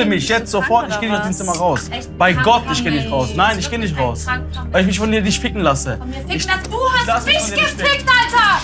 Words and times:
Bitte 0.00 0.08
mich 0.08 0.28
jetzt 0.30 0.50
sofort, 0.50 0.88
ich 0.88 0.98
gehe 0.98 1.10
nicht 1.10 1.20
aus 1.20 1.26
dem 1.26 1.34
Zimmer 1.34 1.58
raus. 1.58 1.90
Echt 1.92 2.16
Bei 2.16 2.32
krank 2.32 2.46
Gott, 2.46 2.62
ich 2.72 2.82
gehe 2.82 2.90
nicht 2.90 3.12
raus. 3.12 3.32
Nein, 3.34 3.58
ich 3.58 3.68
gehe 3.68 3.78
nicht 3.78 3.98
raus. 3.98 4.26
Weil 4.70 4.80
ich 4.80 4.86
mich 4.86 4.98
von 4.98 5.12
dir 5.12 5.20
nicht 5.20 5.38
ficken 5.38 5.60
lasse. 5.60 5.98
Mir 6.06 6.14
ficken 6.14 6.36
Ich-. 6.36 6.46
Du 6.46 6.52
lass 7.06 7.16
hast 7.16 7.26
mich 7.26 7.38
von 7.38 7.50
gefickt, 7.50 8.06
Alter! 8.08 8.62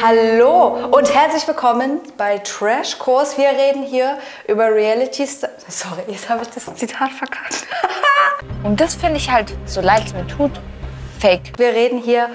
Hallo 0.00 0.86
und 0.96 1.12
herzlich 1.12 1.48
willkommen 1.48 1.98
bei 2.16 2.38
Trash 2.38 2.96
Kurs. 3.00 3.36
Wir 3.36 3.48
reden 3.48 3.82
hier 3.82 4.16
über 4.46 4.72
Reality 4.72 5.26
Stars. 5.26 5.50
Sorry, 5.66 6.02
jetzt 6.06 6.28
habe 6.28 6.42
ich 6.44 6.50
das 6.50 6.72
Zitat 6.76 7.10
verkackt. 7.10 7.66
Und 8.62 8.80
das 8.80 8.94
finde 8.94 9.16
ich 9.16 9.28
halt, 9.28 9.52
so 9.66 9.80
leid 9.80 10.04
es 10.06 10.12
mir 10.12 10.26
tut, 10.26 10.52
fake. 11.18 11.58
Wir 11.58 11.68
reden 11.68 12.00
hier 12.00 12.28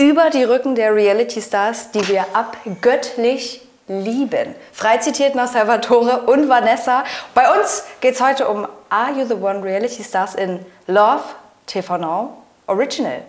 über 0.00 0.30
die 0.30 0.44
Rücken 0.44 0.74
der 0.74 0.94
Reality 0.94 1.42
Stars, 1.42 1.90
die 1.90 2.08
wir 2.08 2.24
abgöttlich 2.32 3.60
lieben. 3.86 4.54
Frei 4.72 4.96
zitiert 4.96 5.34
nach 5.34 5.48
Salvatore 5.48 6.22
und 6.22 6.48
Vanessa. 6.48 7.04
Bei 7.34 7.52
uns 7.52 7.84
geht 8.00 8.14
es 8.14 8.22
heute 8.22 8.48
um 8.48 8.66
Are 8.88 9.12
You 9.12 9.26
the 9.26 9.34
One 9.34 9.62
Reality 9.62 10.02
Stars 10.02 10.34
in 10.34 10.64
Love 10.86 11.22
TV 11.66 11.98
Now 11.98 12.38
Original. 12.66 13.20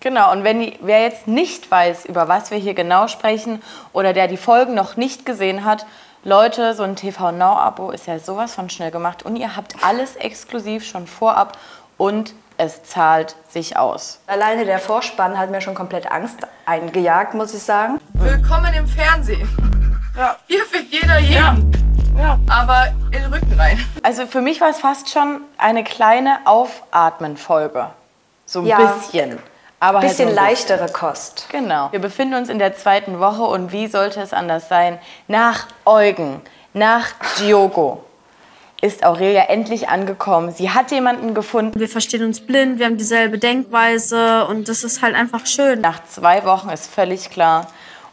Genau, 0.00 0.32
und 0.32 0.42
wenn 0.42 0.72
wer 0.80 1.02
jetzt 1.02 1.28
nicht 1.28 1.70
weiß, 1.70 2.06
über 2.06 2.26
was 2.26 2.50
wir 2.50 2.58
hier 2.58 2.74
genau 2.74 3.06
sprechen 3.06 3.62
oder 3.92 4.12
der 4.12 4.26
die 4.26 4.38
Folgen 4.38 4.74
noch 4.74 4.96
nicht 4.96 5.24
gesehen 5.24 5.64
hat, 5.64 5.86
Leute, 6.24 6.74
so 6.74 6.82
ein 6.82 6.96
TV 6.96 7.30
Now-Abo 7.30 7.92
ist 7.92 8.06
ja 8.06 8.18
sowas 8.18 8.54
von 8.54 8.70
schnell 8.70 8.90
gemacht 8.90 9.24
und 9.24 9.36
ihr 9.36 9.54
habt 9.56 9.76
alles 9.84 10.16
exklusiv 10.16 10.84
schon 10.84 11.06
vorab 11.06 11.56
und 11.96 12.34
es 12.60 12.82
zahlt 12.82 13.36
sich 13.48 13.78
aus. 13.78 14.20
Alleine 14.26 14.66
der 14.66 14.78
Vorspann 14.78 15.38
hat 15.38 15.50
mir 15.50 15.62
schon 15.62 15.74
komplett 15.74 16.12
Angst 16.12 16.40
eingejagt, 16.66 17.32
muss 17.32 17.54
ich 17.54 17.62
sagen. 17.62 17.98
Willkommen 18.12 18.74
im 18.74 18.86
Fernsehen. 18.86 19.48
Ja. 20.14 20.36
Hier 20.46 20.64
fickt 20.66 20.92
jeder 20.92 21.18
jeden. 21.20 21.72
Ja. 22.18 22.38
Aber 22.50 22.88
in 23.06 23.22
den 23.22 23.32
Rücken 23.32 23.58
rein. 23.58 23.82
Also 24.02 24.26
für 24.26 24.42
mich 24.42 24.60
war 24.60 24.68
es 24.68 24.78
fast 24.78 25.08
schon 25.08 25.40
eine 25.56 25.84
kleine 25.84 26.40
Aufatmen-Folge. 26.44 27.86
So 28.44 28.60
ein 28.60 28.66
Ja. 28.66 28.76
bisschen. 28.76 29.38
Aber 29.82 30.00
halt 30.00 30.08
Bisschen 30.08 30.28
ein 30.28 30.34
leichtere 30.34 30.90
Kost. 30.90 31.46
Genau. 31.48 31.90
Wir 31.92 32.00
befinden 32.00 32.34
uns 32.34 32.50
in 32.50 32.58
der 32.58 32.76
zweiten 32.76 33.20
Woche 33.20 33.44
und 33.44 33.72
wie 33.72 33.86
sollte 33.86 34.20
es 34.20 34.34
anders 34.34 34.68
sein? 34.68 34.98
Nach 35.28 35.66
Eugen, 35.86 36.42
nach 36.74 37.06
Diogo 37.38 38.04
ist 38.80 39.04
Aurelia 39.04 39.42
endlich 39.44 39.88
angekommen. 39.88 40.52
Sie 40.52 40.70
hat 40.70 40.90
jemanden 40.90 41.34
gefunden. 41.34 41.78
Wir 41.78 41.88
verstehen 41.88 42.24
uns 42.24 42.40
blind, 42.40 42.78
wir 42.78 42.86
haben 42.86 42.96
dieselbe 42.96 43.38
Denkweise 43.38 44.46
und 44.46 44.68
das 44.68 44.84
ist 44.84 45.02
halt 45.02 45.14
einfach 45.14 45.46
schön. 45.46 45.80
Nach 45.80 46.02
zwei 46.04 46.44
Wochen 46.44 46.70
ist 46.70 46.92
völlig 46.92 47.30
klar. 47.30 47.66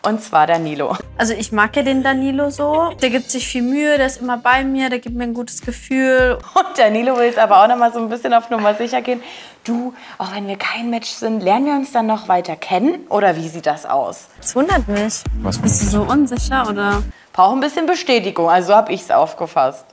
Und 0.03 0.21
zwar 0.21 0.47
Danilo. 0.47 0.95
Also 1.17 1.33
ich 1.33 1.51
mag 1.51 1.75
ja 1.75 1.81
den 1.81 2.03
Danilo 2.03 2.49
so. 2.49 2.91
Der 3.01 3.09
gibt 3.09 3.29
sich 3.31 3.47
viel 3.47 3.63
Mühe, 3.63 3.97
der 3.97 4.05
ist 4.05 4.21
immer 4.21 4.37
bei 4.37 4.63
mir, 4.63 4.89
der 4.89 4.99
gibt 4.99 5.15
mir 5.15 5.23
ein 5.23 5.33
gutes 5.33 5.61
Gefühl. 5.61 6.37
Und 6.53 6.77
Danilo 6.77 7.17
will 7.17 7.25
jetzt 7.25 7.39
aber 7.39 7.63
auch 7.63 7.67
noch 7.67 7.77
mal 7.77 7.91
so 7.91 7.99
ein 7.99 8.07
bisschen 8.07 8.33
auf 8.33 8.49
Nummer 8.49 8.75
sicher 8.75 9.01
gehen. 9.01 9.21
Du, 9.63 9.93
auch 10.17 10.33
wenn 10.33 10.47
wir 10.47 10.55
kein 10.55 10.89
Match 10.89 11.09
sind, 11.09 11.41
lernen 11.41 11.65
wir 11.65 11.73
uns 11.73 11.91
dann 11.91 12.05
noch 12.05 12.29
weiter 12.29 12.55
kennen? 12.55 13.05
Oder 13.09 13.35
wie 13.35 13.49
sieht 13.49 13.65
das 13.65 13.85
aus? 13.85 14.27
Das 14.39 14.55
wundert 14.55 14.87
mich. 14.87 15.23
Was 15.41 15.57
Bist 15.57 15.81
du 15.81 15.87
so 15.87 16.01
unsicher 16.03 16.69
oder? 16.69 17.03
Braucht 17.33 17.57
ein 17.57 17.59
bisschen 17.59 17.85
Bestätigung. 17.85 18.49
Also 18.49 18.69
so 18.69 18.75
habe 18.75 18.93
ich 18.93 19.01
es 19.01 19.11
aufgefasst. 19.11 19.85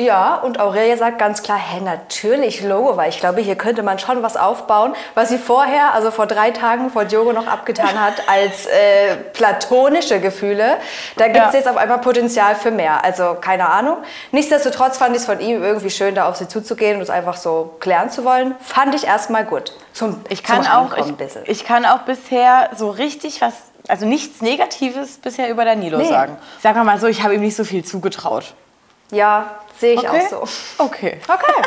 Ja, 0.00 0.36
und 0.36 0.58
Aurelia 0.60 0.96
sagt 0.96 1.18
ganz 1.18 1.42
klar, 1.42 1.58
hä, 1.58 1.80
natürlich 1.80 2.62
Logo, 2.62 2.96
weil 2.96 3.08
ich 3.10 3.20
glaube, 3.20 3.40
hier 3.40 3.54
könnte 3.56 3.82
man 3.82 3.98
schon 3.98 4.22
was 4.22 4.36
aufbauen, 4.36 4.94
was 5.14 5.28
sie 5.28 5.38
vorher, 5.38 5.92
also 5.94 6.10
vor 6.10 6.26
drei 6.26 6.50
Tagen 6.52 6.90
vor 6.90 7.04
Diogo 7.04 7.32
noch 7.32 7.46
abgetan 7.46 8.00
hat, 8.00 8.14
als 8.26 8.66
äh, 8.66 9.16
platonische 9.34 10.20
Gefühle. 10.20 10.76
Da 11.16 11.26
gibt 11.26 11.46
es 11.48 11.52
Ja. 11.52 11.58
jetzt 11.58 11.68
auf 11.68 11.76
einmal 11.76 11.98
Potenzial 11.98 12.54
für 12.54 12.70
mehr. 12.70 13.04
Also 13.04 13.36
keine 13.40 13.68
Ahnung. 13.68 13.98
Nichtsdestotrotz 14.32 14.96
fand 14.98 15.10
ich 15.14 15.18
es 15.22 15.26
von 15.26 15.40
ihm 15.40 15.62
irgendwie 15.62 15.90
schön, 15.90 16.14
da 16.14 16.28
auf 16.28 16.36
sie 16.36 16.48
zuzugehen 16.48 16.96
und 16.96 17.02
es 17.02 17.10
einfach 17.10 17.36
so 17.36 17.74
klären 17.80 18.10
zu 18.10 18.24
wollen. 18.24 18.54
Fand 18.60 18.94
ich 18.94 19.06
erstmal 19.06 19.44
gut. 19.44 19.72
Zum, 19.92 20.20
Ich 20.28 20.42
kann, 20.42 20.62
zum 20.62 20.72
auch, 20.72 20.96
ich, 20.96 21.14
ich 21.46 21.64
kann 21.66 21.84
auch 21.84 21.98
bisher 22.00 22.70
so 22.76 22.90
richtig 22.90 23.40
was, 23.42 23.52
also 23.88 24.06
nichts 24.06 24.40
Negatives 24.40 25.18
bisher 25.18 25.50
über 25.50 25.64
Danilo 25.64 25.98
Nee. 25.98 26.04
sagen. 26.08 26.38
Sagen 26.62 26.76
wir 26.76 26.84
mal 26.84 26.98
so, 26.98 27.06
ich 27.06 27.22
habe 27.22 27.34
ihm 27.34 27.40
nicht 27.40 27.56
so 27.56 27.64
viel 27.64 27.84
zugetraut. 27.84 28.54
Ja, 29.10 29.56
sehe 29.78 29.94
ich 29.94 30.00
Okay? 30.08 30.22
auch 30.34 30.46
so. 30.46 30.84
Okay. 30.84 31.18
Okay. 31.28 31.62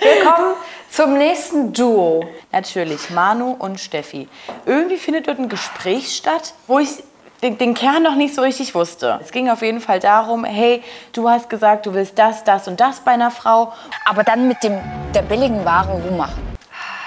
Willkommen 0.00 0.54
zum 0.90 1.18
nächsten 1.18 1.72
Duo. 1.72 2.24
Natürlich, 2.52 3.10
Manu 3.10 3.56
und 3.58 3.80
Steffi. 3.80 4.28
Irgendwie 4.64 4.96
findet 4.96 5.26
dort 5.26 5.38
ein 5.40 5.48
Gespräch 5.48 6.14
statt, 6.14 6.54
wo 6.68 6.78
ich 6.78 7.02
den, 7.42 7.58
den 7.58 7.74
Kern 7.74 8.04
noch 8.04 8.14
nicht 8.14 8.32
so 8.34 8.42
richtig 8.42 8.74
wusste. 8.76 9.18
Es 9.20 9.32
ging 9.32 9.50
auf 9.50 9.60
jeden 9.62 9.80
Fall 9.80 9.98
darum, 9.98 10.44
hey, 10.44 10.82
du 11.12 11.28
hast 11.28 11.50
gesagt, 11.50 11.86
du 11.86 11.94
willst 11.94 12.16
das, 12.18 12.44
das 12.44 12.68
und 12.68 12.78
das 12.78 13.00
bei 13.00 13.10
einer 13.10 13.32
Frau. 13.32 13.72
Aber 14.04 14.22
dann 14.22 14.46
mit 14.46 14.62
dem, 14.62 14.78
der 15.14 15.22
billigen 15.22 15.64
Ware 15.64 15.90
rummachen. 16.00 16.57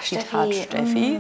Zitat 0.02 0.54
Steffi. 0.54 1.20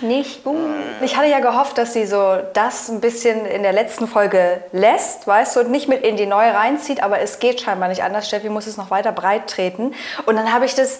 nicht 0.00 0.44
gut. 0.44 0.56
Ich 1.02 1.16
hatte 1.16 1.28
ja 1.28 1.40
gehofft, 1.40 1.78
dass 1.78 1.92
sie 1.92 2.06
so 2.06 2.38
das 2.54 2.88
ein 2.88 3.00
bisschen 3.00 3.46
in 3.46 3.62
der 3.62 3.72
letzten 3.72 4.06
Folge 4.06 4.62
lässt, 4.72 5.26
weißt 5.26 5.56
du, 5.56 5.60
und 5.60 5.70
nicht 5.70 5.88
mit 5.88 6.02
in 6.02 6.16
die 6.16 6.26
neue 6.26 6.54
reinzieht, 6.54 7.02
aber 7.02 7.20
es 7.20 7.38
geht 7.38 7.60
scheinbar 7.60 7.88
nicht 7.88 8.02
anders. 8.02 8.28
Steffi 8.28 8.48
muss 8.48 8.66
es 8.66 8.76
noch 8.76 8.90
weiter 8.90 9.12
breit 9.12 9.48
treten. 9.48 9.94
Und 10.26 10.36
dann 10.36 10.52
habe 10.52 10.64
ich 10.64 10.74
das 10.74 10.98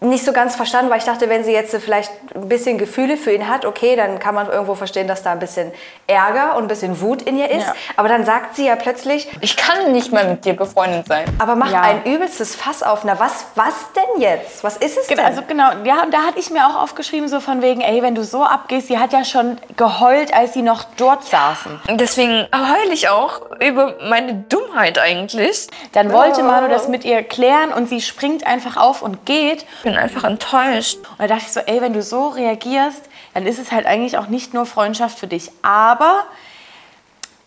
nicht 0.00 0.24
so 0.24 0.32
ganz 0.32 0.56
verstanden, 0.56 0.90
weil 0.90 0.98
ich 0.98 1.04
dachte, 1.04 1.28
wenn 1.28 1.44
sie 1.44 1.52
jetzt 1.52 1.74
vielleicht 1.76 2.10
ein 2.34 2.48
bisschen 2.48 2.78
Gefühle 2.78 3.18
für 3.18 3.32
ihn 3.32 3.48
hat, 3.48 3.66
okay, 3.66 3.96
dann 3.96 4.18
kann 4.18 4.34
man 4.34 4.48
irgendwo 4.48 4.74
verstehen, 4.74 5.06
dass 5.06 5.22
da 5.22 5.32
ein 5.32 5.38
bisschen 5.38 5.72
Ärger 6.06 6.56
und 6.56 6.64
ein 6.64 6.68
bisschen 6.68 7.00
Wut 7.02 7.20
in 7.22 7.36
ihr 7.38 7.50
ist. 7.50 7.66
Ja. 7.66 7.74
Aber 7.96 8.08
dann 8.08 8.24
sagt 8.24 8.56
sie 8.56 8.66
ja 8.66 8.76
plötzlich, 8.76 9.28
Ich 9.42 9.56
kann 9.58 9.92
nicht 9.92 10.10
mehr 10.10 10.24
mit 10.24 10.44
dir 10.46 10.54
befreundet 10.54 11.06
sein. 11.06 11.24
aber 11.38 11.54
macht 11.54 11.72
Ja. 11.72 11.82
ein 11.82 12.02
übelstes 12.04 12.54
Fass 12.56 12.82
auf. 12.82 13.04
Na, 13.04 13.18
was, 13.20 13.44
was 13.56 13.74
denn 13.94 14.22
jetzt? 14.22 14.64
Was 14.64 14.78
ist 14.78 14.96
es 14.96 15.06
denn? 15.06 15.16
Genau, 15.18 15.28
also 15.28 15.42
genau, 15.46 15.70
ja, 15.84 16.02
und 16.02 16.14
da 16.14 16.22
hatte 16.22 16.38
ich 16.38 16.50
mir 16.50 16.66
auch 16.66 16.82
aufgeschrieben, 16.82 17.28
so 17.28 17.40
von 17.40 17.60
wegen, 17.60 17.82
ey, 17.82 18.02
wenn 18.02 18.14
du 18.14 18.24
so 18.24 18.42
abgehst, 18.42 18.86
sie 18.88 18.98
hat 18.98 19.12
ja 19.12 19.24
schon 19.24 19.58
geheult, 19.76 20.32
als 20.32 20.54
sie 20.54 20.62
noch 20.62 20.84
dort 20.96 21.24
saßen. 21.24 21.78
Deswegen 21.90 22.46
heule 22.54 22.92
ich 22.94 23.08
auch 23.10 23.42
über 23.60 23.96
meine 24.08 24.32
Dummheit 24.70 24.98
eigentlich. 24.98 25.66
Dann 25.92 26.12
wollte 26.12 26.42
Manu 26.42 26.68
das 26.68 26.88
mit 26.88 27.04
ihr 27.04 27.22
klären 27.22 27.72
und 27.72 27.88
sie 27.88 28.00
springt 28.00 28.46
einfach 28.46 28.76
auf 28.76 29.02
und 29.02 29.26
geht. 29.26 29.64
Ich 29.78 29.82
bin 29.82 29.96
einfach 29.96 30.24
enttäuscht. 30.24 30.98
Und 30.98 31.20
da 31.20 31.26
dachte 31.26 31.44
ich 31.46 31.52
so, 31.52 31.60
ey, 31.60 31.80
wenn 31.80 31.92
du 31.92 32.02
so 32.02 32.28
reagierst, 32.28 33.02
dann 33.34 33.46
ist 33.46 33.58
es 33.58 33.72
halt 33.72 33.86
eigentlich 33.86 34.18
auch 34.18 34.28
nicht 34.28 34.54
nur 34.54 34.66
Freundschaft 34.66 35.18
für 35.18 35.26
dich. 35.26 35.50
Aber 35.62 36.24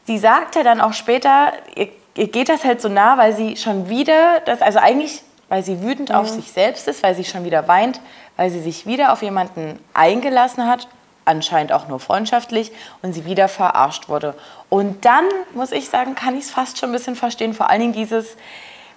sie 0.06 0.17
sagte 0.17 0.63
dann 0.63 0.81
auch 0.81 0.94
später, 0.94 1.53
ihr, 1.75 1.89
ihr 2.16 2.28
geht 2.28 2.50
das 2.50 2.63
halt 2.63 2.81
so 2.81 2.89
nah, 2.89 3.17
weil 3.17 3.35
sie 3.35 3.57
schon 3.57 3.89
wieder, 3.89 4.41
das, 4.45 4.62
also 4.62 4.79
eigentlich, 4.79 5.22
weil 5.50 5.63
sie 5.63 5.81
wütend 5.81 6.13
auf 6.13 6.29
sich 6.29 6.51
selbst 6.51 6.88
ist, 6.88 7.03
weil 7.03 7.16
sie 7.16 7.23
schon 7.25 7.44
wieder 7.45 7.67
weint, 7.67 8.00
weil 8.38 8.50
sie 8.50 8.62
sich 8.62 8.85
wieder 8.85 9.13
auf 9.13 9.22
jemanden 9.22 9.79
eingelassen 9.94 10.67
hat, 10.67 10.88
anscheinend 11.25 11.72
auch 11.72 11.88
nur 11.88 12.00
freundschaftlich, 12.00 12.72
und 13.01 13.13
sie 13.13 13.25
wieder 13.25 13.47
verarscht 13.47 14.09
wurde. 14.09 14.34
Und 14.69 15.06
dann, 15.06 15.25
muss 15.53 15.72
ich 15.72 15.89
sagen, 15.89 16.16
kann 16.16 16.35
ich 16.38 16.45
es 16.45 16.51
fast 16.51 16.78
schon 16.79 16.89
ein 16.89 16.94
bisschen 16.94 17.16
verstehen, 17.16 17.53
vor 17.53 17.69
allen 17.69 17.81
Dingen 17.81 17.94
dieses 17.94 18.35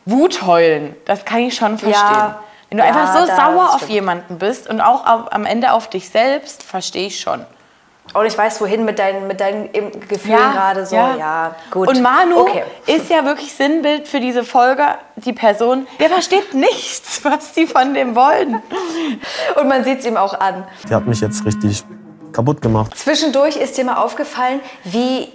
Wutheulen, 0.04 0.94
das 1.04 1.24
kann 1.24 1.40
ich 1.40 1.54
schon 1.56 1.78
verstehen. 1.78 1.94
Ja, 2.16 2.40
Wenn 2.70 2.78
du 2.78 2.84
ja, 2.84 2.90
einfach 2.90 3.16
so 3.16 3.26
sauer 3.26 3.74
auf 3.74 3.88
jemanden 3.88 4.38
bist 4.38 4.68
und 4.68 4.80
auch 4.80 5.04
am- 5.04 5.28
am 5.28 5.44
Ende 5.46 5.72
auf 5.72 5.88
dich 5.88 6.08
selbst, 6.10 6.62
verstehe 6.62 7.06
ich 7.08 7.20
schon. 7.20 7.44
Und 8.14 8.24
ich 8.24 8.38
weiß, 8.38 8.60
wohin 8.60 8.84
mit 8.84 9.00
deinen, 9.00 9.26
mit 9.26 9.40
deinen 9.40 9.68
Gefühlen 10.08 10.52
gerade 10.52 10.86
so. 10.86 10.94
Ja. 10.94 11.56
gut. 11.72 11.88
Und 11.88 12.00
Manu 12.02 12.38
Okay. 12.38 12.62
ist 12.86 13.10
ja 13.10 13.24
wirklich 13.24 13.52
Sinnbild 13.52 14.06
für 14.06 14.20
diese 14.20 14.44
Folge. 14.44 14.84
Die 15.16 15.32
Person, 15.32 15.88
der 15.98 16.08
versteht 16.08 16.54
nichts, 16.54 17.24
was 17.24 17.52
die 17.52 17.66
von 17.66 17.94
dem 17.94 18.14
wollen. 18.14 18.62
Und 19.60 19.68
man 19.68 19.82
sieht 19.82 19.98
es 20.00 20.06
ihm 20.06 20.16
auch 20.16 20.38
an. 20.38 20.64
Die 20.88 20.94
hat 20.94 21.04
mich 21.06 21.20
jetzt 21.20 21.44
richtig 21.44 21.82
kaputt 22.32 22.62
gemacht. 22.62 22.96
Zwischendurch 22.96 23.56
ist 23.56 23.76
dir 23.76 23.84
mal 23.84 23.96
aufgefallen, 23.96 24.60
wie 24.84 25.28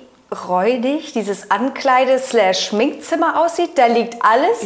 räudig 0.47 1.12
dieses 1.12 1.51
Ankleide-Schminkzimmer 1.51 3.42
aussieht. 3.42 3.77
Da 3.77 3.88
liegt 3.88 4.24
alles 4.24 4.62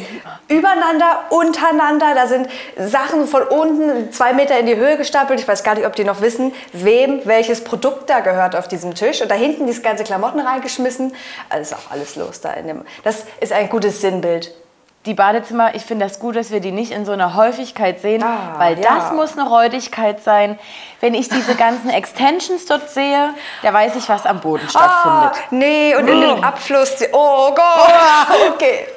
übereinander, 0.48 1.24
untereinander. 1.32 2.14
Da 2.14 2.28
sind 2.28 2.48
Sachen 2.78 3.28
von 3.28 3.42
unten 3.44 4.12
zwei 4.12 4.34
Meter 4.34 4.60
in 4.60 4.68
die 4.68 4.76
Höhe 4.76 4.96
gestapelt. 4.96 5.40
Ich 5.40 5.48
weiß 5.48 5.64
gar 5.64 5.74
nicht, 5.74 5.88
ob 5.88 5.96
die 5.96 6.04
noch 6.04 6.22
wissen, 6.22 6.54
wem 6.72 7.22
welches 7.26 7.64
Produkt 7.64 8.12
da 8.12 8.20
gehört 8.20 8.56
auf 8.56 8.68
diesem 8.68 8.94
Tisch. 8.94 9.22
Und 9.24 9.32
da 9.32 9.36
hinten 9.36 9.66
dieses 9.66 9.82
ganze 9.82 10.04
Klamotten 10.04 10.40
reingeschmissen. 10.40 11.16
Also 11.50 11.74
ist 11.74 11.82
auch 11.82 11.92
alles 11.92 12.16
los 12.16 12.42
da 12.42 12.52
in 12.52 12.68
dem. 12.68 12.82
Das 13.04 13.24
ist 13.42 13.52
ein 13.52 13.68
gutes 13.70 14.02
Sinnbild. 14.02 14.54
Die 15.06 15.14
Badezimmer, 15.14 15.76
ich 15.76 15.84
finde 15.84 16.06
das 16.06 16.20
gut, 16.20 16.36
dass 16.36 16.50
wir 16.52 16.60
die 16.60 16.72
nicht 16.72 16.92
in 16.92 17.06
so 17.06 17.12
einer 17.12 17.36
Häufigkeit 17.36 18.02
sehen, 18.02 18.24
Ah, 18.24 18.56
weil 18.58 18.80
ja. 18.80 18.96
das 18.96 19.12
muss 19.12 19.38
eine 19.38 19.48
Räudigkeit 19.48 20.24
sein. 20.24 20.58
Wenn 21.00 21.14
ich 21.14 21.30
diese 21.30 21.54
ganzen 21.66 21.90
Extensions 21.92 22.66
dort 22.66 22.90
sehe, 22.90 23.30
da 23.62 23.72
weiß 23.72 23.96
ich, 23.98 24.10
was 24.10 24.26
am 24.26 24.40
Boden 24.40 24.68
stattfindet. 24.68 25.32
Ah, 25.34 25.48
nee, 25.52 25.96
und 25.96 26.08
in 26.08 26.22
den 26.22 26.44
Abfluss. 26.44 27.04
Oh 27.12 27.50
Gott. 27.54 27.94
Okay. 28.56 28.88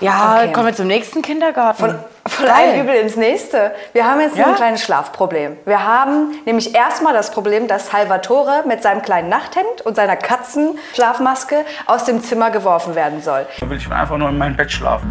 Ja, 0.00 0.36
okay. 0.42 0.52
kommen 0.52 0.66
wir 0.66 0.74
zum 0.74 0.86
nächsten 0.86 1.22
Kindergarten. 1.22 1.78
Von, 1.78 1.98
Von 2.26 2.46
einem 2.48 2.82
Übel 2.82 2.94
ins 2.96 3.16
nächste. 3.16 3.72
Wir 3.92 4.06
haben 4.06 4.20
jetzt 4.20 4.36
Ja. 4.36 4.46
ein 4.46 4.54
kleines 4.54 4.82
Schlafproblem. 4.82 5.56
Wir 5.64 5.84
haben 5.86 6.34
nämlich 6.44 6.74
erstmal 6.74 7.14
das 7.14 7.30
Problem, 7.30 7.66
dass 7.66 7.88
Salvatore 7.88 8.62
mit 8.66 8.82
seinem 8.82 9.02
kleinen 9.02 9.28
Nachthemd 9.28 9.80
und 9.84 9.96
seiner 9.96 10.16
Katzenschlafmaske 10.16 11.64
aus 11.86 12.04
dem 12.04 12.22
Zimmer 12.22 12.50
geworfen 12.50 12.94
werden 12.94 13.22
soll. 13.22 13.46
Da 13.60 13.68
will 13.68 13.78
ich 13.78 13.90
einfach 13.90 14.16
nur 14.18 14.28
in 14.28 14.38
meinem 14.38 14.56
Bett 14.56 14.70
schlafen. 14.70 15.10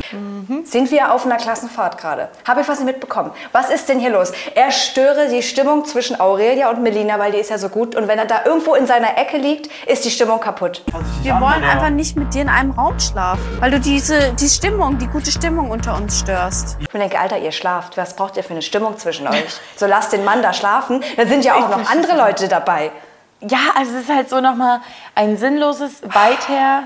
Sind 0.64 0.92
wir 0.92 1.14
auf 1.14 1.26
einer 1.26 1.38
Klassenfahrt 1.38 1.98
gerade? 2.00 2.30
Habe 2.48 2.62
ich 2.62 2.68
was 2.70 2.80
nicht 2.80 2.88
mitbekommen? 2.88 3.32
Was 3.52 3.70
ist 3.70 3.90
denn 3.90 4.00
hier 4.00 4.12
los? 4.12 4.32
Er 4.56 4.72
störe 4.72 5.28
die 5.30 5.42
Stimmung 5.44 5.86
zwischen 5.86 6.20
Aurelia 6.20 6.70
und 6.70 6.82
Melina, 6.82 7.18
weil 7.20 7.32
die 7.32 7.40
ist 7.40 7.50
ja 7.50 7.58
so 7.58 7.70
gut. 7.70 7.96
Und 7.96 8.08
wenn 8.08 8.20
er 8.20 8.26
da 8.26 8.42
irgendwo 8.46 8.76
in 8.76 8.86
seiner 8.86 9.18
Ecke 9.18 9.38
liegt, 9.38 9.70
ist 9.88 10.06
die 10.06 10.12
Stimmung 10.12 10.40
kaputt. 10.40 10.84
Wir 11.24 11.34
wollen 11.40 11.64
einfach 11.64 11.90
nicht 11.90 12.16
mit 12.16 12.34
dir 12.34 12.44
in 12.44 12.50
einem 12.50 12.72
Raum 12.72 13.00
schlafen, 13.00 13.42
weil 13.60 13.72
du 13.72 13.80
diese 13.80 14.34
die 14.34 14.48
Stimmung, 14.48 14.98
die 14.98 15.08
gute 15.08 15.32
Stimmung 15.32 15.70
unter 15.72 15.96
uns 15.96 16.20
störst. 16.20 16.78
Ich 17.00 17.06
mir 17.06 17.10
denke, 17.12 17.24
Alter, 17.24 17.38
ihr 17.38 17.54
schlaft. 17.54 17.96
Was 17.96 18.14
braucht 18.14 18.36
ihr 18.36 18.44
für 18.44 18.50
eine 18.52 18.62
Stimmung 18.62 18.98
zwischen 18.98 19.26
euch? 19.26 19.62
So 19.78 19.86
lasst 19.86 20.12
den 20.12 20.26
Mann 20.26 20.42
da 20.42 20.52
schlafen. 20.52 21.02
Da 21.16 21.26
sind 21.26 21.46
ja 21.46 21.56
auch 21.56 21.70
noch 21.70 21.90
andere 21.90 22.18
Leute 22.18 22.50
dabei. 22.50 22.92
Ja, 23.40 23.60
also 23.78 23.96
es 23.96 24.02
ist 24.02 24.14
halt 24.14 24.30
so 24.30 24.42
nochmal 24.42 24.82
ein 25.16 25.38
sinnloses 25.38 26.02
Weiter 26.04 26.84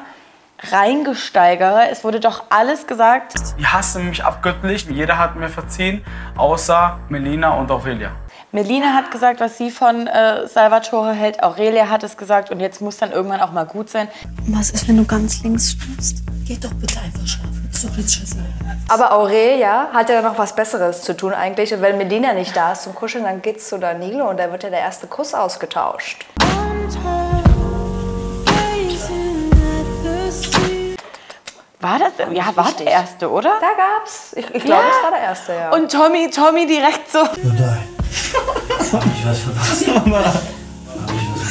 reingesteigere. 0.71 1.89
Es 1.89 2.03
wurde 2.03 2.19
doch 2.19 2.43
alles 2.51 2.85
gesagt. 2.85 3.33
Die 3.57 3.65
hassen 3.65 4.09
mich 4.09 4.23
abgöttlich. 4.23 4.85
Jeder 4.87 5.17
hat 5.17 5.35
mir 5.35 5.49
verziehen, 5.49 6.05
außer 6.37 6.99
Melina 7.09 7.55
und 7.55 7.71
Aurelia. 7.71 8.11
Melina 8.51 8.93
hat 8.93 9.09
gesagt, 9.09 9.39
was 9.39 9.57
sie 9.57 9.71
von 9.71 10.05
äh, 10.05 10.47
Salvatore 10.47 11.13
hält. 11.13 11.41
Aurelia 11.41 11.89
hat 11.89 12.03
es 12.03 12.17
gesagt 12.17 12.51
und 12.51 12.59
jetzt 12.59 12.81
muss 12.81 12.97
dann 12.97 13.11
irgendwann 13.11 13.41
auch 13.41 13.51
mal 13.51 13.65
gut 13.65 13.89
sein. 13.89 14.09
Was 14.45 14.69
ist, 14.69 14.87
wenn 14.87 14.97
du 14.97 15.05
ganz 15.05 15.41
links 15.41 15.71
schläfst? 15.71 16.17
Geh 16.45 16.57
doch 16.57 16.73
bitte 16.75 16.99
einfach 16.99 17.25
schlafen. 17.25 17.67
Ist 17.71 17.83
doch 17.83 17.97
jetzt 17.97 18.13
scheiße. 18.13 18.37
Aber 18.89 19.13
Aurelia 19.13 19.87
hat 19.93 20.09
ja 20.09 20.21
noch 20.21 20.37
was 20.37 20.55
Besseres 20.55 21.01
zu 21.03 21.15
tun 21.15 21.33
eigentlich. 21.33 21.73
Und 21.73 21.81
wenn 21.81 21.97
Melina 21.97 22.33
nicht 22.33 22.55
da 22.55 22.73
ist 22.73 22.83
zum 22.83 22.93
Kuscheln, 22.95 23.23
dann 23.23 23.41
geht's 23.41 23.69
zu 23.69 23.77
Danilo 23.77 24.29
und 24.29 24.37
da 24.37 24.51
wird 24.51 24.63
ja 24.63 24.69
der 24.69 24.79
erste 24.81 25.07
Kuss 25.07 25.33
ausgetauscht. 25.33 26.25
War 31.79 31.99
das? 31.99 32.11
Ja, 32.31 32.55
war 32.55 32.71
der 32.79 32.87
erste, 32.87 33.29
oder? 33.29 33.55
Da 33.59 33.71
gab's. 33.75 34.31
Ich, 34.33 34.45
ich 34.55 34.63
glaube, 34.63 34.83
Ja. 34.83 34.89
es 34.97 35.03
war 35.03 35.11
der 35.11 35.19
erste, 35.19 35.53
ja. 35.53 35.69
Und 35.71 35.91
Tommy, 35.91 36.29
Tommy 36.29 36.65
direkt 36.65 37.11
so. 37.11 37.19
Hab 37.19 37.35
ich 37.35 39.25
was 39.25 39.39
verpasst? 39.39 39.87
Hab 39.95 40.05
ich 40.07 40.13
was 40.13 40.23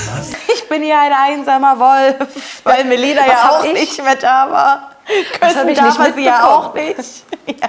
verpasst? 0.06 0.36
Ich 0.54 0.68
bin 0.70 0.82
hier 0.82 0.98
ein 0.98 1.12
einsamer 1.12 1.78
Wolf, 1.78 2.60
weil 2.64 2.84
Melina 2.84 3.20
Was 3.22 3.28
ja 3.28 3.50
auch 3.50 3.64
ich? 3.64 3.72
nicht 3.74 4.02
mehr 4.02 4.16
da 4.16 4.50
war. 4.50 4.91
Küssen 5.40 5.68
ich 5.68 5.78
darf 5.78 5.98
nicht 5.98 6.14
sie 6.14 6.24
ja 6.24 6.46
auch 6.46 6.74
nicht. 6.74 7.24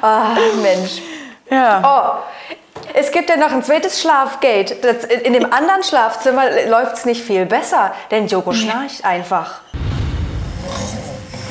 Ah, 0.00 0.36
Mensch. 0.62 1.02
Ja. 1.50 1.82
Oh, 1.82 2.52
es 2.94 3.10
gibt 3.10 3.28
ja 3.28 3.36
noch 3.36 3.50
ein 3.50 3.64
zweites 3.64 4.00
Schlafgate. 4.00 4.76
Das, 4.76 5.04
in, 5.04 5.20
in 5.22 5.32
dem 5.32 5.52
anderen 5.52 5.82
Schlafzimmer 5.82 6.44
läuft 6.68 6.98
es 6.98 7.04
nicht 7.04 7.22
viel 7.22 7.46
besser, 7.46 7.92
denn 8.10 8.28
Joko 8.28 8.52
schnarcht 8.52 9.04
einfach. 9.04 9.60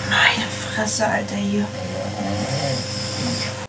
Meine 0.09 0.47
Fresse, 0.75 1.05
Alter, 1.05 1.35
hier. 1.35 1.65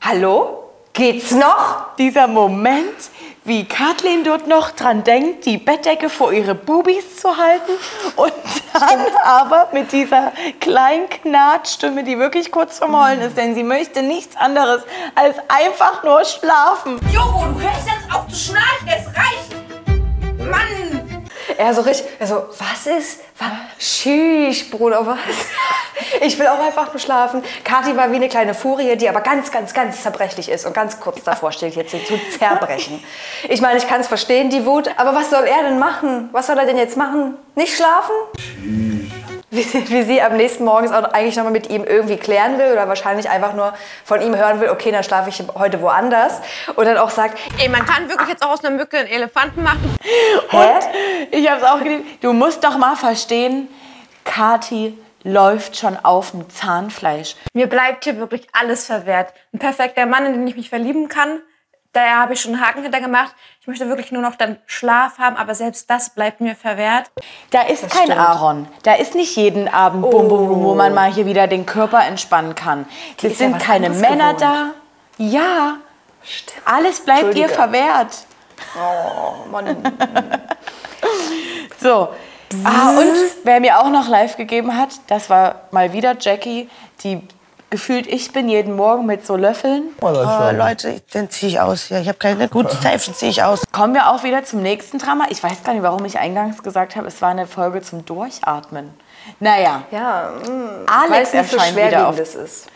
Hallo? 0.01 0.71
Geht's 0.93 1.33
noch? 1.33 1.97
Dieser 1.97 2.29
Moment, 2.29 3.11
wie 3.49 3.65
Kathleen 3.65 4.25
dort 4.25 4.47
noch 4.47 4.71
dran 4.73 5.03
denkt, 5.03 5.47
die 5.47 5.57
Bettdecke 5.57 6.11
vor 6.11 6.33
ihre 6.33 6.55
Bubis 6.55 7.17
zu 7.17 7.37
halten 7.37 7.73
und 8.17 8.33
dann 8.75 9.01
aber 9.25 9.71
mit 9.73 9.91
dieser 9.91 10.33
kleinen 10.61 11.09
Knatstimme, 11.09 12.05
die 12.05 12.19
wirklich 12.19 12.53
kurz 12.53 12.79
vorm 12.79 13.03
Heulen 13.03 13.23
ist, 13.23 13.37
denn 13.37 13.55
sie 13.55 13.65
möchte 13.65 14.03
nichts 14.03 14.37
anderes 14.37 14.83
als 15.15 15.37
einfach 15.49 16.05
nur 16.05 16.25
schlafen. 16.25 17.01
Joko, 17.11 17.47
du 17.47 17.61
hörst 17.61 17.87
jetzt 17.87 18.15
auf 18.15 18.29
zu 18.29 18.51
schnarchen, 18.51 18.87
es 18.87 19.07
reicht! 19.17 19.57
Mann! 20.39 20.98
Er 21.59 21.75
so 21.75 21.81
richtig, 21.81 22.07
er 22.21 22.27
so, 22.29 22.47
was 22.57 22.87
ist? 22.87 23.21
Was? 23.37 23.49
Tschüss, 23.81 24.71
Bruder, 24.71 25.05
was? 25.05 25.19
Ich 26.21 26.39
will 26.39 26.47
auch 26.47 26.61
einfach 26.61 26.93
nur 26.93 27.01
schlafen. 27.01 27.43
Kathi 27.65 27.97
war 27.97 28.13
wie 28.13 28.17
eine 28.17 28.29
kleine 28.29 28.55
Furie, 28.55 28.95
die 28.97 29.09
aber 29.09 29.21
ganz, 29.23 29.51
ganz, 29.51 29.75
ganz 29.75 30.01
zerbrechlich 30.01 30.49
ist 30.49 30.65
und 30.65 30.73
ganz 30.73 31.01
kurz 31.01 31.25
davor 31.25 31.51
steht, 31.51 31.75
jetzt 31.75 31.91
zu 31.91 31.99
zerbrechen. 32.39 33.03
Ich 33.49 33.61
meine, 33.61 33.79
ich 33.79 33.89
kann 33.89 34.01
es 34.01 34.07
verstehen, 34.07 34.51
die 34.51 34.65
Wut, 34.65 34.89
aber 34.97 35.17
was 35.17 35.31
soll 35.31 35.45
er 35.45 35.69
denn 35.69 35.81
machen? 35.81 36.29
Was 36.31 36.47
soll 36.47 36.59
er 36.59 36.67
denn 36.67 36.79
jetzt 36.79 36.97
machen? 36.97 37.37
Nicht 37.57 37.75
schlafen? 37.75 39.18
Wie, 39.51 39.65
wie 39.65 40.03
sie 40.03 40.21
am 40.21 40.37
nächsten 40.37 40.65
Morgen 40.65 40.93
auch 40.93 41.05
eigentlich 41.13 41.37
nochmal 41.37 41.53
mit 41.53 41.71
ihm 41.71 41.83
irgendwie 41.85 42.19
klären 42.19 42.59
will 42.59 42.71
oder 42.71 42.87
wahrscheinlich 42.87 43.31
einfach 43.31 43.55
nur 43.55 43.73
von 44.05 44.21
ihm 44.21 44.37
hören 44.37 44.61
will, 44.61 44.69
okay, 44.69 44.91
dann 44.93 45.03
schlafe 45.03 45.31
ich 45.31 45.43
heute 45.55 45.81
woanders. 45.81 46.41
Und 46.77 46.85
dann 46.85 46.99
auch 46.99 47.11
sagt, 47.11 47.39
Ey, 47.59 47.69
man 47.69 47.87
kann 47.87 48.09
wirklich 48.11 48.29
jetzt 48.29 48.45
auch 48.45 48.51
aus 48.51 48.63
einer 48.63 48.77
Mücke 48.77 48.99
einen 48.99 49.09
Elefanten 49.09 49.63
machen. 49.63 49.97
hä? 50.51 51.29
Ich 51.31 51.49
habe 51.49 51.61
es 51.61 51.67
auch 51.67 51.79
geliebt. 51.79 52.23
Du 52.23 52.35
musst 52.35 52.63
doch 52.63 52.77
mal 52.77 52.95
verstehen, 52.95 53.69
Kathi 54.25 54.99
läuft 55.25 55.77
schon 55.77 55.97
auf 55.97 56.33
dem 56.33 56.49
Zahnfleisch. 56.51 57.37
Mir 57.55 57.69
bleibt 57.69 58.05
hier 58.05 58.19
wirklich 58.19 58.47
alles 58.53 58.87
verwehrt. 58.87 59.33
Ein 59.53 59.59
perfekter 59.59 60.07
Mann, 60.07 60.27
in 60.27 60.33
den 60.35 60.47
ich 60.47 60.57
mich 60.57 60.69
verlieben 60.69 61.09
kann. 61.09 61.41
Daher 61.99 62.21
habe 62.21 62.35
ich 62.35 62.41
schon 62.41 62.55
einen 62.55 62.65
Haken 62.65 62.85
hinter 62.85 63.01
gemacht. 63.01 63.35
Ich 63.61 63.67
möchte 63.67 63.89
wirklich 63.89 64.13
nur 64.13 64.23
noch 64.23 64.37
dann 64.37 64.59
Schlaf 64.67 65.19
haben, 65.19 65.37
aber 65.37 65.57
selbst 65.57 65.91
das 65.91 66.11
bleibt 66.11 66.41
mir 66.41 66.55
verwehrt. 66.55 67.11
Da 67.51 67.63
ist 67.63 67.91
kein 67.91 68.13
Aaron. 68.13 68.69
Da 68.85 68.95
ist 68.95 69.17
nicht 69.17 69.35
jeden 69.35 69.67
Abend 69.67 70.03
Bum 70.03 70.29
Bum 70.29 70.47
Bum, 70.47 70.63
wo 70.63 70.77
man 70.77 70.95
mal 70.95 71.13
hier 71.13 71.27
wieder 71.27 71.49
den 71.49 71.67
Körper 71.67 72.05
entspannen 72.07 72.55
kann. 72.55 72.87
Es 73.17 73.25
ja 73.25 73.31
sind 73.31 73.57
was 73.57 73.65
keine 73.65 73.91
Männer 73.91 74.35
gewohnt. 74.35 74.43
da. 74.43 74.71
Ja. 75.19 75.79
Alles 76.65 77.01
bleibt 77.01 77.35
ihr 77.35 77.49
verwehrt. 77.49 78.17
Oh, 78.77 79.49
Mann. 79.51 79.77
So. 81.81 82.09
Ah, 82.65 82.91
und 82.91 83.15
wer 83.45 83.61
mir 83.61 83.79
auch 83.79 83.91
noch 83.91 84.09
live 84.09 84.37
gegeben 84.37 84.77
hat, 84.77 84.91
das 85.09 85.31
war 85.31 85.63
mal 85.71 85.93
wieder 85.93 86.17
Jackie, 86.19 86.69
die 87.03 87.23
gefühlt 87.71 88.07
ich 88.07 88.33
bin 88.33 88.49
jeden 88.49 88.77
Morgen 88.77 89.07
mit 89.07 89.27
so 89.27 89.37
Löffeln. 89.37 89.85
Oh, 90.01 90.09
Leute, 90.09 91.01
den 91.15 91.31
ziehe 91.31 91.51
ich 91.53 91.61
aus 91.61 91.85
hier. 91.85 92.01
Ich 92.01 92.09
habe 92.09 92.19
keine 92.19 92.49
guten 92.49 92.77
Pfeifen, 92.83 93.15
ziehe 93.15 93.31
ich 93.31 93.43
aus. 93.43 93.63
Kommen 93.73 93.95
wir 93.95 94.11
auch 94.11 94.23
wieder 94.25 94.45
zum 94.45 94.63
nächsten 94.63 94.99
Drama. 94.99 95.27
Ich 95.31 95.43
weiß 95.43 95.63
gar 95.65 95.75
nicht, 95.75 95.83
warum 95.83 96.05
ich 96.05 96.19
eingangs 96.19 96.63
gesagt 96.63 96.97
habe, 96.97 97.07
es 97.09 97.21
war 97.21 97.31
eine 97.31 97.47
Folge 97.47 97.83
zum 97.83 98.05
Durchatmen. 98.05 98.91
Naja, 99.41 99.83
Ja, 99.91 100.33
mm, 100.47 100.87
Alex 100.87 101.33
nicht 101.33 101.51
so 101.51 101.57
erscheint 101.57 101.77
wieder 101.77 102.09
auf 102.09 102.19
ist. 102.19 102.69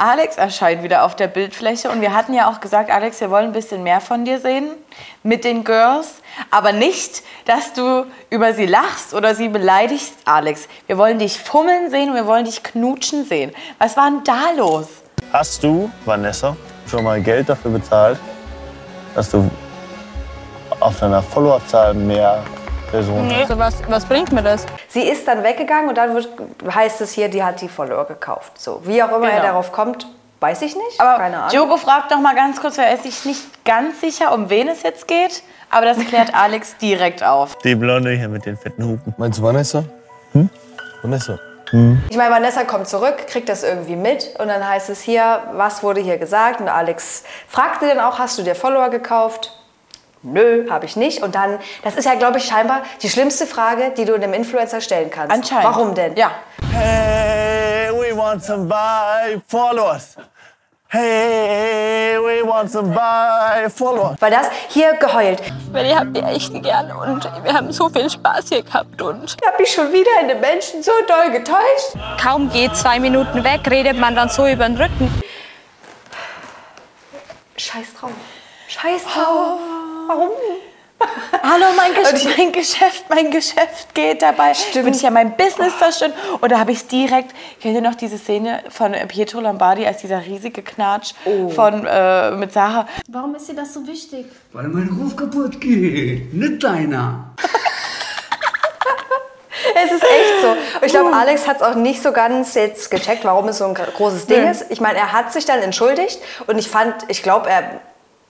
Alex 0.00 0.36
erscheint 0.36 0.84
wieder 0.84 1.02
auf 1.02 1.16
der 1.16 1.26
Bildfläche 1.26 1.90
und 1.90 2.00
wir 2.00 2.14
hatten 2.14 2.32
ja 2.32 2.48
auch 2.48 2.60
gesagt, 2.60 2.88
Alex, 2.88 3.20
wir 3.20 3.30
wollen 3.30 3.46
ein 3.46 3.52
bisschen 3.52 3.82
mehr 3.82 4.00
von 4.00 4.24
dir 4.24 4.38
sehen 4.38 4.70
mit 5.24 5.42
den 5.42 5.64
Girls, 5.64 6.22
aber 6.52 6.70
nicht, 6.70 7.24
dass 7.46 7.72
du 7.72 8.06
über 8.30 8.54
sie 8.54 8.66
lachst 8.66 9.12
oder 9.12 9.34
sie 9.34 9.48
beleidigst, 9.48 10.14
Alex. 10.24 10.68
Wir 10.86 10.98
wollen 10.98 11.18
dich 11.18 11.40
fummeln 11.40 11.90
sehen 11.90 12.10
und 12.10 12.14
wir 12.14 12.26
wollen 12.26 12.44
dich 12.44 12.62
knutschen 12.62 13.24
sehen. 13.24 13.52
Was 13.80 13.96
war 13.96 14.08
denn 14.08 14.22
da 14.22 14.52
los? 14.56 14.86
Hast 15.32 15.64
du, 15.64 15.90
Vanessa, 16.04 16.56
schon 16.88 17.02
mal 17.02 17.20
Geld 17.20 17.48
dafür 17.48 17.72
bezahlt, 17.72 18.20
dass 19.16 19.28
du 19.32 19.50
auf 20.78 21.00
deiner 21.00 21.24
Followerzahl 21.24 21.92
mehr 21.92 22.44
Personen 22.90 23.30
hast? 23.30 23.40
Also 23.50 23.58
was, 23.58 23.74
was 23.88 24.04
bringt 24.06 24.32
mir 24.32 24.42
das? 24.42 24.66
Sie 24.88 25.02
ist 25.02 25.26
dann 25.28 25.42
weggegangen 25.42 25.88
und 25.88 25.96
dann 25.98 26.14
wird, 26.14 26.28
heißt 26.72 27.00
es 27.00 27.12
hier, 27.12 27.28
die 27.28 27.42
hat 27.44 27.60
die 27.60 27.68
Follower 27.68 28.04
gekauft. 28.06 28.60
So, 28.60 28.80
wie 28.84 29.02
auch 29.02 29.08
immer 29.14 29.26
er 29.28 29.36
Genau. 29.40 29.42
darauf 29.52 29.72
kommt, 29.72 30.06
weiß 30.40 30.62
ich 30.62 30.74
nicht. 30.76 31.00
Aber 31.00 31.18
Keine 31.18 31.38
Ahnung. 31.38 31.50
Jogo 31.54 31.76
fragt 31.76 32.10
noch 32.10 32.20
mal 32.20 32.34
ganz 32.34 32.60
kurz, 32.60 32.78
weil 32.78 32.86
er 32.86 32.94
ist 32.94 33.02
sich 33.04 33.24
nicht 33.24 33.64
ganz 33.64 34.00
sicher, 34.00 34.32
um 34.32 34.50
wen 34.50 34.68
es 34.68 34.82
jetzt 34.82 35.06
geht. 35.08 35.42
Aber 35.70 35.84
das 35.86 35.98
klärt 35.98 36.34
Alex 36.34 36.76
direkt 36.78 37.22
auf. 37.22 37.56
Die 37.58 37.74
Blonde 37.74 38.10
hier 38.12 38.28
mit 38.28 38.46
den 38.46 38.56
fetten 38.56 38.84
Hupen. 38.84 39.14
Meinst 39.18 39.38
du 39.38 39.42
Vanessa? 39.42 39.84
Hm? 40.32 40.48
Vanessa. 41.02 41.38
Ich 42.08 42.16
meine, 42.16 42.34
Vanessa 42.34 42.64
kommt 42.64 42.88
zurück, 42.88 43.26
kriegt 43.26 43.50
das 43.50 43.62
irgendwie 43.62 43.94
mit 43.96 44.34
und 44.38 44.48
dann 44.48 44.66
heißt 44.66 44.88
es 44.88 45.02
hier, 45.02 45.42
was 45.52 45.82
wurde 45.82 46.00
hier 46.00 46.16
gesagt? 46.16 46.62
Und 46.62 46.68
Alex 46.70 47.24
fragte 47.46 47.86
dann 47.86 48.00
auch, 48.00 48.18
hast 48.18 48.38
du 48.38 48.42
dir 48.42 48.54
Follower 48.54 48.88
gekauft? 48.88 49.52
Nö, 50.22 50.68
habe 50.70 50.86
ich 50.86 50.96
nicht. 50.96 51.22
Und 51.22 51.34
dann, 51.34 51.58
das 51.84 51.94
ist 51.96 52.04
ja, 52.04 52.14
glaube 52.14 52.38
ich, 52.38 52.44
scheinbar 52.44 52.82
die 53.02 53.08
schlimmste 53.08 53.46
Frage, 53.46 53.92
die 53.96 54.04
du 54.04 54.14
einem 54.14 54.34
Influencer 54.34 54.80
stellen 54.80 55.10
kannst. 55.10 55.32
Anscheinend. 55.32 55.64
Warum 55.64 55.94
denn? 55.94 56.16
Ja. 56.16 56.30
Hey, 56.72 57.90
we 57.92 58.16
want 58.16 58.42
some 58.42 58.66
buy 58.66 59.40
followers. 59.46 60.16
Hey, 60.90 62.16
we 62.18 62.42
want 62.48 62.70
some 62.70 62.94
buy 62.94 63.68
followers. 63.68 64.16
Weil 64.20 64.30
das 64.30 64.48
hier 64.68 64.94
geheult. 64.94 65.40
Weil 65.70 65.84
ich 65.86 65.94
hab 65.94 66.14
die 66.14 66.20
echt 66.22 66.50
gern 66.62 66.90
und 66.90 67.28
wir 67.44 67.52
haben 67.52 67.70
so 67.72 67.90
viel 67.90 68.08
Spaß 68.08 68.46
hier 68.48 68.62
gehabt 68.62 69.00
und 69.02 69.36
Ich 69.38 69.46
habe 69.46 69.60
mich 69.60 69.70
schon 69.70 69.92
wieder 69.92 70.10
in 70.22 70.28
den 70.28 70.40
Menschen 70.40 70.82
so 70.82 70.92
doll 71.06 71.30
getäuscht. 71.30 71.92
kaum 72.22 72.48
geht 72.50 72.74
zwei 72.74 72.98
Minuten 72.98 73.44
weg, 73.44 73.60
redet 73.70 73.98
man 73.98 74.14
dann 74.14 74.30
so 74.30 74.46
über 74.46 74.66
den 74.66 74.78
Rücken. 74.78 75.22
Scheiß 77.58 77.92
drauf. 78.00 78.10
Scheiß 78.68 79.02
drauf. 79.04 79.58
Warum? 80.08 80.30
Hallo, 81.42 81.66
mein, 81.76 81.92
Gesch 81.94 82.24
mein 82.36 82.50
Geschäft, 82.50 83.04
mein 83.10 83.30
Geschäft 83.30 83.94
geht 83.94 84.22
dabei. 84.22 84.54
Stimmt. 84.54 84.86
Bin 84.86 84.94
ich 84.94 85.02
ja 85.02 85.10
mein 85.10 85.36
Business 85.36 85.78
zerstören. 85.78 86.12
Und 86.40 86.50
da 86.50 86.58
habe 86.58 86.72
ich 86.72 86.88
direkt, 86.88 87.34
kennt 87.60 87.74
ihr 87.74 87.82
noch 87.82 87.94
diese 87.94 88.16
Szene 88.18 88.64
von 88.70 88.92
Pietro 89.06 89.40
Lombardi 89.40 89.86
als 89.86 89.98
dieser 90.00 90.24
riesige 90.24 90.62
Knatsch 90.62 91.12
von, 91.54 91.86
äh, 91.86 92.30
mit 92.32 92.52
Sarah? 92.52 92.88
Warum 93.08 93.34
ist 93.34 93.48
dir 93.48 93.54
das 93.54 93.74
so 93.74 93.86
wichtig? 93.86 94.26
Weil 94.52 94.68
mein 94.68 94.88
Ruf 94.88 95.14
kaputt 95.14 95.60
geht, 95.60 96.32
nicht 96.34 96.64
deiner. 96.64 97.34
Es 99.80 99.92
ist 99.92 100.02
echt 100.02 100.40
so. 100.42 100.48
Und 100.48 100.84
ich 100.86 100.92
glaube, 100.92 101.12
Alex 101.14 101.46
hat 101.46 101.56
es 101.56 101.62
auch 101.62 101.74
nicht 101.74 102.02
so 102.02 102.10
ganz 102.10 102.54
jetzt 102.54 102.90
gecheckt, 102.90 103.24
warum 103.24 103.46
es 103.48 103.58
so 103.58 103.64
ein 103.66 103.74
großes 103.74 104.26
Ding 104.26 104.42
Nee. 104.44 104.50
ist. 104.50 104.64
Ich 104.70 104.80
meine, 104.80 104.98
er 104.98 105.12
hat 105.12 105.32
sich 105.32 105.44
dann 105.44 105.60
entschuldigt 105.60 106.18
und 106.46 106.58
ich 106.58 106.68
fand, 106.68 106.94
ich 107.08 107.22
glaube, 107.22 107.48
er 107.50 107.80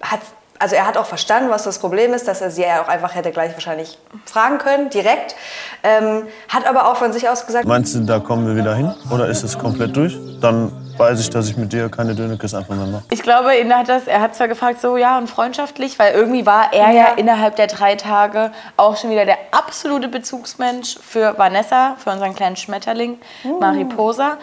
hat, 0.02 0.20
also 0.58 0.74
er 0.74 0.86
hat 0.86 0.96
auch 0.96 1.06
verstanden, 1.06 1.50
was 1.50 1.64
das 1.64 1.78
Problem 1.78 2.12
ist, 2.12 2.26
dass 2.28 2.40
er 2.40 2.50
sie 2.50 2.62
ja 2.62 2.82
auch 2.82 2.88
einfach 2.88 3.14
hätte 3.14 3.30
gleich 3.30 3.52
wahrscheinlich 3.52 3.98
fragen 4.24 4.58
können, 4.58 4.90
direkt. 4.90 5.36
Ähm, 5.82 6.26
hat 6.48 6.66
aber 6.66 6.90
auch 6.90 6.96
von 6.96 7.12
sich 7.12 7.28
aus 7.28 7.46
gesagt, 7.46 7.66
Meinst 7.66 7.94
du, 7.94 8.00
da 8.00 8.18
kommen 8.18 8.46
wir 8.46 8.56
wieder 8.56 8.74
hin? 8.74 8.94
Oder 9.10 9.28
ist 9.28 9.42
es 9.42 9.58
komplett 9.58 9.96
durch? 9.96 10.16
Dann 10.40 10.72
weiß 10.98 11.20
ich, 11.20 11.30
dass 11.30 11.48
ich 11.48 11.56
mit 11.56 11.72
dir 11.72 11.88
keine 11.88 12.14
Dönekes 12.14 12.54
einfach 12.54 12.74
mehr 12.74 12.86
mache. 12.86 13.04
Ich 13.10 13.22
glaube, 13.22 13.56
ihn 13.56 13.72
hat 13.72 13.88
das, 13.88 14.06
er 14.08 14.20
hat 14.20 14.34
zwar 14.34 14.48
gefragt, 14.48 14.80
so 14.80 14.96
ja 14.96 15.16
und 15.16 15.30
freundschaftlich, 15.30 15.98
weil 15.98 16.12
irgendwie 16.12 16.44
war 16.44 16.72
er 16.72 16.90
ja. 16.90 16.92
Ja. 16.92 17.12
innerhalb 17.16 17.56
der 17.56 17.68
drei 17.68 17.94
Tage 17.94 18.50
auch 18.76 18.96
schon 18.96 19.10
wieder 19.10 19.24
der 19.24 19.38
absolute 19.52 20.08
Bezugsmensch 20.08 20.98
für 21.00 21.38
Vanessa, 21.38 21.96
für 21.98 22.10
unseren 22.10 22.34
kleinen 22.34 22.56
Schmetterling, 22.56 23.18
Mariposa. 23.60 24.38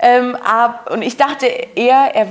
Ähm, 0.00 0.36
ab, 0.36 0.90
und 0.92 1.02
ich 1.02 1.16
dachte 1.16 1.46
eher, 1.46 2.14
er 2.14 2.26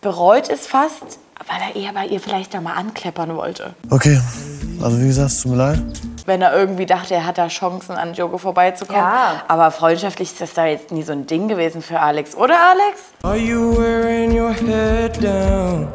bereut 0.00 0.48
es 0.48 0.66
fast, 0.66 1.20
weil 1.46 1.60
er 1.60 1.76
eher 1.76 1.92
bei 1.92 2.06
ihr 2.06 2.20
vielleicht 2.20 2.54
da 2.54 2.60
mal 2.60 2.74
ankleppern 2.74 3.36
wollte. 3.36 3.74
Okay, 3.90 4.20
also 4.82 5.00
wie 5.00 5.06
gesagt, 5.06 5.30
es 5.30 5.42
tut 5.42 5.52
mir 5.52 5.58
leid. 5.58 5.82
Wenn 6.26 6.42
er 6.42 6.54
irgendwie 6.54 6.86
dachte, 6.86 7.14
er 7.14 7.26
hat 7.26 7.38
da 7.38 7.48
Chancen, 7.48 7.96
an 7.96 8.14
Jogo 8.14 8.38
vorbeizukommen. 8.38 9.02
Ja. 9.02 9.42
Aber 9.48 9.70
freundschaftlich 9.70 10.32
ist 10.32 10.40
das 10.40 10.54
da 10.54 10.66
jetzt 10.66 10.92
nie 10.92 11.02
so 11.02 11.12
ein 11.12 11.26
Ding 11.26 11.48
gewesen 11.48 11.82
für 11.82 12.00
Alex, 12.00 12.36
oder 12.36 12.56
Alex? 12.70 13.00
Are 13.22 13.36
you 13.36 13.76
wearing 13.76 14.38
your 14.38 14.52
head 14.52 15.22
down? 15.22 15.88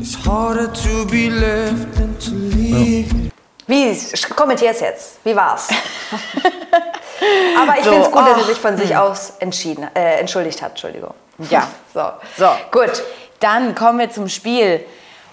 It's 0.00 0.16
harder 0.26 0.72
to 0.72 1.06
be 1.06 1.28
left 1.28 1.94
than 1.96 2.18
to 2.18 2.30
leave. 2.34 3.32
wie, 3.66 3.96
kommentier 4.34 4.70
es 4.70 4.80
jetzt, 4.80 5.18
wie 5.24 5.34
war's? 5.34 5.68
aber 7.60 7.78
ich 7.78 7.84
So, 7.84 7.90
finde 7.90 8.06
es 8.06 8.12
gut, 8.12 8.26
dass 8.26 8.38
er 8.38 8.44
sich 8.44 8.58
von 8.58 8.76
sich 8.76 8.96
aus 8.96 9.34
entschieden, 9.40 9.88
äh, 9.94 10.18
entschuldigt 10.20 10.62
hat. 10.62 10.70
Entschuldigung. 10.70 11.14
Ja. 11.50 11.66
So. 11.94 12.04
So, 12.38 12.48
Gut. 12.70 13.02
Dann 13.40 13.74
kommen 13.74 13.98
wir 13.98 14.10
zum 14.10 14.28
Spiel. 14.28 14.82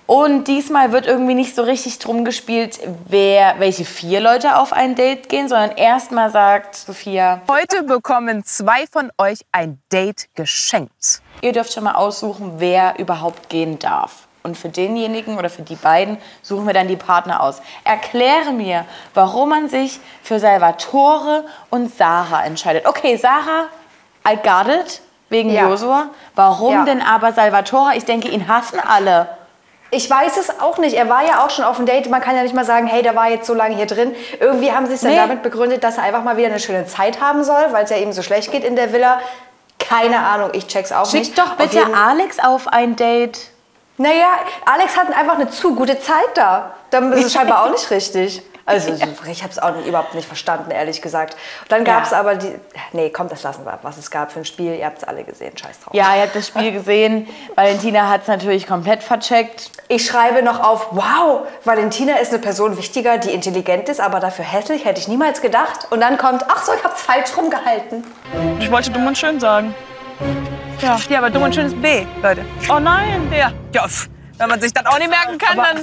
Und 0.08 0.46
diesmal 0.48 0.91
wird 0.91 1.05
irgendwie 1.05 1.36
nicht 1.36 1.55
so 1.55 1.62
richtig 1.62 2.00
drum 2.00 2.25
gespielt, 2.25 2.79
wer, 3.08 3.60
welche 3.60 3.86
vier 3.86 4.19
Leute 4.19 4.58
auf 4.58 4.74
ein 4.74 4.96
Date 4.96 5.29
gehen, 5.29 5.48
sondern 5.48 5.72
erstmal 5.77 6.31
sagt 6.31 6.75
Sophia, 6.75 7.41
Heute 7.48 7.84
bekommen 7.84 8.43
zwei 8.43 8.88
von 8.91 9.12
euch 9.19 9.41
ein 9.51 9.79
Date 9.91 10.27
geschenkt. 10.34 11.22
ihr 11.41 11.53
dürft 11.53 11.72
schon 11.74 11.84
mal 11.84 11.93
aussuchen, 11.93 12.53
wer 12.58 12.98
überhaupt 12.98 13.50
gehen 13.50 13.77
darf. 13.77 14.27
Und 14.43 14.58
für 14.58 14.69
denjenigen 14.69 15.38
oder 15.38 15.50
für 15.50 15.63
die 15.63 15.75
beiden 15.75 16.17
suchen 16.41 16.65
wir 16.65 16.74
dann 16.74 16.88
die 16.88 16.96
Partner 16.96 17.43
aus. 17.43 17.62
Erkläre 17.84 18.51
mir, 18.53 18.86
warum 19.13 19.50
man 19.50 19.67
sich 19.69 20.00
für 20.24 20.39
Salvatore 20.39 21.43
und 21.69 21.93
Sarah 21.96 22.46
entscheidet. 22.46 22.86
Okay, 22.88 23.17
Sarah, 23.17 23.65
I 24.27 24.36
got 24.38 24.67
it, 24.74 25.01
wegen 25.29 25.50
Ja. 25.51 25.67
Josua. 25.67 26.08
Warum 26.36 26.74
Ja. 26.74 26.84
denn 26.86 27.01
aber 27.01 27.34
Salvatore? 27.34 27.96
Ich 27.96 28.05
denke, 28.05 28.29
ihn 28.29 28.48
hassen 28.48 28.79
alle. 28.79 29.27
Ich 29.91 30.10
weiß 30.10 30.38
es 30.38 30.60
auch 30.62 30.77
nicht. 30.77 30.96
Er 30.96 31.10
war 31.10 31.25
ja 31.25 31.43
auch 31.43 31.50
schon 31.50 31.65
auf 31.65 31.75
dem 31.77 31.86
Date. 31.86 32.10
Man 32.10 32.22
kann 32.22 32.36
ja 32.36 32.43
nicht 32.43 32.53
mal 32.55 32.63
sagen, 32.63 32.88
hey, 32.88 33.01
der 33.01 33.15
war 33.15 33.27
jetzt 33.29 33.46
so 33.48 33.53
lange 33.53 33.75
hier 33.75 33.88
drin. 33.88 34.15
Irgendwie 34.39 34.72
haben 34.72 34.86
sie 34.86 34.93
es 34.93 35.01
dann 35.01 35.12
Nee. 35.12 35.17
damit 35.17 35.41
begründet, 35.43 35.84
dass 35.84 35.98
er 35.98 36.03
einfach 36.03 36.24
mal 36.24 36.38
wieder 36.38 36.48
eine 36.48 36.60
schöne 36.60 36.86
Zeit 36.86 37.19
haben 37.22 37.43
soll, 37.43 37.65
weil 37.72 37.84
es 37.86 37.89
ja 37.89 37.98
ihm 37.98 38.13
so 38.13 38.22
schlecht 38.22 38.51
geht 38.51 38.63
in 38.63 38.75
der 38.75 38.93
Villa. 38.93 39.19
Keine 39.79 40.19
Ahnung, 40.19 40.51
ich 40.53 40.67
check's 40.67 40.91
auch 40.91 41.12
nicht. 41.12 41.25
Schick 41.27 41.36
doch 41.36 41.51
Auf 41.51 41.58
bitte 41.58 41.77
jeden- 41.79 41.96
Alex 41.96 42.38
auf 42.39 42.67
ein 42.67 42.96
Date. 42.96 43.39
Naja, 44.00 44.29
Alex 44.65 44.96
hat 44.98 45.15
einfach 45.15 45.36
eine 45.36 45.50
zu 45.50 45.75
gute 45.75 46.00
Zeit 46.00 46.29
da. 46.36 46.72
Dann 46.89 47.12
ist 47.13 47.25
es 47.25 47.34
scheinbar 47.34 47.65
auch 47.65 47.70
nicht 47.72 47.89
richtig. 47.91 48.41
Also 48.65 48.94
ich 48.94 49.41
habe 49.41 49.51
es 49.51 49.58
auch 49.58 49.75
nicht, 49.75 49.88
überhaupt 49.88 50.13
nicht 50.13 50.27
verstanden, 50.27 50.70
ehrlich 50.70 51.01
gesagt. 51.01 51.34
Und 51.63 51.72
dann 51.72 51.84
gab 51.84 52.03
es 52.03 52.12
Ja. 52.12 52.20
aber 52.20 52.36
die... 52.36 52.53
Nee, 52.94 53.10
komm, 53.10 53.27
das 53.27 53.41
lassen 53.41 53.65
wir. 53.65 53.79
Was 53.82 53.98
es 53.98 54.12
gab 54.12 54.32
für 54.32 54.39
ein 54.39 54.46
Spiel, 54.46 54.75
ihr 54.75 54.86
habt 54.86 55.00
es 55.00 55.03
alle 55.03 55.24
gesehen. 55.24 55.58
Scheiß 55.58 55.79
drauf. 55.79 55.94
Ja, 55.94 56.15
ihr 56.15 56.22
habt 56.22 56.36
das 56.36 56.48
Spiel 56.48 56.72
gesehen. 56.72 57.27
Valentina 57.56 58.08
hat 58.10 58.22
es 58.22 58.27
natürlich 58.27 58.68
komplett 58.68 59.01
vercheckt. 59.01 59.72
Ich 59.88 60.06
schreibe 60.06 60.44
noch 60.44 60.60
auf, 60.63 60.89
wow, 60.91 61.48
Valentina 61.65 62.18
ist 62.18 62.32
eine 62.32 62.39
Person 62.44 62.77
wichtiger, 62.77 63.18
die 63.18 63.32
intelligent 63.32 63.89
ist, 63.89 64.00
aber 64.00 64.20
dafür 64.20 64.46
hässlich, 64.46 64.86
hätte 64.86 65.00
ich 65.00 65.08
niemals 65.08 65.41
gedacht. 65.41 65.88
Und 65.89 66.00
dann 66.01 66.20
kommt, 66.20 66.46
ach 66.48 66.63
so, 66.63 66.72
ich 66.72 66.84
hab's 66.84 67.01
falsch 67.01 67.36
rumgehalten. 67.36 68.03
Ich 68.60 68.72
wollte 68.72 68.91
dumm 68.91 69.08
und 69.08 69.18
schön 69.18 69.39
sagen. 69.39 69.74
Ja, 70.82 70.98
ja 71.10 71.18
aber 71.18 71.30
dumm 71.30 71.44
und 71.44 71.56
schön 71.56 71.66
ist 71.66 71.82
B, 71.82 72.06
Leute. 72.22 72.46
Oh 72.70 72.80
nein, 72.80 73.30
der. 73.32 73.54
Ja, 73.74 73.88
pff, 73.88 74.10
wenn 74.38 74.50
man 74.50 74.62
sich 74.62 74.74
das 74.74 74.86
auch 74.86 74.98
nicht 74.98 75.10
merken 75.10 75.38
kann, 75.38 75.58
dann 75.58 75.78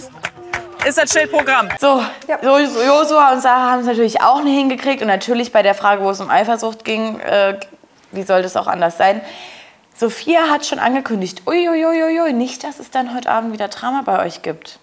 ist 0.87 0.99
das 0.99 1.11
schnell 1.11 1.27
Programm. 1.27 1.69
So, 1.81 2.03
so 2.43 2.59
Josua 2.59 3.33
und 3.33 3.43
Sarah 3.43 3.73
haben 3.73 3.81
es 3.81 3.87
natürlich 3.87 4.21
auch 4.21 4.43
nicht 4.43 4.57
hingekriegt. 4.57 5.03
Und 5.03 5.09
natürlich 5.09 5.53
bei 5.53 5.63
der 5.63 5.75
Frage, 5.75 6.03
wo 6.03 6.11
es 6.11 6.21
um 6.21 6.31
Eifersucht 6.31 6.85
ging, 6.85 7.19
äh, 7.21 7.59
wie 8.13 8.23
soll 8.23 8.43
das 8.43 8.57
auch 8.57 8.67
anders 8.67 8.97
sein? 8.97 9.21
Sophia 9.97 10.51
hat 10.51 10.67
schon 10.67 10.79
angekündigt, 10.79 11.43
uiuiuiui, 11.47 12.33
nicht, 12.33 12.65
dass 12.65 12.79
es 12.79 12.91
dann 12.91 13.15
heute 13.15 13.31
Abend 13.31 13.53
wieder 13.53 13.69
Drama 13.69 14.03
bei 14.05 14.25
euch 14.25 14.43
gibt. 14.43 14.79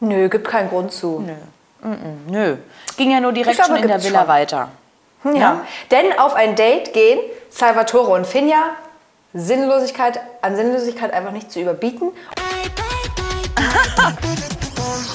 Nö, 0.00 0.28
gibt 0.28 0.46
keinen 0.46 0.68
Grund 0.68 0.92
zu. 0.92 1.20
Nö. 1.20 1.96
Nö. 2.28 2.56
Ging 2.96 3.10
ja 3.10 3.20
nur 3.20 3.32
direkt 3.32 3.56
glaube, 3.56 3.74
schon 3.74 3.82
in 3.82 3.88
der 3.88 4.02
Villa 4.02 4.20
schon. 4.20 4.28
weiter. 4.28 4.68
Ja. 5.24 5.60
Denn 5.90 6.18
auf 6.18 6.34
ein 6.34 6.54
Date 6.54 6.92
gehen 6.92 7.18
Salvatore 7.50 8.10
und 8.12 8.26
Finja, 8.26 8.70
Sinnlosigkeit, 9.34 10.20
an 10.42 10.56
Sinnlosigkeit 10.56 11.12
einfach 11.12 11.32
nicht 11.32 11.50
zu 11.52 11.60
überbieten. 11.60 12.12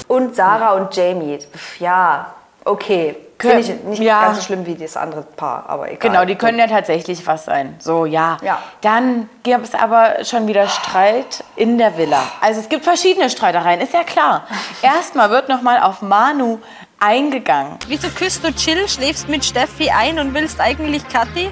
und 0.08 0.36
Sarah 0.36 0.72
und 0.72 0.94
Jamie. 0.94 1.38
Pff, 1.38 1.80
Ja, 1.80 2.34
okay. 2.64 3.16
Finde 3.36 3.58
ich 3.60 3.68
nicht 3.84 3.98
Ja. 4.00 4.22
ganz 4.22 4.38
so 4.38 4.42
schlimm 4.44 4.64
wie 4.64 4.74
das 4.74 4.96
andere 4.96 5.20
Paar, 5.22 5.64
aber 5.68 5.88
egal. 5.90 5.98
Genau, 6.10 6.24
die 6.24 6.34
können 6.36 6.58
ja 6.58 6.66
tatsächlich 6.66 7.26
was 7.26 7.44
sein. 7.44 7.74
So, 7.78 8.06
ja. 8.06 8.38
Ja. 8.42 8.58
Dann 8.80 9.28
gab 9.44 9.62
es 9.62 9.74
aber 9.74 10.24
schon 10.24 10.46
wieder 10.46 10.66
Streit 10.68 11.44
in 11.56 11.76
der 11.76 11.98
Villa. 11.98 12.22
Also 12.40 12.60
es 12.60 12.68
gibt 12.70 12.84
verschiedene 12.84 13.28
Streitereien, 13.28 13.80
ist 13.82 13.92
ja 13.92 14.02
klar. 14.04 14.46
Erstmal 14.82 15.28
wird 15.30 15.50
noch 15.50 15.60
mal 15.60 15.80
auf 15.82 16.00
Manu 16.00 16.58
eingegangen. 17.00 17.78
Wieso 17.88 18.08
küsst 18.08 18.44
du 18.44 18.52
Chill, 18.54 18.88
schläfst 18.88 19.28
mit 19.28 19.44
Steffi 19.44 19.90
ein 19.90 20.18
und 20.18 20.34
willst 20.34 20.60
eigentlich 20.60 21.06
Kathi? 21.08 21.50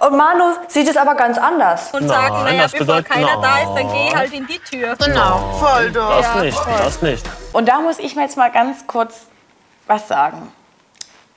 Und 0.00 0.16
Manu 0.16 0.54
sieht 0.68 0.88
es 0.88 0.96
aber 0.96 1.14
ganz 1.14 1.36
anders. 1.36 1.92
Und 1.92 2.08
sagen, 2.08 2.44
naja, 2.44 2.66
bevor 2.72 3.02
keiner 3.02 3.38
da 3.40 3.58
ist, 3.58 3.74
dann 3.74 3.92
geh 3.92 4.14
halt 4.14 4.32
in 4.32 4.46
die 4.46 4.58
Tür. 4.58 4.96
Genau. 4.96 5.38
voll 5.58 5.92
Das 5.92 6.24
Ja, 6.24 6.42
nicht, 6.42 6.58
voll. 6.58 6.72
das 6.78 7.02
nicht. 7.02 7.26
Und 7.52 7.68
da 7.68 7.80
muss 7.80 7.98
ich 7.98 8.16
mir 8.16 8.22
jetzt 8.22 8.38
mal 8.38 8.50
ganz 8.50 8.86
kurz 8.86 9.26
was 9.86 10.08
sagen. 10.08 10.50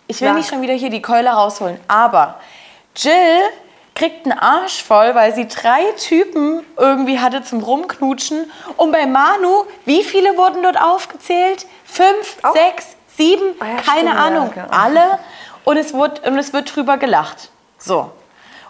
Ich 0.07 0.21
will 0.21 0.29
Sag. 0.29 0.37
nicht 0.37 0.49
schon 0.49 0.61
wieder 0.61 0.73
hier 0.73 0.89
die 0.89 1.01
Keule 1.01 1.29
rausholen, 1.29 1.77
aber 1.87 2.39
Jill 2.95 3.41
kriegt 3.95 4.25
einen 4.25 4.37
Arsch 4.37 4.83
voll, 4.83 5.13
weil 5.15 5.33
sie 5.35 5.47
drei 5.47 5.83
Typen 5.97 6.65
irgendwie 6.77 7.19
hatte 7.19 7.43
zum 7.43 7.61
Rumknutschen. 7.61 8.51
Und 8.77 8.91
bei 8.91 9.05
Manu, 9.05 9.65
wie 9.85 10.03
viele 10.03 10.35
wurden 10.37 10.63
dort 10.63 10.81
aufgezählt? 10.81 11.65
Fünf, 11.85 12.37
sechs, 12.53 12.95
sieben, 13.15 13.55
Ah 13.59 13.65
ja, 13.65 13.75
keine 13.75 14.09
stimmt, 14.09 14.13
ja, 14.15 14.25
Ahnung. 14.25 14.51
genau. 14.53 14.67
Alle. 14.71 15.19
Und 15.63 15.77
es, 15.77 15.93
wird, 15.93 16.25
und 16.27 16.37
es 16.37 16.51
wird 16.53 16.75
drüber 16.75 16.97
gelacht. 16.97 17.49
So. 17.77 18.11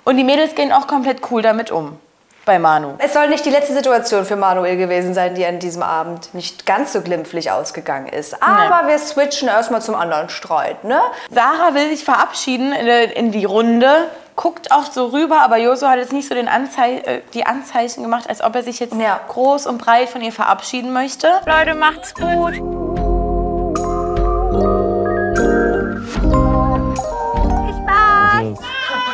Und 0.04 0.18
die 0.18 0.24
Mädels 0.24 0.56
gehen 0.56 0.72
auch 0.72 0.88
komplett 0.88 1.22
cool 1.32 1.42
damit 1.42 1.72
um. 1.72 1.98
Bei 2.46 2.60
Manu. 2.60 2.96
Es 2.98 3.14
soll 3.14 3.30
nicht 3.30 3.46
die 3.46 3.50
letzte 3.50 3.74
Situation 3.74 4.26
für 4.26 4.36
Manuel 4.36 4.76
gewesen 4.76 5.14
sein, 5.14 5.34
die 5.34 5.46
an 5.46 5.60
diesem 5.60 5.82
Abend 5.82 6.34
nicht 6.34 6.66
ganz 6.66 6.92
so 6.92 7.00
glimpflich 7.00 7.50
ausgegangen 7.52 8.08
ist. 8.08 8.44
Aber 8.44 8.90
wir 8.90 9.00
switchen 9.00 9.48
erstmal 9.48 9.82
zum 9.82 9.96
anderen 9.96 10.28
Streit, 10.28 10.84
ne? 10.84 11.00
Sarah 11.32 11.74
will 11.74 11.88
sich 11.90 12.04
verabschieden 12.04 12.74
in 12.74 13.32
die 13.32 13.46
Runde, 13.46 14.10
guckt 14.36 14.72
auch 14.72 14.92
so 14.92 15.08
rüber, 15.08 15.42
aber 15.42 15.58
Joso 15.58 15.88
hat 15.88 15.98
jetzt 15.98 16.14
nicht 16.14 16.28
so 16.28 16.36
den 16.36 16.48
Anzei 16.48 16.98
äh, 17.00 17.22
die 17.34 17.46
Anzeichen 17.46 18.04
gemacht, 18.04 18.30
als 18.30 18.42
ob 18.42 18.56
er 18.56 18.64
sich 18.64 18.80
jetzt 18.80 18.96
groß 19.28 19.68
und 19.68 19.78
breit 19.78 20.10
von 20.10 20.22
ihr 20.22 20.32
verabschieden 20.32 20.94
möchte. 20.94 21.28
Leute, 21.46 21.76
macht's 21.76 22.14
gut. 22.14 22.54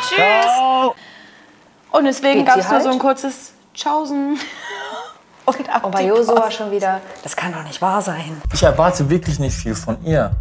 Tschüss. 0.02 0.94
Und 1.92 2.06
deswegen 2.06 2.46
gab 2.46 2.58
es 2.58 2.70
nur 2.70 2.80
so 2.80 2.86
halt? 2.86 2.96
ein 2.96 3.00
kurzes 3.00 3.54
Tschaußen. 3.74 4.38
Und 5.46 5.70
ab 5.74 5.92
bei 5.92 6.06
Josua 6.06 6.42
Post. 6.42 6.58
schon 6.58 6.70
wieder, 6.70 7.02
das 7.24 7.36
kann 7.36 7.52
doch 7.52 7.64
nicht 7.64 7.82
wahr 7.82 8.04
sein. 8.04 8.40
Ich 8.54 8.62
erwarte 8.62 9.10
wirklich 9.10 9.40
nicht 9.40 9.56
viel 9.56 9.74
von 9.74 9.98
ihr. 10.06 10.32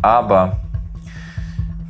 Aber 0.00 0.58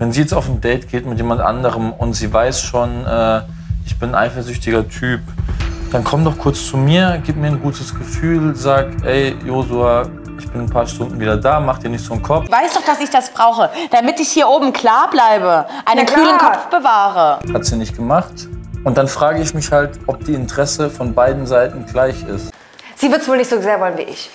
wenn 0.03 0.11
sie 0.11 0.23
jetzt 0.23 0.35
auf 0.35 0.49
ein 0.49 0.61
Date 0.61 0.91
geht 0.91 1.07
mit 1.07 1.19
jemand 1.19 1.41
anderem 1.41 1.93
und 1.93 2.15
sie 2.15 2.33
weiß 2.33 2.61
schon, 2.61 3.07
äh, 3.07 3.43
ich 3.87 3.97
bin 4.01 4.09
ein 4.09 4.15
eifersüchtiger 4.17 4.89
Typ. 4.89 5.21
Dann 5.93 6.03
komm 6.03 6.25
doch 6.25 6.37
kurz 6.37 6.67
zu 6.67 6.77
mir, 6.77 7.23
gib 7.25 7.37
mir 7.37 7.47
ein 7.47 7.63
gutes 7.63 7.97
Gefühl, 7.97 8.57
sag, 8.57 8.89
ey, 9.05 9.37
Josua, 9.47 10.09
ich 10.41 10.51
bin 10.51 10.63
ein 10.63 10.69
paar 10.69 10.89
Stunden 10.89 11.21
wieder 11.21 11.37
da, 11.37 11.61
mach 11.61 11.79
dir 11.79 11.89
nicht 11.89 12.05
so 12.05 12.15
einen 12.15 12.23
Kopf. 12.25 12.51
Weißt 12.51 12.75
doch, 12.75 12.85
dass 12.85 12.99
ich 12.99 13.11
das 13.11 13.31
brauche, 13.31 13.71
damit 13.93 14.19
ich 14.19 14.29
hier 14.31 14.49
oben 14.49 14.73
klar 14.73 15.09
bleibe, 15.09 15.67
einen 15.85 16.05
kühlen 16.05 16.37
Kopf 16.37 16.67
bewahre. 16.67 17.39
Hat 17.53 17.65
sie 17.65 17.77
nicht 17.77 17.95
gemacht. 17.95 18.49
Und 18.83 18.99
dann 18.99 19.07
frage 19.07 19.41
ich 19.41 19.55
mich 19.55 19.71
halt, 19.71 20.01
ob 20.09 20.25
die 20.25 20.35
Interesse 20.35 20.91
von 20.91 21.15
beiden 21.15 21.47
Seiten 21.47 21.87
gleich 21.87 22.25
ist. 22.27 22.53
Sie 22.97 23.09
wird 23.09 23.23
es 23.23 23.29
wohl 23.29 23.37
nicht 23.37 23.51
so 23.51 23.61
sehr 23.63 23.79
wollen 23.79 23.97
wie 23.97 24.03
ich. 24.03 24.31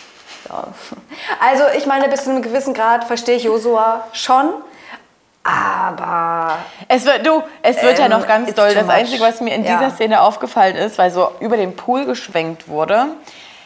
Also 1.41 1.63
ich 1.77 1.85
meine, 1.85 2.07
bis 2.07 2.23
zu 2.23 2.29
einem 2.29 2.41
gewissen 2.41 2.73
Grad 2.73 3.03
verstehe 3.03 3.35
ich 3.35 3.43
Josua 3.43 4.05
schon. 4.13 4.45
Aber 5.47 6.57
Es 6.89 7.05
wird, 7.05 7.25
du, 7.25 7.41
es 7.61 7.81
wird 7.81 7.97
ja 7.99 8.05
Ähm, 8.05 8.11
noch 8.11 8.27
ganz 8.27 8.53
doll. 8.53 8.73
Das. 8.73 8.89
Einzige, 8.89 9.21
was 9.23 9.39
mir 9.41 9.55
in 9.55 9.63
Ja. 9.63 9.77
dieser 9.77 9.91
Szene 9.91 10.21
aufgefallen 10.21 10.75
ist, 10.75 10.97
weil 10.97 11.09
so 11.11 11.31
über 11.39 11.55
den 11.57 11.75
Pool 11.75 12.05
geschwenkt 12.05 12.67
wurde, 12.67 13.07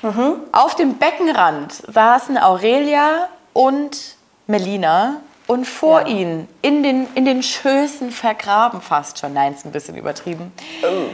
Mhm. 0.03 0.33
auf 0.51 0.75
dem 0.75 0.97
Beckenrand 0.97 1.73
saßen 1.73 2.37
Aurelia 2.37 3.27
und 3.53 3.97
Melina 4.47 5.17
und 5.47 5.65
vor 5.67 6.07
ihnen, 6.07 6.47
in 6.61 6.81
den, 6.83 7.07
in 7.15 7.25
den 7.25 7.43
Schößen 7.43 8.11
vergraben 8.11 8.81
fast 8.81 9.19
schon, 9.19 9.33
nein, 9.33 9.53
ist 9.53 9.65
ein 9.65 9.71
bisschen 9.71 9.95
übertrieben, 9.95 10.51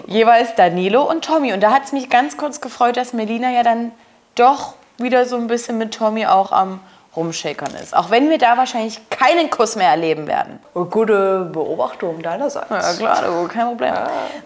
jeweils 0.05 0.55
Danilo 0.55 1.03
und 1.03 1.25
Tommy. 1.25 1.53
Und 1.53 1.61
da 1.61 1.71
hat 1.71 1.85
es 1.85 1.91
mich 1.91 2.09
ganz 2.09 2.37
kurz 2.37 2.61
gefreut, 2.61 2.95
dass 2.97 3.13
Melina 3.13 3.49
ja 3.51 3.63
dann 3.63 3.91
doch 4.35 4.73
wieder 4.97 5.25
so 5.25 5.35
ein 5.37 5.47
bisschen 5.47 5.77
mit 5.77 5.93
Tommy 5.93 6.25
auch 6.25 6.51
am 6.51 6.79
Rumschäkern 7.17 7.73
ist. 7.83 7.95
Auch 7.95 8.11
wenn 8.11 8.29
wir 8.29 8.37
da 8.37 8.55
wahrscheinlich 8.55 9.01
keinen 9.09 9.49
Kuss 9.49 9.75
mehr 9.75 9.89
erleben 9.89 10.27
werden. 10.27 10.59
gute 10.73 11.49
Beobachtung 11.51 12.21
deinerseits. 12.21 12.69
Ja, 12.69 12.93
klar, 12.93 13.23
du, 13.23 13.47
kein 13.47 13.67
Problem. 13.67 13.93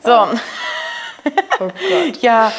So. 0.04 0.28
Ja, 2.22 2.52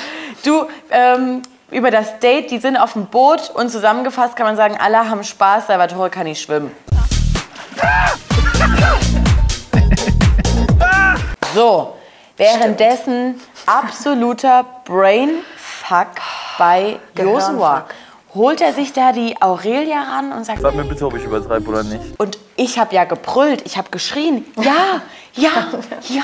du, 0.44 0.68
ähm, 0.90 1.42
über 1.72 1.90
das 1.90 2.20
Date, 2.20 2.52
die 2.52 2.58
sind 2.58 2.76
auf 2.76 2.92
dem 2.92 3.06
Boot 3.06 3.50
und 3.50 3.70
zusammengefasst 3.70 4.36
kann 4.36 4.46
man 4.46 4.54
sagen, 4.54 4.76
alle 4.80 5.08
haben 5.10 5.24
Spaß, 5.24 5.66
Salvatore 5.66 6.10
kann 6.10 6.26
nicht 6.26 6.40
schwimmen. 6.40 6.70
So, 11.54 11.96
währenddessen 12.38 13.38
absoluter 13.66 14.64
Brainfuck 14.86 16.08
bei 16.56 16.98
Josua. 17.14 17.84
Holt 18.34 18.60
er 18.62 18.72
sich 18.72 18.92
da 18.92 19.12
die 19.12 19.40
Aurelia 19.42 20.02
ran 20.02 20.32
und 20.32 20.44
sagt, 20.46 20.60
Sag 20.62 20.74
mir 20.74 20.84
bitte, 20.84 21.04
ob 21.06 21.14
ich 21.16 21.24
übertreibe 21.24 21.68
oder 21.68 21.82
nicht. 21.82 22.18
und 22.18 22.38
ich 22.56 22.78
habe 22.78 22.94
ja 22.94 23.04
gebrüllt, 23.04 23.62
ich 23.66 23.76
habe 23.76 23.90
geschrien, 23.90 24.44
ja, 24.60 25.02
ja, 25.34 25.50
ja. 26.08 26.22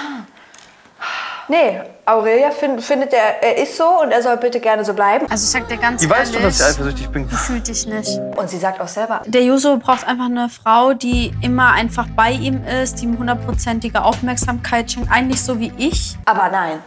Nee, 1.50 1.80
Aurelia 2.04 2.50
find, 2.50 2.82
findet, 2.82 3.14
er, 3.14 3.42
er 3.42 3.56
ist 3.56 3.74
so 3.76 4.02
und 4.02 4.10
er 4.10 4.22
soll 4.22 4.36
bitte 4.36 4.60
gerne 4.60 4.84
so 4.84 4.92
bleiben. 4.92 5.26
Also 5.30 5.44
ich 5.44 5.50
sag 5.50 5.66
dir 5.68 5.78
ganz 5.78 6.02
Die 6.02 6.08
weiß 6.10 6.30
doch, 6.32 6.40
ehrlich, 6.40 6.58
dass 6.58 6.60
ich 6.70 6.76
eifersüchtig 6.76 7.08
bin. 7.08 7.28
fühlt 7.28 7.66
dich 7.66 7.86
nicht. 7.86 8.20
Und 8.36 8.50
sie 8.50 8.58
sagt 8.58 8.80
auch 8.82 8.88
selber, 8.88 9.22
Der 9.24 9.42
Joso 9.42 9.78
braucht 9.78 10.06
einfach 10.06 10.26
eine 10.26 10.50
Frau, 10.50 10.92
die 10.92 11.32
immer 11.40 11.72
einfach 11.72 12.06
bei 12.14 12.32
ihm 12.32 12.64
ist, 12.66 13.00
die 13.00 13.04
ihm 13.04 13.18
hundertprozentige 13.18 14.02
Aufmerksamkeit 14.02 14.90
schenkt. 14.92 15.10
Eigentlich 15.10 15.42
so 15.42 15.58
wie 15.58 15.72
ich. 15.78 16.16
aber 16.26 16.50
nein. 16.50 16.82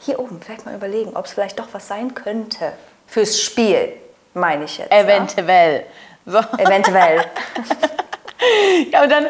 Hier 0.00 0.20
oben, 0.20 0.40
vielleicht 0.40 0.64
mal 0.64 0.76
überlegen, 0.76 1.16
ob 1.16 1.24
es 1.24 1.32
vielleicht 1.32 1.58
doch 1.58 1.66
was 1.72 1.88
sein 1.88 2.14
könnte. 2.14 2.72
Fürs 3.06 3.40
Spiel, 3.40 3.92
meine 4.34 4.64
ich 4.64 4.78
jetzt. 4.78 4.92
Eventuell. 4.92 5.84
So. 6.24 6.38
Ja? 6.38 6.48
Eventuell. 6.58 7.24
Ja, 8.92 9.02
und 9.02 9.10
dann 9.10 9.26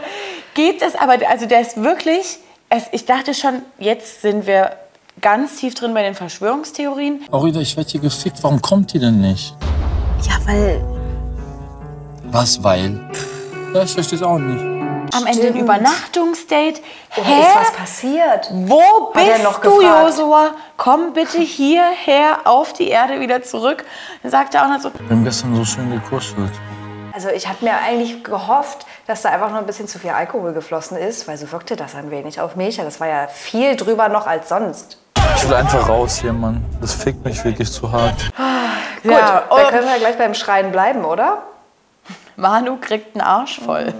geht 0.54 0.82
es 0.82 0.94
aber, 0.96 1.16
also 1.28 1.46
der 1.46 1.60
ist 1.60 1.82
wirklich, 1.82 2.38
es, 2.68 2.84
ich 2.92 3.06
dachte 3.06 3.34
schon, 3.34 3.62
jetzt 3.78 4.20
sind 4.20 4.46
wir 4.46 4.72
ganz 5.20 5.56
tief 5.56 5.74
drin 5.74 5.94
bei 5.94 6.02
den 6.02 6.14
Verschwörungstheorien. 6.14 7.20
Aurida, 7.30 7.60
ich 7.60 7.76
werde 7.76 7.88
hier 7.88 8.00
gefickt. 8.00 8.42
Warum 8.42 8.60
kommt 8.60 8.92
die 8.92 8.98
denn 8.98 9.20
nicht? 9.20 9.54
Ja, 10.22 10.34
weil 10.44 10.84
Was, 12.24 12.62
weil? 12.62 13.00
Ja, 13.72 13.82
ich 13.84 13.92
verstehe 13.92 14.18
es 14.18 14.22
auch 14.24 14.38
nicht. 14.38 14.75
Am 15.14 15.26
Ende 15.26 15.48
ein 15.48 15.56
Übernachtungsdate. 15.56 16.80
Oder 17.16 17.26
Hä? 17.26 17.40
ist 17.40 17.56
was 17.56 17.72
passiert? 17.72 18.48
Wo 18.52 19.12
Hat 19.14 19.24
bist 19.26 19.44
noch 19.44 19.60
du? 19.60 19.80
Josua? 19.82 20.50
Komm 20.76 21.12
bitte 21.12 21.38
hierher 21.38 22.40
auf 22.44 22.72
die 22.72 22.88
Erde 22.88 23.20
wieder 23.20 23.42
zurück. 23.42 23.84
Dann 24.22 24.30
sagt 24.30 24.54
er 24.54 24.64
auch 24.64 24.68
noch 24.70 24.80
so, 24.80 24.90
Wir 24.92 25.10
haben 25.10 25.24
gestern 25.24 25.54
so 25.56 25.64
schön 25.64 25.90
gekuschelt. 25.90 26.52
Also 27.12 27.28
ich 27.30 27.48
hatte 27.48 27.64
mir 27.64 27.72
eigentlich 27.78 28.22
gehofft, 28.24 28.84
dass 29.06 29.22
da 29.22 29.30
einfach 29.30 29.48
nur 29.48 29.58
ein 29.60 29.66
bisschen 29.66 29.88
zu 29.88 29.98
viel 29.98 30.10
Alkohol 30.10 30.52
geflossen 30.52 30.98
ist, 30.98 31.26
weil 31.26 31.38
so 31.38 31.50
wirkte 31.50 31.74
das 31.74 31.94
ein 31.94 32.10
wenig 32.10 32.40
auf 32.40 32.56
mich. 32.56 32.76
Das 32.76 33.00
war 33.00 33.06
ja 33.08 33.26
viel 33.28 33.74
drüber 33.76 34.08
noch 34.10 34.26
als 34.26 34.50
sonst. 34.50 34.98
Ich 35.36 35.48
will 35.48 35.54
einfach 35.54 35.88
raus 35.88 36.18
hier, 36.20 36.32
Mann. 36.34 36.62
Das 36.80 36.92
fickt 36.94 37.24
mich 37.24 37.42
wirklich 37.42 37.72
zu 37.72 37.90
hart. 37.90 38.30
Gut, 39.02 39.12
Ja, 39.12 39.44
dann 39.48 39.66
können 39.68 39.88
wir 39.88 39.98
gleich 39.98 40.18
beim 40.18 40.34
Schreien 40.34 40.70
bleiben, 40.72 41.04
oder? 41.04 41.42
Manu 42.36 42.76
kriegt 42.76 43.14
einen 43.14 43.22
Arsch 43.26 43.60
voll. 43.60 43.94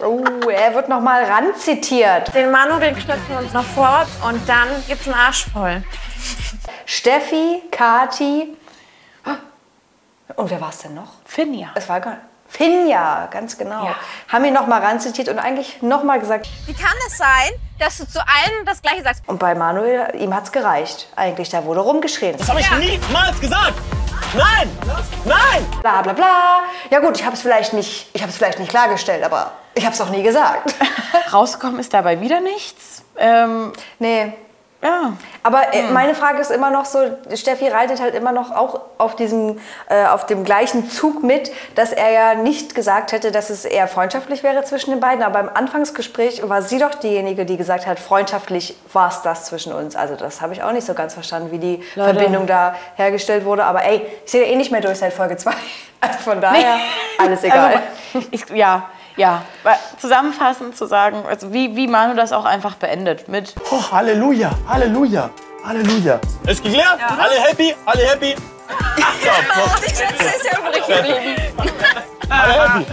Oh, 0.00 0.48
er 0.48 0.74
wird 0.74 0.88
noch 0.88 1.00
mal 1.00 1.24
ranzitiert. 1.24 2.32
den 2.34 2.50
Manu, 2.50 2.78
den 2.78 2.94
knöpfen 2.94 3.28
wir 3.28 3.38
uns 3.38 3.52
noch 3.52 3.64
vor 3.64 4.06
und 4.28 4.48
dann 4.48 4.68
gibt's 4.86 5.06
einen 5.06 5.14
Arsch 5.14 5.46
voll. 5.52 5.82
Steffi, 6.86 7.62
Kati. 7.70 8.56
Und 10.36 10.50
wer 10.50 10.60
war 10.60 10.68
es 10.68 10.78
denn 10.78 10.94
noch? 10.94 11.14
Finja. 11.24 11.70
Es 11.74 11.88
war 11.88 12.00
gar 12.00 12.18
Finja, 12.48 13.28
ganz 13.30 13.58
genau. 13.58 13.88
Haben 14.28 14.44
ihn 14.46 14.54
noch 14.54 14.66
mal 14.66 14.80
ranzitiert 14.80 15.28
und 15.28 15.38
eigentlich 15.38 15.82
noch 15.82 16.02
mal 16.02 16.18
gesagt. 16.18 16.48
Wie 16.66 16.72
kann 16.72 16.94
es 17.06 17.18
sein, 17.18 17.50
dass 17.78 17.98
du 17.98 18.08
zu 18.08 18.20
allen 18.20 18.64
das 18.64 18.80
Gleiche 18.80 19.02
sagst? 19.02 19.22
Und 19.26 19.38
bei 19.38 19.54
Manuel, 19.54 20.14
ihm 20.14 20.34
hat's 20.34 20.50
gereicht. 20.50 21.08
Eigentlich, 21.14 21.50
da 21.50 21.64
wurde 21.64 21.80
rumgeschrien. 21.80 22.36
Das 22.38 22.48
habe 22.48 22.60
ich 22.60 22.70
niemals 22.70 23.38
gesagt! 23.38 23.74
Nein! 24.34 24.70
Nein! 25.24 25.66
Bla 25.80 26.02
bla 26.02 26.12
bla. 26.12 26.60
Ja 26.90 27.00
gut, 27.00 27.18
ich 27.18 27.24
habe 27.24 27.34
es 27.34 27.42
vielleicht 27.42 27.74
nicht, 27.74 28.08
ich 28.14 28.22
habe 28.22 28.30
es 28.30 28.36
vielleicht 28.36 28.58
nicht 28.58 28.70
klargestellt, 28.70 29.22
aber 29.24 29.52
ich 29.78 29.84
habe 29.84 29.92
es 29.92 29.98
doch 29.98 30.10
nie 30.10 30.22
gesagt. 30.22 30.74
Rausgekommen 31.32 31.78
ist 31.78 31.94
dabei 31.94 32.20
wieder 32.20 32.40
nichts. 32.40 33.02
Ähm, 33.16 33.72
nee. 34.00 34.32
Ja. 34.82 35.14
Aber 35.42 35.74
äh, 35.74 35.90
meine 35.90 36.14
Frage 36.14 36.40
ist 36.40 36.52
immer 36.52 36.70
noch 36.70 36.84
so, 36.84 36.98
Steffi 37.34 37.68
reitet 37.68 38.00
halt 38.00 38.14
immer 38.14 38.30
noch 38.30 38.52
auch 38.54 38.80
auf 38.98 39.16
diesem, 39.16 39.60
äh, 39.88 40.06
auf 40.06 40.26
dem 40.26 40.44
gleichen 40.44 40.88
Zug 40.88 41.24
mit, 41.24 41.50
dass 41.74 41.92
er 41.92 42.10
ja 42.10 42.34
nicht 42.34 42.76
gesagt 42.76 43.10
hätte, 43.10 43.32
dass 43.32 43.50
es 43.50 43.64
eher 43.64 43.88
freundschaftlich 43.88 44.44
wäre 44.44 44.62
zwischen 44.64 44.90
den 44.90 45.00
beiden. 45.00 45.24
Aber 45.24 45.40
im 45.40 45.48
Anfangsgespräch 45.48 46.48
war 46.48 46.62
sie 46.62 46.78
doch 46.78 46.94
diejenige, 46.94 47.44
die 47.44 47.56
gesagt 47.56 47.86
hat, 47.86 47.98
freundschaftlich 47.98 48.76
war 48.92 49.08
es 49.08 49.22
das 49.22 49.46
zwischen 49.46 49.72
uns. 49.72 49.96
Also 49.96 50.14
das 50.14 50.40
habe 50.40 50.52
ich 50.54 50.62
auch 50.62 50.72
nicht 50.72 50.86
so 50.86 50.94
ganz 50.94 51.14
verstanden, 51.14 51.50
wie 51.50 51.58
die 51.58 51.82
Leute. 51.96 52.14
Verbindung 52.14 52.46
da 52.46 52.74
hergestellt 52.94 53.44
wurde. 53.44 53.64
Aber 53.64 53.84
ey, 53.84 54.06
ich 54.24 54.30
sehe 54.30 54.44
eh 54.44 54.54
nicht 54.54 54.70
mehr 54.70 54.80
durch 54.80 54.98
seit 54.98 55.12
Folge 55.12 55.36
2. 55.36 55.52
Also 56.00 56.20
von 56.20 56.40
daher, 56.40 56.76
alles 57.18 57.42
egal. 57.42 57.82
Also, 58.14 58.28
ich, 58.30 58.48
ja, 58.50 58.88
ja. 59.18 59.42
Weil 59.62 59.76
Zusammenfassend 59.98 60.76
zu 60.76 60.86
sagen, 60.86 61.24
also 61.28 61.52
wie, 61.52 61.76
wie 61.76 61.86
Manu 61.86 62.14
das 62.14 62.32
auch 62.32 62.44
einfach 62.44 62.76
beendet 62.76 63.28
mit 63.28 63.54
Oh, 63.70 63.82
Halleluja, 63.92 64.50
Halleluja, 64.66 65.30
Halleluja. 65.64 66.20
Ist 66.46 66.62
geklärt? 66.62 66.98
Alle 67.18 67.34
happy? 67.42 67.74
Alle 67.84 68.02
happy? 68.04 68.34
Die 68.96 69.94
Schätze 69.94 70.24
ist 70.24 70.46
ja 70.50 70.58
übrig 70.58 70.86
geblieben. 70.86 71.42
Alle 72.28 72.52
happy? 72.52 72.86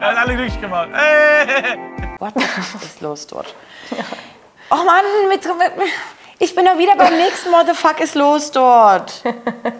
Er 0.00 0.08
hat 0.08 0.16
alle 0.16 0.34
glücklich 0.34 0.60
gemacht. 0.60 0.88
Hey. 0.92 1.78
What 2.18 2.32
the 2.36 2.44
fuck 2.44 2.82
ist 2.82 3.00
los 3.00 3.26
dort? 3.26 3.54
Oh 4.70 4.84
Mann, 4.84 5.04
mit, 5.28 5.44
mit, 5.44 5.88
ich 6.38 6.54
bin 6.54 6.64
ja 6.66 6.76
wieder 6.78 6.96
beim 6.96 7.16
nächsten 7.16 7.50
What 7.52 7.66
the 7.66 7.74
fuck 7.74 8.00
ist 8.00 8.14
los 8.14 8.50
dort. 8.50 9.22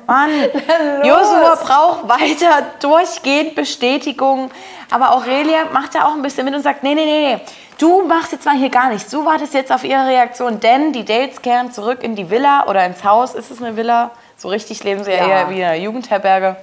Mann, 0.06 0.30
Josua 1.02 1.56
braucht 1.56 2.08
weiter 2.08 2.62
durchgehend 2.80 3.54
Bestätigung. 3.54 4.50
Aber 4.90 5.12
Aurelia 5.12 5.64
macht 5.72 5.94
da 5.94 6.04
auch 6.06 6.14
ein 6.14 6.22
bisschen 6.22 6.44
mit 6.44 6.54
und 6.54 6.62
sagt, 6.62 6.82
nee, 6.82 6.94
nee, 6.94 7.04
nee, 7.04 7.34
nee. 7.36 7.40
Du 7.78 8.02
machst 8.06 8.30
jetzt 8.32 8.44
mal 8.46 8.54
hier 8.56 8.68
gar 8.70 8.90
nichts. 8.90 9.10
Du 9.10 9.24
wartest 9.26 9.52
jetzt 9.54 9.72
auf 9.72 9.82
ihre 9.82 10.06
Reaktion, 10.06 10.60
denn 10.60 10.92
die 10.92 11.04
Dates 11.04 11.42
kehren 11.42 11.72
zurück 11.72 12.02
in 12.04 12.14
die 12.14 12.30
Villa 12.30 12.66
oder 12.68 12.84
ins 12.86 13.02
Haus. 13.02 13.34
Ist 13.34 13.50
es 13.50 13.60
eine 13.60 13.76
Villa? 13.76 14.12
So 14.36 14.48
richtig 14.48 14.84
leben 14.84 15.02
sie 15.02 15.10
ja, 15.10 15.16
Ja. 15.16 15.28
eher 15.28 15.50
wie 15.50 15.58
in 15.58 15.64
einer 15.64 15.74
Jugendherberge. 15.74 16.56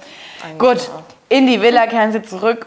Gut, 0.58 0.90
in 1.28 1.46
die 1.46 1.60
Villa 1.60 1.86
kehren 1.86 2.12
sie 2.12 2.22
zurück. 2.22 2.66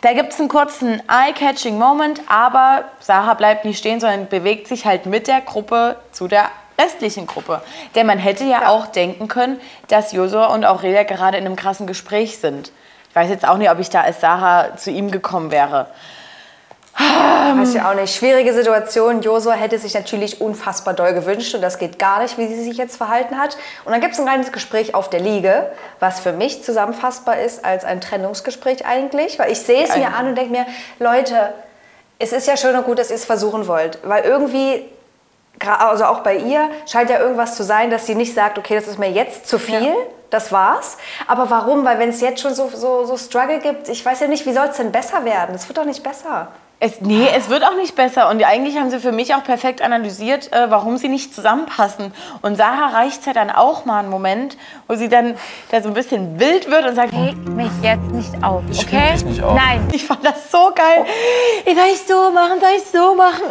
Da 0.00 0.12
gibt 0.12 0.32
es 0.32 0.38
einen 0.38 0.48
kurzen 0.48 1.02
eye-catching 1.08 1.76
Moment, 1.76 2.20
aber 2.28 2.84
Sarah 3.00 3.34
bleibt 3.34 3.64
nicht 3.64 3.78
stehen, 3.78 3.98
sondern 3.98 4.28
bewegt 4.28 4.68
sich 4.68 4.86
halt 4.86 5.06
mit 5.06 5.26
der 5.26 5.40
Gruppe 5.40 5.96
zu 6.12 6.28
der 6.28 6.50
restlichen 6.80 7.26
Gruppe. 7.26 7.62
Denn 7.96 8.06
man 8.06 8.18
hätte 8.18 8.44
ja, 8.44 8.68
auch 8.68 8.86
denken 8.86 9.26
können, 9.26 9.60
dass 9.88 10.12
Josua 10.12 10.46
und 10.46 10.64
Aurelia 10.64 11.02
gerade 11.02 11.36
in 11.36 11.46
einem 11.46 11.56
krassen 11.56 11.88
Gespräch 11.88 12.38
sind. 12.38 12.70
Ich 13.10 13.16
weiß 13.16 13.28
jetzt 13.28 13.48
auch 13.48 13.56
nicht, 13.56 13.70
ob 13.70 13.80
ich 13.80 13.90
da 13.90 14.02
als 14.02 14.20
Sarah 14.20 14.76
zu 14.76 14.92
ihm 14.92 15.10
gekommen 15.10 15.50
wäre. 15.50 15.88
Weiß 16.98 17.74
ich 17.74 17.80
auch 17.80 17.94
nicht. 17.94 18.14
Schwierige 18.14 18.52
Situation. 18.52 19.22
Josua 19.22 19.52
hätte 19.52 19.78
sich 19.78 19.94
natürlich 19.94 20.40
unfassbar 20.40 20.94
doll 20.94 21.14
gewünscht 21.14 21.54
und 21.54 21.62
das 21.62 21.78
geht 21.78 21.98
gar 21.98 22.22
nicht, 22.22 22.38
wie 22.38 22.48
sie 22.48 22.62
sich 22.62 22.76
jetzt 22.76 22.96
verhalten 22.96 23.38
hat. 23.38 23.56
Und 23.84 23.92
dann 23.92 24.00
gibt 24.00 24.14
es 24.14 24.20
ein 24.20 24.26
kleines 24.26 24.52
Gespräch 24.52 24.94
auf 24.94 25.08
der 25.08 25.20
Liege, 25.20 25.70
was 26.00 26.20
für 26.20 26.32
mich 26.32 26.62
zusammenfassbar 26.64 27.38
ist 27.38 27.64
als 27.64 27.84
ein 27.84 28.00
Trennungsgespräch 28.00 28.86
eigentlich, 28.86 29.38
weil 29.38 29.52
ich 29.52 29.60
sehe 29.60 29.84
es 29.84 29.96
mir 29.96 30.14
an 30.14 30.28
und 30.28 30.34
denke 30.36 30.50
mir, 30.50 30.66
Leute, 30.98 31.52
es 32.18 32.32
ist 32.32 32.46
ja 32.48 32.56
schön 32.56 32.74
und 32.74 32.84
gut, 32.84 32.98
dass 32.98 33.10
ihr 33.10 33.16
es 33.16 33.24
versuchen 33.24 33.68
wollt, 33.68 33.98
weil 34.02 34.24
irgendwie, 34.24 34.84
also 35.60 36.04
auch 36.04 36.20
bei 36.20 36.36
ihr, 36.36 36.68
scheint 36.86 37.10
ja 37.10 37.20
irgendwas 37.20 37.54
zu 37.54 37.62
sein, 37.62 37.90
dass 37.90 38.06
sie 38.06 38.16
nicht 38.16 38.34
sagt, 38.34 38.58
okay, 38.58 38.74
das 38.74 38.88
ist 38.88 38.98
mir 38.98 39.10
jetzt 39.10 39.46
zu 39.46 39.58
viel, 39.58 39.94
das 40.30 40.50
war's. 40.52 40.98
Aber 41.28 41.48
warum? 41.48 41.84
Weil 41.84 41.98
wenn 42.00 42.10
es 42.10 42.20
jetzt 42.20 42.40
schon 42.40 42.54
so, 42.54 42.68
so, 42.74 43.04
so 43.04 43.16
Struggle 43.16 43.60
gibt, 43.60 43.88
ich 43.88 44.04
weiß 44.04 44.20
ja 44.20 44.26
nicht, 44.26 44.46
wie 44.46 44.52
soll 44.52 44.66
es 44.66 44.76
denn 44.76 44.90
besser 44.90 45.24
werden? 45.24 45.54
Es 45.54 45.68
wird 45.68 45.78
doch 45.78 45.84
nicht 45.84 46.02
besser. 46.02 46.48
Es, 46.80 47.00
nee, 47.00 47.26
es 47.34 47.48
wird 47.48 47.64
auch 47.64 47.74
nicht 47.74 47.96
besser. 47.96 48.28
Und 48.30 48.42
eigentlich 48.44 48.76
haben 48.76 48.88
sie 48.90 49.00
für 49.00 49.10
mich 49.10 49.34
auch 49.34 49.42
perfekt 49.42 49.82
analysiert, 49.82 50.52
äh, 50.52 50.70
warum 50.70 50.96
sie 50.96 51.08
nicht 51.08 51.34
zusammenpassen. 51.34 52.12
Und 52.40 52.54
Sarah 52.56 52.96
reicht 52.96 53.26
ja 53.26 53.32
dann 53.32 53.50
auch 53.50 53.84
mal 53.84 53.98
einen 53.98 54.10
Moment, 54.10 54.56
wo 54.86 54.94
sie 54.94 55.08
dann 55.08 55.34
da 55.72 55.82
so 55.82 55.88
ein 55.88 55.94
bisschen 55.94 56.38
wild 56.38 56.70
wird 56.70 56.86
und 56.86 56.94
sagt, 56.94 57.12
hey, 57.12 57.34
mich 57.34 57.72
jetzt 57.82 58.04
nicht 58.12 58.30
auf, 58.44 58.62
Ich 58.70 58.84
okay? 58.86 58.96
reg 58.96 59.12
dich 59.14 59.24
nicht 59.24 59.42
auf. 59.42 59.56
Nein. 59.56 59.88
Ich 59.90 60.06
fand 60.06 60.24
das 60.24 60.52
so 60.52 60.70
geil. 60.72 61.04
Ich 61.66 61.74
soll 61.74 61.86
ich 61.92 62.00
so 62.06 62.30
machen, 62.30 62.60
soll 62.60 62.70
ich 62.76 62.84
so 62.84 63.14
machen? 63.16 63.42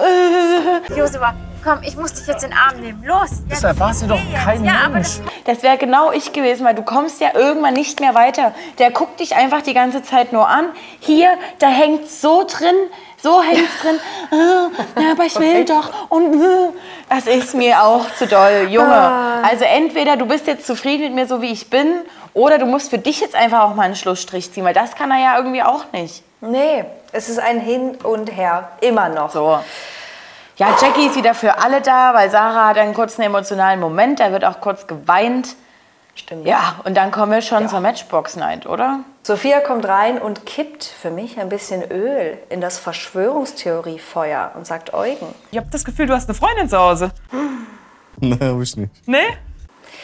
Äh. 0.90 0.94
Josua, 0.98 1.34
komm, 1.66 1.80
ich 1.84 1.98
muss 1.98 2.14
dich 2.14 2.28
jetzt 2.28 2.46
in 2.46 2.52
den 2.52 2.58
Arm 2.58 2.80
nehmen. 2.80 3.04
Los. 3.04 3.30
Jetzt. 3.30 3.52
Deshalb 3.52 3.80
war 3.82 3.94
sie 3.94 4.08
doch 4.08 4.22
kein 4.42 4.64
Ja, 4.64 4.88
Mensch. 4.88 5.18
Das 5.44 5.64
wäre 5.64 5.78
genau 5.78 6.14
ich 6.14 6.32
gewesen, 6.32 6.66
weil 6.66 6.76
du 6.76 6.82
kommst 6.84 7.20
ja 7.20 7.32
irgendwann 7.36 7.74
nicht 7.74 8.00
mehr 8.00 8.16
weiter. 8.16 8.54
Der 8.80 8.90
guckt 8.92 9.20
dich 9.20 9.36
einfach 9.36 9.64
die 9.64 9.74
ganze 9.74 10.02
Zeit 10.02 10.32
nur 10.32 10.48
an. 10.48 10.70
Hier, 11.02 11.28
da 11.60 11.68
hängt 11.68 12.08
so 12.10 12.46
drin, 12.48 12.76
so 13.18 13.42
hängt's 13.42 13.82
drin. 13.82 14.00
Äh, 14.32 15.02
ja, 15.04 15.12
aber 15.12 15.26
ich 15.26 15.38
will 15.40 15.66
doch. 15.66 16.10
Und 16.10 16.42
äh, 16.42 16.70
das 17.10 17.28
ist 17.28 17.54
mir 17.56 17.82
auch 17.82 18.06
zu 18.16 18.28
doll, 18.28 18.68
Junge. 18.70 18.94
Ah. 18.94 19.42
Also 19.42 19.66
entweder 19.66 20.18
du 20.18 20.26
bist 20.26 20.48
jetzt 20.48 20.66
zufrieden 20.66 21.04
mit 21.04 21.14
mir, 21.16 21.28
so 21.28 21.42
wie 21.42 21.52
ich 21.52 21.70
bin, 21.70 22.02
oder 22.34 22.60
du 22.60 22.66
musst 22.66 22.90
für 22.90 23.00
dich 23.00 23.20
jetzt 23.20 23.36
einfach 23.36 23.62
auch 23.62 23.76
mal 23.76 23.84
einen 23.84 23.96
Schlussstrich 23.96 24.52
ziehen, 24.52 24.64
weil 24.64 24.74
das 24.74 24.96
kann 24.96 25.10
er 25.12 25.20
ja 25.20 25.38
irgendwie 25.38 25.64
auch 25.64 25.86
nicht. 25.92 26.24
Nee, 26.42 26.86
es 27.12 27.30
ist 27.30 27.40
ein 27.40 27.60
Hin 27.60 27.98
und 28.04 28.36
Her, 28.36 28.70
immer 28.82 29.10
noch. 29.10 29.32
So. 29.32 29.60
Ja, 30.58 30.76
Jackie 30.80 31.08
ist 31.08 31.16
wieder 31.16 31.34
für 31.34 31.58
alle 31.58 31.82
da, 31.82 32.14
weil 32.14 32.30
Sarah 32.30 32.68
hat 32.68 32.78
einen 32.78 32.94
kurzen 32.94 33.22
emotionalen 33.24 33.80
Moment, 33.80 34.20
da 34.20 34.32
wird 34.32 34.46
auch 34.46 34.62
kurz 34.62 34.86
geweint. 34.86 35.56
Stimmt. 36.16 36.46
Ja, 36.48 36.76
und 36.84 36.96
dann 36.96 37.12
kommen 37.12 37.32
wir 37.32 37.42
schon 37.42 37.70
zur 37.70 37.80
Matchbox 37.80 38.36
Night, 38.36 38.66
oder? 38.66 39.00
Sophia 39.28 39.60
kommt 39.60 39.86
rein 39.86 40.20
und 40.20 40.46
kippt 40.46 40.86
für 40.86 41.12
mich 41.12 41.38
ein 41.38 41.50
bisschen 41.50 41.84
Öl 41.92 42.38
in 42.48 42.62
das 42.62 42.80
Verschwörungstheoriefeuer 42.80 44.54
und 44.56 44.66
sagt 44.66 44.94
Eugen. 44.94 45.28
Ich 45.52 45.58
habe 45.58 45.68
das 45.70 45.84
Gefühl, 45.84 46.06
du 46.06 46.14
hast 46.14 46.30
eine 46.30 46.34
Freundin 46.34 46.70
zu 46.70 46.78
Hause. 46.78 47.12
Nein, 48.22 48.40
hab 48.40 48.62
ich 48.62 48.78
nicht. 48.78 48.90
Nee? 49.06 49.18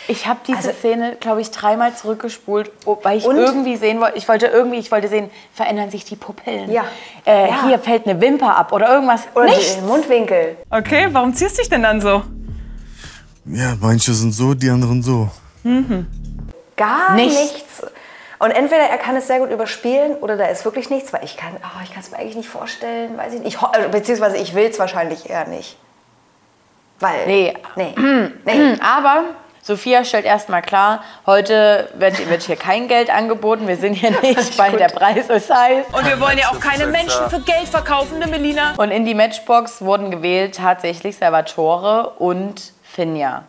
Ich 0.10 0.28
habe 0.28 0.42
diese 0.46 0.74
Szene, 0.74 1.16
glaube 1.22 1.40
ich, 1.40 1.52
dreimal 1.52 1.96
zurückgespult, 1.96 2.70
oh, 2.84 2.98
weil 3.04 3.18
ich 3.20 3.24
Und? 3.26 3.38
irgendwie 3.38 3.78
sehen 3.78 4.02
wollte, 4.02 4.18
ich 4.18 4.28
wollte 4.28 4.48
irgendwie, 4.48 4.80
ich 4.80 4.92
wollte 4.92 5.08
sehen, 5.08 5.30
verändern 5.54 5.90
sich 5.90 6.04
die 6.04 6.18
Pupillen. 6.18 6.70
Ja. 6.70 6.84
Äh, 7.26 7.48
Ja. 7.48 7.66
Hier 7.68 7.80
fällt 7.80 8.06
eine 8.06 8.20
Wimper 8.20 8.58
ab 8.58 8.74
oder 8.74 8.94
irgendwas. 8.94 9.22
Oder 9.36 9.46
Nichts. 9.46 9.76
den 9.76 9.86
Mundwinkel. 9.88 10.58
Okay, 10.70 11.08
warum 11.14 11.34
ziehst 11.34 11.58
du 11.58 11.62
dich 11.62 11.70
denn 11.70 11.84
dann 11.84 12.02
so? 12.02 12.24
Ja, 13.46 13.78
manche 13.80 14.12
sind 14.14 14.34
so, 14.34 14.54
die 14.54 14.70
anderen 14.70 15.02
so. 15.02 15.30
Gar 16.76 17.16
Nichts. 17.16 17.40
nichts. 17.54 17.84
Und 18.44 18.52
entweder 18.52 18.84
er 18.84 18.98
kann 18.98 19.16
es 19.16 19.28
sehr 19.28 19.40
gut 19.40 19.52
überspielen 19.52 20.16
oder 20.16 20.36
da 20.36 20.48
ist 20.48 20.66
wirklich 20.66 20.90
nichts, 20.90 21.14
weil 21.14 21.24
ich 21.24 21.38
kann 21.38 21.52
oh, 21.64 21.82
ich 21.82 21.94
kann 21.94 22.02
es 22.02 22.12
mir 22.12 22.18
eigentlich 22.18 22.36
nicht 22.36 22.50
vorstellen, 22.50 23.18
weiß 23.18 23.36
ich 23.36 23.40
nicht. 23.40 23.56
Ich, 23.56 23.80
äh, 23.80 23.88
beziehungsweise 23.88 24.36
ich 24.36 24.54
will 24.54 24.66
es 24.66 24.78
wahrscheinlich 24.80 25.30
eher 25.30 25.48
nicht. 25.48 25.78
Weil, 27.00 27.26
Nee. 27.26 27.54
nee, 27.78 27.96
nee. 28.44 28.78
Aber 28.82 29.24
Sophia 29.62 30.04
stellt 30.04 30.26
erstmal 30.26 30.62
klar, 30.62 31.06
heute 31.26 31.88
wird, 31.94 32.30
wird 32.30 32.44
hier 32.44 32.58
kein 32.58 32.90
Geld 32.90 33.10
angeboten. 33.10 33.66
Wir 33.66 33.78
sind 33.78 33.94
hier 33.94 34.12
nicht, 34.22 34.58
weil 34.60 34.74
der 34.74 34.90
Preis 34.90 35.30
ist 35.30 35.50
heiß. 35.50 35.86
Und 35.94 36.06
wir 36.06 36.20
wollen 36.20 36.38
ja 36.38 36.50
auch 36.50 36.60
keine 36.60 36.88
Menschen 36.88 37.30
für 37.30 37.40
Geld 37.40 37.70
verkaufen, 37.70 38.20
ne, 38.20 38.28
Melina? 38.28 38.74
Und 38.76 38.92
in 38.92 39.06
die 39.06 39.14
Matchbox 39.14 39.82
wurden 39.82 40.12
gewählt 40.12 40.58
tatsächlich 40.58 41.16
Salvatore 41.16 42.10
und 42.20 42.74
Finja. 42.84 43.44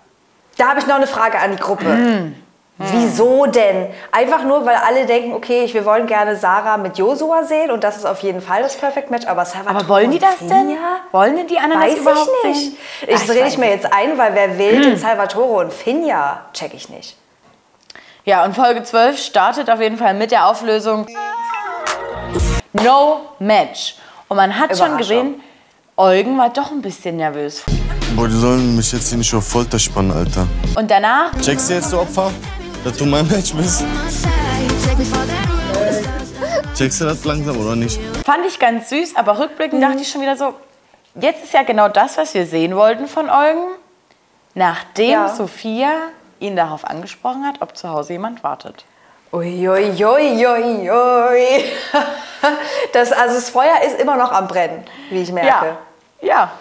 Da 0.57 0.69
habe 0.69 0.79
ich 0.79 0.87
noch 0.87 0.95
eine 0.95 1.09
Frage 1.09 1.41
an 1.41 1.51
die 1.51 1.61
Gruppe. 1.61 2.33
Wieso 2.77 3.47
denn? 3.47 3.87
Einfach 4.11 4.43
nur, 4.43 4.67
weil 4.67 4.75
alle 4.75 5.07
denken, 5.07 5.33
okay, 5.33 5.69
wir 5.73 5.85
wollen 5.85 6.07
gerne 6.09 6.35
Sarah 6.35 6.77
mit 6.77 6.99
Josua 6.99 7.45
sehen 7.45 7.71
und 7.71 7.85
das 7.85 7.97
ist 7.97 8.05
auf 8.05 8.21
jeden 8.25 8.41
Fall 8.41 8.63
das 8.63 8.77
Perfect 8.77 9.13
Match. 9.13 9.27
Aber 9.29 9.45
Salvatore 9.45 9.77
Aber 9.79 9.89
wollen 9.89 10.11
die 10.11 10.19
das 10.19 10.39
denn? 10.41 10.49
Finja? 10.49 10.79
Wollen 11.13 11.37
denn 11.37 11.47
die 11.47 11.59
anderen 11.59 11.83
Weiß 11.83 11.93
das 11.95 12.01
überhaupt 12.03 12.31
ich 12.43 12.49
nicht. 12.49 12.61
sehen? 12.63 12.77
Ich 13.07 13.17
Ach, 13.17 13.29
rede 13.29 13.47
ich 13.47 13.59
mir 13.59 13.71
jetzt 13.71 13.93
ein, 13.93 14.19
weil 14.19 14.35
wer 14.35 14.59
will 14.59 14.83
den 14.83 14.97
Salvatore 14.97 15.65
und 15.65 15.73
Finja, 15.73 16.47
check 16.53 16.75
ich 16.75 16.89
nicht. 16.89 17.17
Ja, 18.25 18.45
und 18.45 18.55
Folge 18.57 18.83
12 18.83 19.19
startet 19.19 19.71
auf 19.71 19.81
jeden 19.81 19.97
Fall 19.99 20.15
mit 20.15 20.33
der 20.33 20.47
Auflösung 20.49 21.07
No 22.73 23.21
Match. 23.39 23.97
Und 24.29 24.37
man 24.37 24.59
hat 24.59 24.77
schon 24.77 24.97
gesehen, 24.97 25.41
Eugen 25.97 26.37
war 26.39 26.51
doch 26.51 26.73
ein 26.73 26.83
bisschen 26.83 27.19
nervös. 27.19 27.63
Boah, 28.17 28.27
die 28.27 28.35
sollen 28.35 28.75
mich 28.75 28.91
jetzt 28.93 29.09
hier 29.11 29.19
nicht 29.19 29.33
auf 29.35 29.47
Folter 29.47 29.79
spannen, 29.79 30.11
Alter. 30.11 30.47
Und 30.77 30.91
danach 30.91 31.31
Checkst 31.41 31.71
du 31.71 31.75
jetzt, 31.75 31.93
du 31.93 32.01
Opfer, 32.01 32.33
dass 32.85 32.97
du 32.97 33.07
mein 33.07 33.27
Match 33.29 33.55
bist? 33.55 33.85
Checkst 36.77 37.01
du 37.01 37.05
das 37.07 37.25
langsam 37.25 37.57
oder 37.61 37.77
nicht? 37.77 38.01
fand 38.25 38.45
ich 38.47 38.59
ganz 38.59 38.89
süß, 38.91 39.17
aber 39.17 39.39
rückblickend 39.39 39.81
Mhm. 39.81 39.85
dachte 39.87 40.03
ich 40.03 40.11
schon 40.11 40.21
wieder 40.21 40.37
so, 40.37 40.55
jetzt 41.15 41.45
ist 41.45 41.53
ja 41.53 41.63
genau 41.63 41.89
das, 41.89 42.17
was 42.19 42.35
wir 42.35 42.47
sehen 42.47 42.75
wollten 42.77 43.07
von 43.07 43.31
Eugen. 43.31 43.65
Nachdem 44.55 45.11
Ja. 45.11 45.29
Sophia 45.29 45.91
ihn 46.41 46.57
darauf 46.57 46.85
angesprochen 46.85 47.47
hat, 47.47 47.57
ob 47.61 47.77
zu 47.77 47.89
Hause 47.89 48.13
jemand 48.15 48.43
wartet. 48.45 48.85
Uiuiuiui. 49.33 50.45
Das, 52.93 53.11
also 53.13 53.35
das 53.37 53.51
Feuer 53.51 53.81
ist 53.87 53.99
immer 54.01 54.17
noch 54.17 54.31
am 54.31 54.47
Brennen, 54.47 54.85
wie 55.11 55.23
ich 55.23 55.33
merke. 55.33 55.77
Ja. 56.21 56.53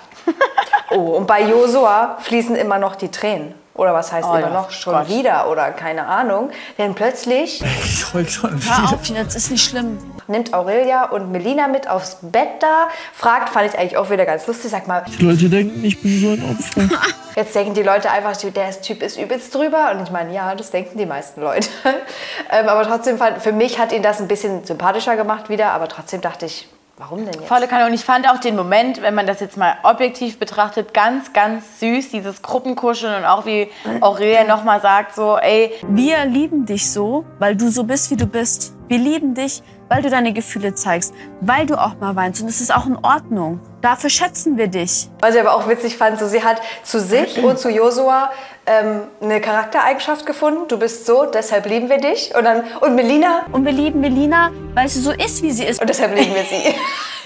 Oh, 0.92 1.16
und 1.18 1.28
bei 1.28 1.42
Josua 1.44 2.18
fließen 2.22 2.56
immer 2.56 2.78
noch 2.80 2.96
die 2.96 3.12
Tränen. 3.12 3.54
Oder 3.76 3.94
was 3.94 4.12
heißt 4.12 4.28
Oh 4.30 4.36
immer 4.36 4.48
ja, 4.48 4.54
noch 4.54 4.70
schon 4.72 4.94
Gott. 4.94 5.10
wieder 5.10 5.50
oder 5.50 5.72
keine 5.72 6.06
Ahnung. 6.06 6.52
Denn 6.78 6.94
plötzlich 6.94 7.62
Ich 7.84 8.14
heul 8.14 8.28
schon 8.28 8.52
Hör 8.52 8.60
wieder. 8.60 8.94
auf, 8.94 9.06
jetzt 9.06 9.36
ist 9.36 9.50
nicht 9.52 9.64
schlimm. 9.64 9.98
nimmt 10.28 10.54
Aurelia 10.54 11.06
und 11.06 11.32
Melina 11.32 11.68
mit 11.68 11.90
aufs 11.90 12.18
Bett 12.22 12.50
da, 12.62 12.88
fragt, 13.14 13.50
fand 13.50 13.68
ich 13.74 13.78
eigentlich 13.80 13.98
auch 13.98 14.10
wieder 14.10 14.26
ganz 14.26 14.46
lustig, 14.46 14.70
sag 14.72 14.88
mal, 14.88 15.04
Die 15.08 15.24
Leute 15.24 15.50
denken, 15.50 15.84
ich 15.84 16.00
bin 16.02 16.20
so 16.20 16.30
ein 16.32 16.58
Opfer. 16.58 16.90
jetzt 17.36 17.56
denken 17.56 17.74
die 17.74 17.84
Leute 17.84 18.12
einfach, 18.12 18.38
der 18.38 18.82
Typ 18.82 19.02
ist 19.02 19.18
übelst 19.18 19.54
drüber. 19.56 19.92
Und 19.92 20.04
ich 20.04 20.12
meine, 20.12 20.34
ja, 20.34 20.54
das 20.54 20.70
denken 20.70 20.98
die 20.98 21.06
meisten 21.06 21.42
Leute. 21.42 21.70
ähm, 22.52 22.70
aber 22.70 22.84
trotzdem, 22.84 23.18
fand, 23.18 23.42
für 23.42 23.52
mich 23.52 23.80
hat 23.80 23.92
ihn 23.92 24.04
das 24.04 24.22
ein 24.22 24.28
bisschen 24.28 24.64
sympathischer 24.64 25.16
gemacht 25.16 25.50
wieder, 25.50 25.72
aber 25.72 25.88
trotzdem 25.88 26.22
dachte 26.22 26.46
ich, 26.46 26.68
warum 26.97 27.25
denn 27.25 27.34
jetzt? 27.34 27.47
Volle 27.47 27.67
Kanne. 27.67 27.86
Und 27.88 27.93
ich 27.93 28.03
fand 28.03 28.29
auch 28.29 28.39
den 28.39 28.56
Moment, 28.56 29.01
wenn 29.01 29.15
man 29.15 29.27
das 29.27 29.39
jetzt 29.39 29.58
mal 29.58 29.75
objektiv 29.84 30.39
betrachtet, 30.39 30.93
ganz, 30.93 31.34
ganz 31.34 31.79
süß, 31.79 32.10
dieses 32.10 32.41
Gruppenkuscheln 32.41 33.15
und 33.15 33.25
auch 33.25 33.45
wie 33.45 33.69
Aurelia 34.01 34.43
nochmal 34.43 34.82
sagt, 34.82 35.15
so, 35.15 35.38
ey, 35.38 35.73
Wir 35.88 36.25
lieben 36.25 36.65
dich 36.65 36.91
so, 36.91 37.25
weil 37.39 37.56
du 37.56 37.69
so 37.69 37.84
bist, 37.84 38.12
wie 38.12 38.15
du 38.15 38.25
bist. 38.25 38.73
Wir 38.88 38.97
lieben 38.97 39.34
dich, 39.34 39.63
weil 39.89 40.01
du 40.01 40.10
deine 40.10 40.34
Gefühle 40.34 40.75
zeigst, 40.75 41.13
weil 41.41 41.65
du 41.65 41.75
auch 41.75 41.95
mal 41.99 42.15
weinst. 42.15 42.41
Und 42.41 42.47
es 42.47 42.62
ist 42.62 42.73
auch 42.73 42.86
in 42.86 42.97
Ordnung. 42.97 43.60
Dafür 43.82 44.10
schätzen 44.10 44.58
wir 44.58 44.67
dich. 44.67 45.10
Was 45.21 45.36
ich 45.36 45.41
aber 45.41 45.56
auch 45.56 45.67
witzig 45.67 45.97
fand, 45.97 46.19
so 46.19 46.27
sie 46.27 46.43
hat 46.43 46.62
zu 46.84 46.99
sich 46.99 47.43
und 47.43 47.58
zu 47.58 47.69
Josua 47.69 48.32
ähm, 48.65 49.02
eine 49.21 49.41
Charaktereigenschaft 49.41 50.26
gefunden. 50.26 50.67
Du 50.67 50.78
bist 50.80 51.06
so, 51.06 51.26
deshalb 51.26 51.65
lieben 51.65 51.89
wir 51.89 51.97
dich. 51.97 52.34
Und 52.36 52.45
dann 52.45 52.63
und 52.80 52.95
Melina 52.95 53.43
Und 53.52 53.65
wir 53.65 53.71
lieben 53.73 53.99
Melina, 54.02 54.52
weil 54.73 54.88
sie 54.88 55.02
so 55.02 55.12
ist, 55.12 55.41
wie 55.43 55.52
sie 55.52 55.65
ist. 55.65 55.82
und 55.82 55.89
deshalb 55.89 56.15
lieben 56.17 56.34
wir 56.34 56.43
sie. 56.43 56.76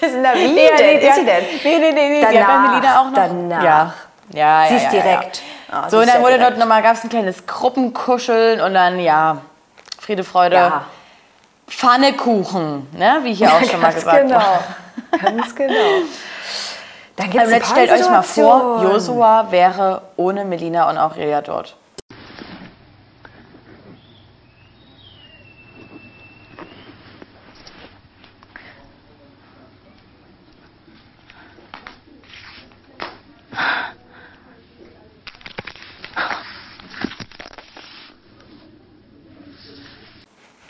Na 0.22 0.34
wie 0.34 0.46
Nee, 0.48 0.68
denn? 0.78 0.86
nee, 0.98 1.08
ist 1.08 1.14
sie 1.16 1.24
denn? 1.24 1.42
Nee, 1.64 1.78
nee, 1.78 1.92
nee, 1.92 2.08
nee. 2.08 2.20
Danach, 2.22 2.70
Melina 2.70 3.00
auch 3.00 3.04
noch. 3.06 3.14
danach. 3.14 3.62
Ja. 3.64 3.94
Ja, 4.34 4.62
ja, 4.64 4.68
Sie 4.68 4.74
ist 4.76 4.82
ja, 4.84 4.90
direkt. 4.90 5.42
Ja. 5.70 5.80
Ah, 5.80 5.82
so, 5.84 5.90
sie 5.90 5.96
und 5.96 6.02
ist 6.02 6.08
dann 6.08 6.16
ja 6.16 6.22
wurde 6.26 6.34
direkt. 6.38 6.50
dort 6.52 6.58
nochmal, 6.60 6.82
gab 6.82 6.94
es 6.96 7.04
ein 7.04 7.08
kleines 7.10 7.46
Gruppenkuscheln 7.46 8.60
und 8.60 8.74
dann, 8.74 8.98
ja, 9.00 9.38
Friede, 10.00 10.22
Freude, 10.24 10.56
Ja. 10.56 10.84
Pfannekuchen, 11.66 12.88
ne? 12.92 13.18
wie 13.22 13.34
hier 13.34 13.48
auch 13.52 13.62
schon 13.64 13.80
mal 13.80 13.92
gesagt 13.92 14.22
genau. 14.22 14.36
wurde. 14.40 15.22
Ganz 15.22 15.54
genau. 15.54 15.74
Dann 17.18 17.26
Also 17.26 17.36
gibt's 17.36 17.50
jetzt 17.50 17.70
stellt 17.70 17.90
euch 17.90 18.08
mal 18.08 18.22
vor. 18.22 18.80
Josua 18.84 19.50
wäre 19.50 20.02
ohne 20.16 20.44
Melina 20.44 20.88
und 20.88 20.98
Aurelia 20.98 21.42
dort. 21.42 21.76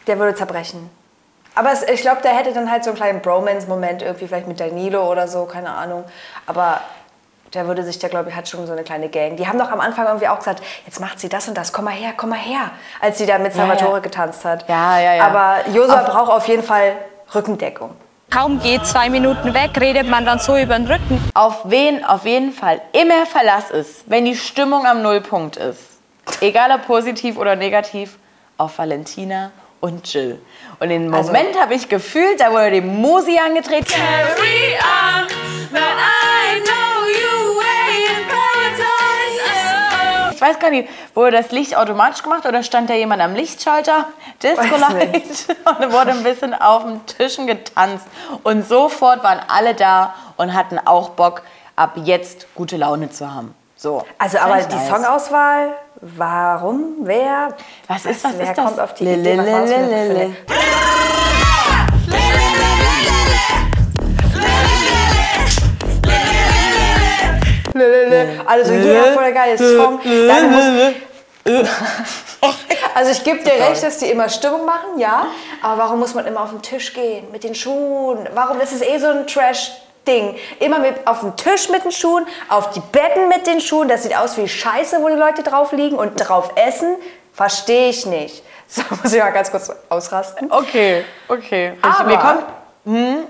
Der 0.07 0.19
würde 0.19 0.35
zerbrechen. 0.35 0.98
Aber 1.59 1.73
es, 1.73 1.83
ich 1.83 2.03
glaube, 2.03 2.23
der 2.23 2.37
hätte 2.37 2.53
dann 2.53 2.71
halt 2.71 2.85
so 2.85 2.91
einen 2.91 2.97
kleinen 2.97 3.21
Bromance-Moment 3.21 4.03
irgendwie 4.03 4.29
vielleicht 4.29 4.47
mit 4.47 4.61
Danilo 4.61 5.11
oder 5.11 5.27
so, 5.27 5.45
keine 5.45 5.71
Ahnung. 5.71 6.05
Aber 6.47 6.81
der 7.55 7.67
würde 7.67 7.83
sich, 7.83 7.99
der 7.99 8.11
glaube 8.11 8.29
ich, 8.31 8.37
hat 8.37 8.49
schon 8.49 8.67
so 8.67 8.73
eine 8.73 8.85
kleine 8.85 9.09
Gang. 9.09 9.37
Die 9.37 9.49
haben 9.49 9.59
doch 9.59 9.71
am 9.73 9.81
Anfang 9.81 10.07
irgendwie 10.07 10.29
auch 10.29 10.39
gesagt, 10.39 10.63
jetzt 10.87 11.01
macht 11.01 11.19
sie 11.19 11.29
das 11.29 11.49
und 11.49 11.57
das, 11.59 11.73
komm 11.73 11.87
mal 11.87 11.95
her, 11.95 12.13
komm 12.17 12.31
mal 12.31 12.39
her, 12.39 12.71
als 13.01 13.19
sie 13.19 13.27
da 13.27 13.39
mit 13.39 13.55
Ja, 13.57 13.63
Salvatore 13.67 13.95
ja. 13.95 13.99
getanzt 14.01 14.45
hat. 14.45 14.69
Ja, 14.69 15.01
ja, 15.01 15.15
ja. 15.15 15.25
Aber 15.27 15.69
Josua 15.73 16.03
Auf- 16.03 16.07
braucht 16.07 16.31
auf 16.31 16.47
jeden 16.49 16.63
Fall 16.63 16.93
Rückendeckung. 17.35 17.91
Kaum 18.31 18.61
geht 18.61 18.87
zwei 18.87 19.09
Minuten 19.09 19.55
weg, 19.55 19.71
redet 19.81 20.07
man 20.09 20.27
dann 20.27 20.39
so 20.39 20.57
über 20.57 20.77
den 20.79 20.87
Rücken. 20.87 21.19
Auf 21.35 21.63
wen 21.65 22.05
auf 22.05 22.25
jeden 22.27 22.53
Fall 22.53 22.81
immer 22.93 23.25
Verlass 23.27 23.71
ist, 23.71 24.03
wenn 24.07 24.27
die 24.27 24.37
Stimmung 24.37 24.87
am 24.87 25.01
Nullpunkt 25.03 25.57
ist, 25.57 25.81
egal 26.43 26.71
ob 26.73 26.87
positiv 26.87 27.39
oder 27.39 27.57
negativ, 27.57 28.19
auf 28.59 28.79
Valentina 28.79 29.51
und 29.81 30.13
Jill. 30.13 30.41
Und 30.81 30.89
den 30.91 31.13
Also- 31.13 31.33
Moment 31.33 31.61
habe 31.61 31.75
ich 31.75 31.89
gefühlt, 31.89 32.39
da 32.41 32.51
wurde 32.53 32.71
die 32.73 32.81
Musi 32.81 33.37
angedreht. 33.39 33.87
Carry 33.89 34.77
on, 34.79 35.27
but 35.71 35.81
I 35.81 36.61
know 36.61 37.07
you 37.07 37.57
way 37.59 38.07
in 38.07 38.27
paradise. 38.29 38.85
Ich 40.35 40.41
weiß 40.41 40.59
gar 40.61 40.71
nicht, 40.71 40.89
wurde 41.15 41.33
das 41.37 41.51
Licht 41.51 41.77
automatisch 41.77 42.23
gemacht 42.23 42.47
oder 42.47 42.63
stand 42.63 42.89
da 42.91 42.95
jemand 42.95 43.21
am 43.23 43.35
Lichtschalter? 43.35 44.07
Disco 44.43 44.77
Light. 44.77 45.15
Und 45.65 45.81
dann 45.81 45.93
wurde 45.93 46.13
ein 46.13 46.23
bisschen 46.23 46.55
auf 46.55 46.85
den 46.85 47.05
Tischen 47.07 47.47
getanzt. 47.49 48.07
Und 48.45 48.67
sofort 48.69 49.25
waren 49.25 49.41
alle 49.49 49.75
da 49.75 50.15
und 50.37 50.55
hatten 50.55 50.79
auch 50.85 51.09
Bock, 51.11 51.43
ab 51.75 51.93
jetzt 51.97 52.47
gute 52.55 52.77
Laune 52.77 53.11
zu 53.11 53.35
haben. 53.35 53.53
So. 53.77 54.05
Also, 54.19 54.39
aber 54.39 54.61
die 54.63 54.75
nice. 54.77 54.89
Songauswahl, 54.89 55.75
warum, 56.01 56.97
wer? 57.01 57.55
Was 57.87 58.05
ist, 58.07 58.25
was 58.25 58.33
wer 58.39 58.51
ist 58.51 58.59
das? 58.59 58.65
kommt 58.65 58.81
auf 58.81 58.95
die 58.95 59.05
Lille, 59.05 59.21
Idee? 59.33 59.39
Was 59.39 59.47
war 59.47 59.61
das 59.61 59.71
für 59.71 59.77
eine- 59.77 59.89
lille, 67.75 68.09
lille. 68.09 68.41
Also 68.47 68.73
jeder 68.73 69.13
voll 69.13 69.25
der 69.25 69.33
geile 69.33 69.59
Song. 69.59 70.01
Dann 70.05 70.51
muss, 70.53 70.65
also 72.95 73.11
ich 73.11 73.25
gebe 73.25 73.39
dir 73.43 73.53
recht, 73.53 73.83
dass 73.83 73.99
die 73.99 74.07
immer 74.07 74.29
Stimmung 74.29 74.65
machen, 74.65 74.99
ja. 74.99 75.27
Aber 75.63 75.83
warum 75.83 75.99
muss 76.01 76.15
man 76.15 76.27
immer 76.27 76.43
auf 76.43 76.51
den 76.51 76.63
Tisch 76.63 76.93
gehen 76.93 77.31
mit 77.33 77.45
den 77.45 77.55
Schuhen? 77.55 78.29
Warum? 78.35 78.59
Das 78.59 78.73
ist 78.73 78.83
eh 78.87 78.99
so 78.99 79.07
ein 79.09 79.27
Trash-Ding. 80.09 80.37
Immer 80.61 80.79
mit, 80.79 81.07
auf 81.07 81.21
den 81.21 81.37
Tisch 81.37 81.69
mit 81.69 81.85
den 81.85 81.93
Schuhen, 81.93 82.27
auf 82.49 82.71
die 82.71 82.81
Betten 82.81 83.29
mit 83.29 83.47
den 83.47 83.61
Schuhen. 83.61 83.89
Das 83.89 84.03
sieht 84.03 84.17
aus 84.17 84.37
wie 84.37 84.49
Scheiße, 84.49 85.03
wo 85.03 85.09
die 85.09 85.15
Leute 85.15 85.43
drauf 85.43 85.73
liegen 85.73 85.97
und 85.97 86.17
drauf 86.17 86.53
essen. 86.57 86.97
Verstehe 87.33 87.91
ich 87.91 88.07
nicht. 88.07 88.43
So 88.71 88.83
muss 89.03 89.15
ich 89.15 89.19
mal 89.19 89.31
ganz 89.31 89.51
kurz 89.51 89.73
ausrasten. 89.89 90.53
Okay, 90.53 91.03
okay. 91.29 91.73
Aber 91.81 92.11
Wir 92.11 92.19
kommen, 92.19 93.27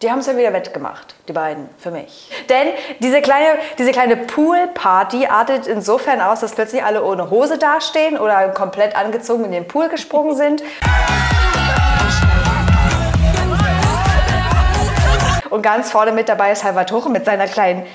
die 0.00 0.08
haben 0.08 0.20
es 0.20 0.28
ja 0.28 0.36
wieder 0.36 0.52
wettgemacht, 0.52 1.16
die 1.26 1.32
beiden, 1.32 1.68
für 1.76 1.90
mich. 1.90 2.30
Denn 2.48 2.68
diese 3.00 3.20
kleine, 3.20 3.58
diese 3.78 3.90
kleine 3.90 4.16
Pool-Party 4.16 5.26
artet 5.26 5.66
insofern 5.66 6.20
aus, 6.20 6.38
dass 6.38 6.52
plötzlich 6.52 6.84
alle 6.84 7.02
ohne 7.02 7.30
Hose 7.30 7.58
dastehen 7.58 8.16
oder 8.16 8.50
komplett 8.50 8.94
angezogen 8.94 9.44
in 9.44 9.50
den 9.50 9.66
Pool 9.66 9.88
gesprungen 9.88 10.36
sind. 10.36 10.62
Und 15.50 15.62
ganz 15.62 15.90
vorne 15.90 16.12
mit 16.12 16.28
dabei 16.28 16.52
ist 16.52 16.60
Salvatore 16.62 17.10
mit 17.10 17.24
seiner 17.24 17.46
kleinen 17.46 17.86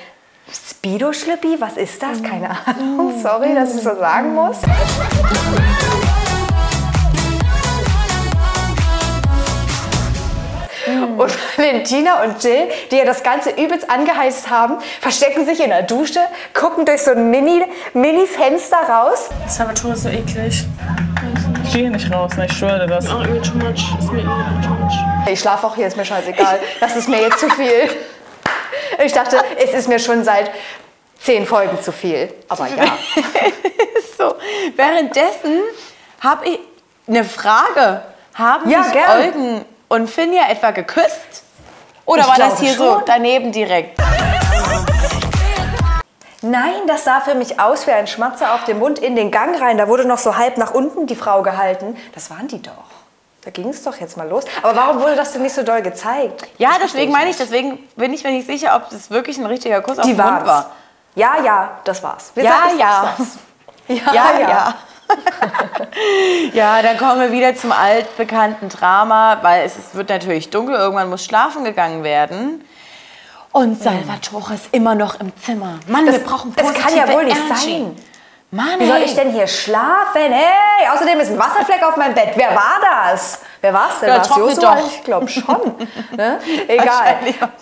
Speedo-Schlippi. 0.52 1.58
Was 1.60 1.78
ist 1.78 2.02
das? 2.02 2.22
Keine 2.24 2.50
Ahnung. 2.66 3.20
Sorry, 3.22 3.54
dass 3.54 3.76
ich 3.76 3.82
so 3.82 3.96
sagen 3.96 4.34
muss. 4.34 4.58
Und 11.18 11.32
Valentina 11.58 12.24
und 12.24 12.44
Jill, 12.44 12.68
die 12.92 12.98
ja 12.98 13.06
das 13.06 13.24
Ganze 13.24 13.52
übelst 13.52 13.90
angeheizt 13.90 14.50
haben, 14.50 14.76
verstecken 15.00 15.46
sich 15.46 15.64
in 15.64 15.70
der 15.70 15.84
Dusche, 15.84 16.20
gucken 16.54 16.86
durch 16.86 17.04
so 17.04 17.12
ein 17.12 17.30
Mini- 17.30 17.64
Mini-Fenster 17.94 18.78
raus. 18.90 19.30
Salvatore 19.48 19.94
ist 19.94 20.04
so 20.04 20.10
eklig. 20.10 20.66
Ich 21.64 21.72
gehe 21.74 21.82
hier 21.84 21.90
nicht 21.92 22.12
raus, 22.12 22.32
ne? 22.38 22.46
ich 22.46 22.54
schwöre 22.58 22.86
das. 22.88 23.08
Oh, 23.10 23.20
irgendwie 23.22 23.50
too 23.50 23.58
much. 23.58 24.00
Ist 24.00 24.12
mir 24.12 24.22
irgendwie 24.22 24.68
too 24.68 24.74
much. 24.74 24.94
Ich 25.32 25.40
schlafe 25.40 25.66
auch 25.68 25.76
hier, 25.76 25.88
ist 25.88 25.98
mir 25.98 26.06
scheißegal. 26.06 26.60
Das 26.80 26.96
ist 26.96 27.08
mir 27.10 27.22
jetzt 27.22 27.40
zu 27.40 27.50
viel. 27.50 27.90
Ich 29.04 29.14
dachte, 29.14 29.38
es 29.58 29.74
ist 29.74 29.88
mir 29.88 30.00
schon 30.00 30.24
seit 30.24 30.52
zehn 31.20 31.46
Folgen 31.46 31.82
zu 31.82 31.92
viel. 31.92 32.34
Aber 32.50 32.68
ja. 32.68 32.86
so. 34.18 34.36
Währenddessen 34.76 35.62
habe 36.22 36.46
ich 36.50 36.60
eine 37.08 37.24
Frage. 37.24 38.02
Haben 38.36 38.70
Ja, 38.70 38.84
sich 38.84 38.94
gern. 38.94 39.22
Eugen 39.22 39.66
und 39.90 40.10
Finja 40.10 40.50
etwa 40.50 40.72
geküsst? 40.72 41.44
Oder 42.06 42.22
Ich 42.24 42.28
war 42.28 42.38
das 42.38 42.60
hier 42.60 42.74
so 42.74 42.94
schon. 42.96 43.04
daneben 43.06 43.52
direkt? 43.52 43.98
Nein, 46.44 46.74
das 46.88 47.06
sah 47.06 47.22
für 47.22 47.36
mich 47.36 47.60
aus 47.60 47.88
wie 47.88 47.92
ein 47.92 48.06
Schmatzer 48.06 48.54
auf 48.54 48.66
dem 48.66 48.80
Mund 48.80 49.00
in 49.00 49.16
den 49.16 49.32
Gang 49.32 49.60
rein. 49.62 49.78
Da 49.78 49.88
wurde 49.88 50.06
noch 50.06 50.18
so 50.18 50.36
halb 50.38 50.58
nach 50.58 50.74
unten 50.74 51.08
die 51.08 51.16
Frau 51.16 51.42
gehalten. 51.42 51.96
Das 52.14 52.30
waren 52.30 52.48
die 52.50 52.62
doch. 52.62 52.74
Da 53.46 53.52
ging 53.52 53.70
es 53.70 53.82
doch 53.84 53.96
jetzt 53.98 54.18
mal 54.18 54.28
los. 54.28 54.44
Aber 54.62 54.76
warum 54.76 55.02
wurde 55.02 55.16
das 55.16 55.32
denn 55.32 55.42
nicht 55.42 55.56
so 55.56 55.64
doll 55.64 55.82
gezeigt? 55.82 56.46
Ja, 56.58 56.72
Das 56.72 56.92
deswegen 56.92 57.12
meine 57.14 57.30
ich, 57.30 57.38
deswegen 57.38 57.78
bin 57.96 58.14
ich 58.14 58.24
mir 58.24 58.32
nicht 58.32 58.48
sicher, 58.48 58.76
ob 58.76 58.90
das 58.90 59.10
wirklich 59.10 59.38
ein 59.38 59.46
richtiger 59.46 59.82
Kuss 59.82 60.00
auf 60.00 60.06
Die 60.06 60.14
den 60.16 60.26
Mund 60.26 60.46
war. 60.46 60.72
Ja, 61.16 61.42
ja, 61.44 61.72
das 61.86 62.04
war's. 62.04 62.32
Wir 62.36 62.44
Ja, 62.44 62.52
sagen, 62.52 62.80
ja. 62.80 63.14
Das 63.18 63.28
war's. 64.06 64.14
Ja, 64.16 64.40
ja. 64.40 64.76
Ja, 66.54 66.82
dann 66.82 66.98
kommen 66.98 67.20
wir 67.20 67.32
wieder 67.32 67.56
zum 67.56 67.72
altbekannten 67.72 68.70
Drama, 68.70 69.38
weil 69.42 69.66
es 69.66 69.76
wird 69.94 70.10
natürlich 70.10 70.50
dunkel, 70.50 70.76
irgendwann 70.76 71.10
muss 71.10 71.24
schlafen 71.24 71.64
gegangen 71.64 72.04
werden. 72.04 72.64
Und 73.54 73.82
Salvatore 73.82 74.56
ist 74.56 74.66
immer 74.72 74.96
noch 74.96 75.20
im 75.20 75.32
Zimmer. 75.38 75.80
Mann, 75.88 76.06
Das, 76.08 76.16
wir 76.16 76.24
brauchen 76.24 76.54
das 76.56 76.74
kann 76.74 76.96
ja 76.96 77.04
positive 77.06 77.14
wohl 77.14 77.24
nicht 77.26 77.38
Energy. 77.38 77.72
sein. 77.72 77.96
Mann, 78.50 78.80
Wie 78.80 78.86
soll 78.88 78.98
ich 79.04 79.16
denn 79.16 79.32
hier 79.32 79.48
schlafen? 79.48 80.32
Hey, 80.32 80.88
außerdem 80.94 81.20
ist 81.22 81.32
ein 81.32 81.40
Wasserfleck 81.40 81.82
auf 81.84 81.96
meinem 81.98 82.14
Bett. 82.14 82.34
Wer 82.36 82.50
war 82.50 82.80
das? 82.82 83.42
Wer 83.62 83.74
war's 83.74 84.00
denn? 84.00 84.10
Ja, 84.10 84.18
War's 84.18 84.30
Josua? 84.36 84.76
doch. 84.76 84.88
Ich 84.88 85.04
glaube 85.04 85.28
schon. 85.28 85.74
ne? 86.16 86.40
Egal. 86.68 87.16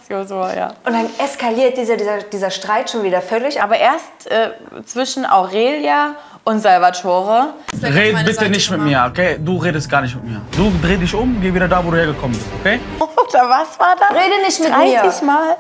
Josua, 0.09 0.53
ja. 0.53 0.67
Und 0.85 0.93
dann 0.93 1.09
eskaliert 1.17 1.77
dieser, 1.77 1.95
dieser, 1.95 2.17
dieser 2.23 2.49
Streit 2.51 2.89
schon 2.89 3.03
wieder 3.03 3.21
völlig. 3.21 3.61
Aber 3.61 3.77
erst 3.77 4.29
äh, 4.29 4.49
zwischen 4.85 5.25
Aurelia 5.25 6.15
und 6.43 6.59
Salvatore. 6.59 7.53
Red 7.83 8.25
bitte 8.25 8.49
nicht 8.49 8.69
mit 8.71 8.81
mir, 8.81 9.05
okay? 9.09 9.37
Du 9.39 9.57
redest 9.57 9.89
gar 9.89 10.01
nicht 10.01 10.15
mit 10.15 10.25
mir. 10.25 10.41
Du 10.57 10.71
dreh 10.81 10.97
dich 10.97 11.13
um, 11.13 11.39
geh 11.41 11.53
wieder 11.53 11.67
da, 11.69 11.85
wo 11.85 11.91
du 11.91 11.97
hergekommen 11.97 12.35
bist, 12.37 12.47
okay? 12.59 12.79
Oder 12.99 13.49
was 13.49 13.79
war 13.79 13.95
das? 13.97 14.09
Rede 14.11 14.41
nicht 14.45 14.59
mit 14.59 14.69
30 14.71 15.21
mir. 15.21 15.27
Mal. 15.27 15.55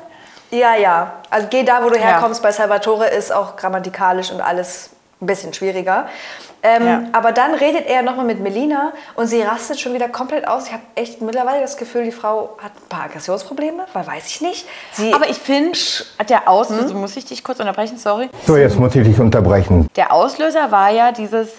Ja, 0.51 0.75
ja. 0.75 1.13
Also 1.29 1.47
geh 1.49 1.63
da, 1.63 1.83
wo 1.83 1.89
du 1.89 1.95
Ja. 1.97 2.03
herkommst. 2.03 2.41
Bei 2.43 2.51
Salvatore 2.51 3.07
ist 3.07 3.31
auch 3.33 3.55
grammatikalisch 3.55 4.31
und 4.31 4.41
alles 4.41 4.89
ein 5.21 5.25
bisschen 5.27 5.53
schwieriger. 5.53 6.07
Ähm, 6.63 6.85
Ja. 6.85 7.01
Aber 7.13 7.31
dann 7.31 7.53
redet 7.55 7.87
er 7.87 8.01
nochmal 8.03 8.25
mit 8.25 8.39
Melina 8.39 8.91
und 9.15 9.27
sie 9.27 9.41
rastet 9.41 9.79
schon 9.79 9.93
wieder 9.93 10.09
komplett 10.09 10.47
aus. 10.47 10.67
Ich 10.67 10.73
habe 10.73 10.83
echt 10.95 11.21
mittlerweile 11.21 11.61
das 11.61 11.77
Gefühl, 11.77 12.03
die 12.03 12.11
Frau 12.11 12.57
hat 12.61 12.71
ein 12.75 12.89
paar 12.89 13.05
Aggressionsprobleme, 13.05 13.85
weil 13.93 14.05
weiß 14.07 14.27
ich 14.27 14.41
nicht. 14.41 14.67
Sie 14.91 15.13
Aber 15.13 15.27
ich 15.29 15.37
finde, 15.37 15.77
der 16.29 16.47
Auslöser, 16.47 16.89
Hm? 16.93 17.01
muss 17.01 17.15
ich 17.17 17.25
dich 17.25 17.43
kurz 17.43 17.59
unterbrechen, 17.59 17.97
sorry. 17.97 18.29
So, 18.45 18.57
jetzt 18.57 18.77
muss 18.77 18.93
ich 18.95 19.03
dich 19.07 19.19
unterbrechen. 19.19 19.87
Der 19.95 20.11
Auslöser 20.11 20.71
war 20.71 20.89
ja 20.89 21.11
dieses, 21.11 21.49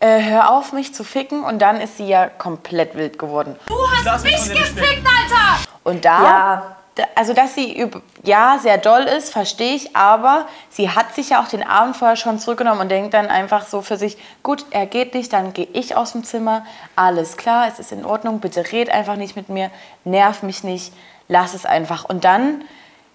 äh, 0.00 0.20
hör 0.22 0.50
auf 0.50 0.72
mich 0.72 0.94
zu 0.94 1.02
ficken 1.04 1.42
und 1.44 1.60
dann 1.60 1.80
ist 1.80 1.96
sie 1.96 2.06
ja 2.06 2.26
komplett 2.28 2.94
wild 2.96 3.18
geworden. 3.18 3.56
Du 3.68 3.74
hast 4.10 4.24
mich 4.24 4.34
gefickt, 4.36 5.06
Alter! 5.06 5.60
Und 5.84 6.04
da, 6.04 6.22
Ja. 6.22 6.76
Also 7.14 7.32
dass 7.32 7.54
sie 7.54 7.86
ja 8.22 8.58
sehr 8.60 8.76
doll 8.78 9.02
ist, 9.04 9.32
verstehe 9.32 9.74
ich, 9.74 9.96
aber 9.96 10.46
sie 10.68 10.90
hat 10.90 11.14
sich 11.14 11.30
ja 11.30 11.42
auch 11.42 11.48
den 11.48 11.66
Abend 11.66 11.96
vorher 11.96 12.16
schon 12.16 12.38
zurückgenommen 12.38 12.80
und 12.82 12.90
denkt 12.90 13.14
dann 13.14 13.28
einfach 13.28 13.64
so 13.66 13.80
für 13.80 13.96
sich, 13.96 14.18
gut, 14.42 14.66
er 14.70 14.86
geht 14.86 15.14
nicht, 15.14 15.32
dann 15.32 15.52
gehe 15.54 15.68
ich 15.72 15.96
aus 15.96 16.12
dem 16.12 16.22
Zimmer, 16.24 16.66
alles 16.94 17.36
klar, 17.36 17.66
es 17.66 17.78
ist 17.78 17.92
in 17.92 18.04
Ordnung, 18.04 18.40
bitte 18.40 18.72
red 18.72 18.90
einfach 18.90 19.16
nicht 19.16 19.36
mit 19.36 19.48
mir, 19.48 19.70
nerv 20.04 20.42
mich 20.42 20.64
nicht, 20.64 20.92
lass 21.28 21.54
es 21.54 21.64
einfach. 21.64 22.04
Und 22.04 22.24
dann 22.24 22.62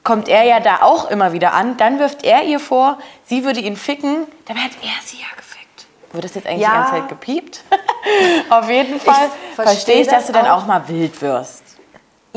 kommt 0.04 0.28
er 0.28 0.44
ja 0.44 0.60
da 0.60 0.82
auch 0.82 1.12
immer 1.12 1.34
wieder 1.34 1.54
an, 1.54 1.78
dann 1.78 2.00
wirft 2.00 2.24
er 2.24 2.44
ihr 2.44 2.60
vor, 2.60 2.98
sie 3.26 3.44
würde 3.44 3.60
ihn 3.60 3.76
ficken, 3.76 4.26
dabei 4.46 4.62
hat 4.62 4.72
er 4.82 5.06
sie 5.06 5.18
ja 5.18 5.28
gefickt. 5.36 5.86
Wird 6.14 6.24
das 6.24 6.34
jetzt 6.34 6.48
eigentlich 6.48 6.62
Ja. 6.62 6.70
die 6.70 6.76
ganze 6.78 6.92
Zeit 6.94 7.10
gepiept? 7.10 7.64
Auf 8.50 8.70
jeden 8.70 9.00
Fall 9.00 9.30
verstehe 9.54 9.66
verstehe 9.66 10.02
ich, 10.02 10.08
dass 10.08 10.26
das 10.26 10.28
du 10.28 10.34
dann 10.34 10.48
auch 10.48 10.66
mal 10.66 10.88
wild 10.88 11.22
wirst. 11.22 11.67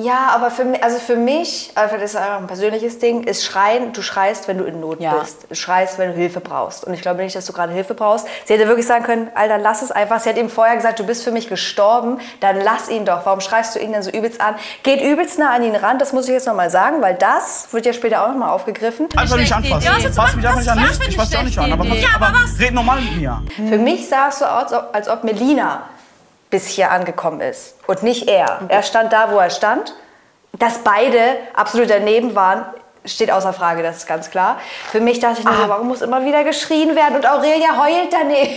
Ja, 0.03 0.31
aber 0.35 0.51
für 0.51 0.65
mich, 0.65 0.83
also 0.83 0.99
für 0.99 1.17
mich, 1.17 1.73
also 1.75 1.97
das 1.97 2.11
ist 2.11 2.17
einfach 2.17 2.39
ein 2.39 2.47
persönliches 2.47 2.99
Ding, 2.99 3.25
ist 3.25 3.45
Schreien, 3.45 3.93
du 3.93 4.03
schreist, 4.03 4.49
wenn 4.49 4.59
du 4.59 4.65
in 4.65 4.81
Not 4.81 5.01
Ja. 5.01 5.15
bist. 5.15 5.47
Du 5.49 5.55
schreist, 5.55 5.99
wenn 5.99 6.11
du 6.13 6.17
Hilfe 6.17 6.41
brauchst. 6.41 6.85
Und 6.85 6.95
ich 6.95 7.03
glaube 7.03 7.23
nicht, 7.23 7.35
dass 7.37 7.47
du 7.47 7.53
gerade 7.53 7.73
Hilfe 7.73 7.95
brauchst. 7.95 8.27
Sie 8.45 8.55
hätte 8.55 8.67
wirklich 8.67 8.87
sagen 8.87 9.05
können, 9.05 9.31
Alter, 9.35 9.59
lass 9.59 9.83
es 9.83 9.91
einfach. 9.91 10.21
Sie 10.21 10.29
hat 10.29 10.39
ihm 10.39 10.49
vorher 10.49 10.77
gesagt, 10.77 10.99
du 10.99 11.05
bist 11.05 11.23
für 11.25 11.33
mich 11.33 11.49
gestorben, 11.49 12.19
dann 12.41 12.61
lass 12.61 12.89
ihn 12.89 13.05
doch. 13.05 13.27
Warum 13.27 13.41
schreist 13.41 13.75
du 13.75 13.79
ihn 13.79 13.93
denn 13.93 14.03
so 14.03 14.11
übelst 14.11 14.41
an? 14.41 14.55
Geht 14.83 15.03
übelst 15.03 15.39
nah 15.39 15.51
an 15.55 15.63
ihn 15.63 15.77
ran, 15.77 15.99
das 15.99 16.13
muss 16.13 16.27
ich 16.27 16.33
jetzt 16.33 16.47
nochmal 16.47 16.71
sagen, 16.71 17.03
weil 17.03 17.15
das 17.15 17.69
wird 17.73 17.85
ja 17.87 17.93
später 17.93 18.25
auch 18.25 18.29
nochmal 18.29 18.51
aufgegriffen. 18.51 19.09
Einfach 19.17 19.37
nicht 19.37 19.53
anfassen. 19.53 19.85
Ja, 19.87 19.99
jetzt 19.99 20.17
Fass 20.17 20.35
mich 20.35 20.47
einfach 20.47 20.61
nicht 20.61 20.71
an. 20.71 20.79
Nicht, 20.79 20.95
für 20.97 21.03
ich 21.03 21.09
eine 21.09 21.17
fass 21.19 21.29
dich 21.31 21.39
auch 21.39 21.43
nicht 21.43 21.59
an. 21.59 21.73
Aber, 21.73 21.85
aber, 21.85 21.95
Ja, 21.97 22.09
aber 22.17 22.33
was? 22.33 22.59
red 22.59 22.73
normal 22.75 23.01
mit 23.01 23.17
mir. 23.17 23.43
Für 23.57 23.79
mich 23.79 24.09
sah 24.09 24.29
es 24.29 24.39
so 24.39 24.45
aus, 24.45 24.73
als 24.93 25.09
ob 25.09 25.25
Melina 25.25 25.83
bis 26.51 26.67
hier 26.67 26.91
angekommen 26.91 27.41
ist 27.41 27.77
und 27.87 28.03
nicht 28.03 28.29
er. 28.29 28.61
Er 28.69 28.83
stand 28.83 29.13
da, 29.13 29.31
wo 29.31 29.39
er 29.39 29.51
stand. 29.51 29.95
Dass 30.59 30.79
beide 30.79 31.21
absolut 31.55 31.89
daneben 31.89 32.35
waren, 32.35 32.65
steht 33.05 33.31
außer 33.31 33.53
Frage, 33.53 33.83
das 33.85 33.99
ist 33.99 34.07
ganz 34.09 34.31
klar. 34.31 34.59
Für 34.91 35.01
mich 35.01 35.21
dachte 35.21 35.41
ich 35.41 35.47
Ah. 35.47 35.53
nur 35.53 35.63
so, 35.63 35.69
warum 35.69 35.87
muss 35.89 36.03
immer 36.03 36.25
wieder 36.25 36.43
geschrien 36.45 36.97
werden 36.97 37.15
und 37.17 37.27
Aurelia 37.27 37.79
heult 37.83 38.13
daneben. 38.13 38.53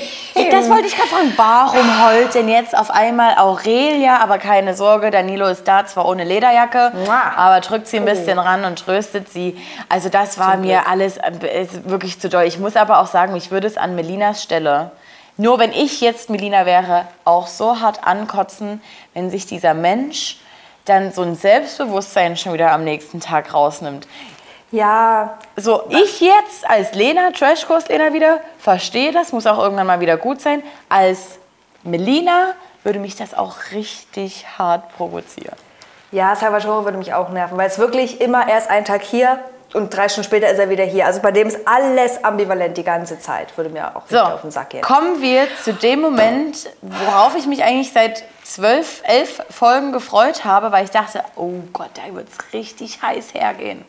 Das 0.51 0.69
wollte 0.69 0.87
ich 0.87 0.97
gerade 0.97 1.07
fragen. 1.07 1.33
Warum 1.37 2.03
heult 2.05 2.33
denn 2.33 2.49
jetzt 2.49 2.75
auf 2.77 2.89
einmal 2.89 3.37
Aurelia? 3.37 4.17
Aber 4.21 4.39
keine 4.39 4.73
Sorge, 4.73 5.11
Danilo 5.11 5.45
ist 5.45 5.67
da, 5.67 5.85
zwar 5.85 6.07
ohne 6.07 6.23
Lederjacke, 6.23 6.91
aber 7.37 7.61
drückt 7.61 7.87
sie 7.87 7.97
ein 7.97 8.05
bisschen 8.05 8.39
ran 8.39 8.65
und 8.65 8.83
tröstet 8.83 9.29
sie. 9.31 9.55
Also 9.87 10.09
das 10.09 10.37
war 10.39 10.57
mir 10.57 10.87
alles 10.89 11.17
äh, 11.17 11.61
ist 11.61 11.87
wirklich 11.89 12.19
zu 12.19 12.27
doll. 12.27 12.43
Ich 12.43 12.57
muss 12.59 12.75
aber 12.75 12.99
auch 12.99 13.07
sagen, 13.07 13.31
mich 13.33 13.51
würde 13.51 13.67
es 13.67 13.77
an 13.77 13.95
Melinas 13.95 14.41
Stelle, 14.43 14.91
nur 15.37 15.59
wenn 15.59 15.71
ich 15.71 16.01
jetzt 16.01 16.29
Melina 16.29 16.65
wäre, 16.65 17.07
auch 17.25 17.47
so 17.47 17.79
hart 17.79 18.05
ankotzen, 18.05 18.81
wenn 19.13 19.29
sich 19.29 19.45
dieser 19.45 19.73
Mensch 19.73 20.37
dann 20.85 21.11
so 21.11 21.21
ein 21.21 21.35
Selbstbewusstsein 21.35 22.37
schon 22.37 22.53
wieder 22.53 22.71
am 22.71 22.83
nächsten 22.83 23.19
Tag 23.19 23.53
rausnimmt. 23.53 24.07
Ja. 24.71 25.37
So, 25.55 25.83
ich 25.89 26.19
jetzt 26.19 26.69
als 26.69 26.93
Lena, 26.93 27.31
Trashkurs-Lena 27.31 28.13
wieder, 28.13 28.41
verstehe 28.57 29.11
das, 29.11 29.31
muss 29.31 29.45
auch 29.45 29.59
irgendwann 29.59 29.87
mal 29.87 29.99
wieder 29.99 30.17
gut 30.17 30.41
sein. 30.41 30.63
Als 30.89 31.37
Melina 31.83 32.53
würde 32.83 32.99
mich 32.99 33.15
das 33.15 33.33
auch 33.33 33.55
richtig 33.71 34.45
hart 34.57 34.95
provozieren. 34.97 35.55
Ja, 36.11 36.35
Salvatore 36.35 36.85
würde 36.85 36.97
mich 36.97 37.13
auch 37.13 37.29
nerven, 37.29 37.57
weil 37.57 37.67
es 37.67 37.79
wirklich 37.79 38.21
immer 38.21 38.47
erst 38.47 38.69
einen 38.69 38.85
Tag 38.85 39.03
hier 39.03 39.39
und 39.73 39.95
drei 39.95 40.07
Stunden 40.09 40.27
später 40.27 40.49
ist 40.49 40.59
er 40.59 40.69
wieder 40.69 40.83
hier. 40.83 41.05
Also 41.05 41.21
bei 41.21 41.31
dem 41.31 41.47
ist 41.47 41.59
alles 41.67 42.23
ambivalent 42.23 42.77
die 42.77 42.83
ganze 42.83 43.19
Zeit. 43.19 43.55
Würde 43.57 43.69
mir 43.69 43.95
auch 43.95 44.03
So, 44.09 44.19
auf 44.19 44.41
den 44.41 44.51
Sack 44.51 44.71
gehen. 44.71 44.81
kommen 44.81 45.21
wir 45.21 45.47
zu 45.63 45.73
dem 45.73 46.01
Moment, 46.01 46.69
worauf 46.81 47.35
ich 47.35 47.45
mich 47.47 47.63
eigentlich 47.63 47.91
seit 47.91 48.23
zwölf, 48.43 49.01
elf 49.05 49.41
Folgen 49.49 49.91
gefreut 49.91 50.45
habe, 50.45 50.71
weil 50.71 50.83
ich 50.85 50.91
dachte, 50.91 51.23
oh 51.35 51.51
Gott, 51.71 51.89
da 51.95 52.13
wird 52.15 52.27
es 52.29 52.53
richtig 52.53 53.01
heiß 53.01 53.33
hergehen. 53.33 53.85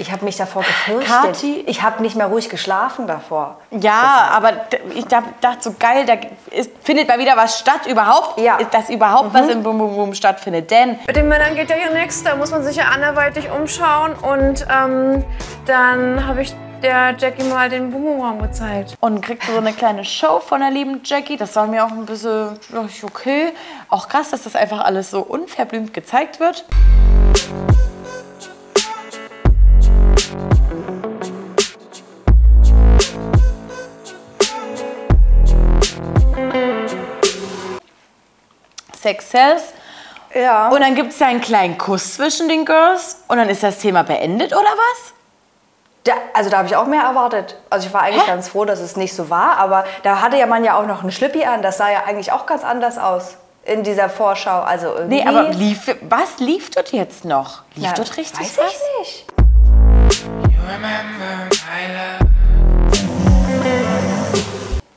Ich 0.00 0.12
habe 0.12 0.24
mich 0.24 0.36
davor 0.36 0.62
gefürchtet. 0.62 1.08
Kathi- 1.10 1.64
ich 1.66 1.82
habe 1.82 2.02
nicht 2.02 2.14
mehr 2.14 2.26
ruhig 2.26 2.48
geschlafen 2.48 3.06
davor. 3.08 3.56
Ja, 3.72 4.30
aber 4.32 4.52
ich 4.94 5.04
da- 5.06 5.24
dachte 5.40 5.58
so 5.62 5.74
geil, 5.78 6.06
da 6.06 6.14
ist, 6.56 6.70
findet 6.84 7.08
mal 7.08 7.18
wieder 7.18 7.36
was 7.36 7.58
statt 7.58 7.86
überhaupt. 7.86 8.38
Ist 8.40 8.72
das 8.72 8.90
überhaupt 8.90 9.34
was 9.34 9.48
im 9.48 9.62
Bum 9.62 9.78
Bum 9.78 9.94
Bum 9.96 10.14
stattfindet? 10.14 10.70
Denn 10.70 10.98
Mit 11.06 11.16
den 11.16 11.28
Männern 11.28 11.56
geht 11.56 11.68
ja 11.68 11.76
hier 11.76 11.92
nichts, 11.92 12.22
da 12.22 12.36
muss 12.36 12.50
man 12.52 12.62
sich 12.62 12.76
ja 12.76 12.84
anderweitig 12.94 13.50
umschauen 13.50 14.12
und 14.14 14.64
ähm, 14.72 15.24
dann 15.66 16.26
habe 16.26 16.42
ich 16.42 16.54
der 16.80 17.16
Jackie 17.18 17.42
mal 17.42 17.68
den 17.68 17.90
Bumumraum 17.90 18.40
gezeigt. 18.40 18.94
Und 19.00 19.20
kriegt 19.20 19.42
so 19.42 19.56
eine 19.58 19.72
kleine 19.72 20.04
Show 20.04 20.38
von 20.38 20.60
der 20.60 20.70
lieben 20.70 21.00
Jackie. 21.04 21.36
Das 21.36 21.56
war 21.56 21.66
mir 21.66 21.84
auch 21.84 21.90
ein 21.90 22.06
bisschen 22.06 22.50
okay. 23.02 23.52
Auch 23.88 24.08
krass, 24.08 24.30
dass 24.30 24.44
das 24.44 24.54
einfach 24.54 24.84
alles 24.84 25.10
so 25.10 25.22
unverblümt 25.22 25.92
gezeigt 25.92 26.38
wird. 26.38 26.64
Sex 39.08 39.30
Cells. 39.30 39.62
Ja. 40.34 40.68
Und 40.68 40.80
dann 40.80 40.94
gibt 40.94 41.12
es 41.12 41.18
ja 41.18 41.28
einen 41.28 41.40
kleinen 41.40 41.78
Kuss 41.78 42.14
zwischen 42.14 42.48
den 42.48 42.66
Girls. 42.66 43.22
Und 43.28 43.38
dann 43.38 43.48
ist 43.48 43.62
das 43.62 43.78
Thema 43.78 44.02
beendet, 44.04 44.52
oder 44.52 44.60
was? 44.62 45.14
Da, 46.04 46.12
also 46.34 46.50
da 46.50 46.58
habe 46.58 46.68
ich 46.68 46.76
auch 46.76 46.86
mehr 46.86 47.02
erwartet. 47.02 47.56
Also 47.70 47.86
ich 47.86 47.94
war 47.94 48.02
eigentlich 48.02 48.26
ganz 48.26 48.48
froh, 48.48 48.64
dass 48.66 48.80
es 48.80 48.96
nicht 48.96 49.14
so 49.14 49.30
war. 49.30 49.56
Aber 49.56 49.84
da 50.02 50.20
hatte 50.20 50.36
ja 50.36 50.46
man 50.46 50.62
ja 50.64 50.78
auch 50.78 50.86
noch 50.86 51.00
einen 51.00 51.12
Schlippi 51.12 51.44
an. 51.44 51.62
Das 51.62 51.78
sah 51.78 51.90
ja 51.90 52.04
eigentlich 52.06 52.32
auch 52.32 52.44
ganz 52.44 52.64
anders 52.64 52.98
aus 52.98 53.36
in 53.64 53.82
dieser 53.82 54.10
Vorschau. 54.10 54.60
Also 54.60 54.88
irgendwie. 54.94 55.22
Nee, 55.22 55.26
aber 55.26 55.48
lief, 55.50 55.96
was 56.02 56.38
lief 56.38 56.70
dort 56.70 56.92
jetzt 56.92 57.24
noch? 57.24 57.62
Lief 57.74 57.86
Na, 57.88 57.92
dort 57.94 58.16
richtig 58.16 58.40
weiß 58.40 58.58
was? 58.58 58.72
ich 58.72 58.98
nicht. 58.98 59.26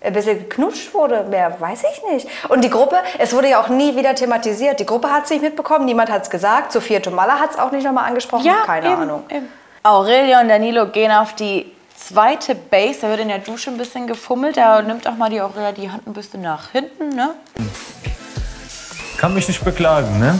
Ein 0.04 0.14
bisschen 0.14 0.40
geknutscht 0.40 0.96
wurde, 0.96 1.24
mehr 1.26 1.60
weiß 1.60 1.84
ich 1.84 2.12
nicht. 2.12 2.28
Und 2.50 2.64
die 2.64 2.72
Gruppe, 2.72 2.96
es 3.20 3.34
wurde 3.34 3.50
ja 3.50 3.62
auch 3.62 3.70
nie 3.70 3.96
wieder 3.96 4.16
thematisiert. 4.16 4.80
Die 4.80 4.86
Gruppe 4.86 5.12
hat 5.12 5.26
es 5.26 5.30
nicht 5.30 5.44
mitbekommen, 5.44 5.86
niemand 5.86 6.10
hat 6.10 6.24
es 6.24 6.30
gesagt. 6.32 6.72
Sophia 6.72 7.00
Tomalla 7.00 7.40
hat 7.40 7.52
es 7.52 7.60
auch 7.60 7.72
nicht 7.72 7.84
nochmal 7.84 8.06
angesprochen. 8.06 8.44
Ja, 8.46 8.64
Keine 8.66 8.88
eben, 8.88 9.02
Ahnung. 9.04 9.24
Aurelia 9.84 10.42
und 10.42 10.50
Danilo 10.50 10.88
gehen 10.88 11.12
auf 11.12 11.34
die 11.36 11.72
zweite 11.96 12.56
Base. 12.56 13.02
Da 13.02 13.10
wird 13.10 13.20
in 13.20 13.28
der 13.28 13.40
Dusche 13.40 13.70
ein 13.70 13.78
bisschen 13.78 14.08
gefummelt. 14.08 14.58
Da 14.58 14.82
nimmt 14.82 15.08
auch 15.08 15.16
mal 15.16 15.30
die 15.30 15.40
Aurelia 15.40 15.72
die 15.72 15.92
Hand 15.92 16.08
ein 16.08 16.14
bisschen 16.14 16.42
nach 16.42 16.72
hinten, 16.72 17.10
ne? 17.10 17.36
Kann 19.18 19.36
mich 19.36 19.48
nicht 19.48 19.64
beklagen, 19.64 20.20
ne? 20.20 20.40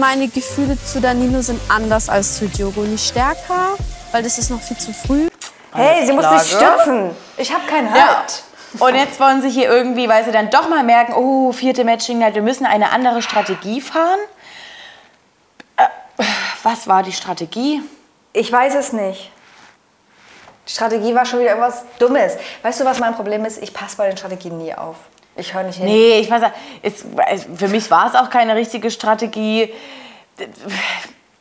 Meine 0.00 0.28
Gefühle 0.28 0.78
zu 0.82 1.00
Danilo 1.00 1.42
sind 1.42 1.60
anders 1.68 2.08
als 2.08 2.38
zu 2.38 2.48
Diogo. 2.48 2.80
Nicht 2.80 3.06
stärker, 3.06 3.76
weil 4.12 4.22
das 4.22 4.38
ist 4.38 4.50
noch 4.50 4.62
viel 4.62 4.78
zu 4.78 4.92
früh. 4.94 5.28
Hey, 5.76 6.06
sie 6.06 6.12
muss 6.12 6.28
sich 6.28 6.56
stützen. 6.56 7.10
Ich 7.36 7.52
habe 7.52 7.66
keinen 7.66 7.90
Halt. 7.92 8.44
Ja. 8.78 8.86
Und 8.86 8.94
jetzt 8.94 9.18
wollen 9.20 9.40
sie 9.42 9.48
hier 9.50 9.68
irgendwie, 9.70 10.08
weil 10.08 10.24
sie 10.24 10.32
dann 10.32 10.50
doch 10.50 10.68
mal 10.68 10.82
merken, 10.82 11.14
oh, 11.14 11.52
vierte 11.52 11.84
Matching 11.84 12.18
Night, 12.18 12.34
wir 12.34 12.42
müssen 12.42 12.66
eine 12.66 12.90
andere 12.92 13.22
Strategie 13.22 13.80
fahren. 13.80 14.18
Äh, 15.76 15.84
was 16.62 16.86
war 16.86 17.02
die 17.02 17.12
Strategie? 17.12 17.80
Ich 18.32 18.50
weiß 18.52 18.74
es 18.74 18.92
nicht. 18.92 19.30
Die 20.68 20.72
Strategie 20.72 21.14
war 21.14 21.24
schon 21.24 21.38
wieder 21.40 21.50
irgendwas 21.50 21.84
Dummes. 21.98 22.36
Weißt 22.62 22.80
du, 22.80 22.84
was 22.84 22.98
mein 22.98 23.14
Problem 23.14 23.44
ist? 23.44 23.62
Ich 23.62 23.72
passe 23.72 23.96
bei 23.96 24.08
den 24.08 24.16
Strategien 24.16 24.58
nie 24.58 24.74
auf. 24.74 24.96
Ich 25.36 25.54
höre 25.54 25.62
nicht 25.62 25.76
hin. 25.76 25.86
Nee, 25.86 26.18
ich 26.18 26.30
weiß, 26.30 26.42
es, 26.82 27.04
für 27.56 27.68
mich 27.68 27.90
war 27.90 28.08
es 28.08 28.14
auch 28.14 28.30
keine 28.30 28.56
richtige 28.56 28.90
Strategie. 28.90 29.72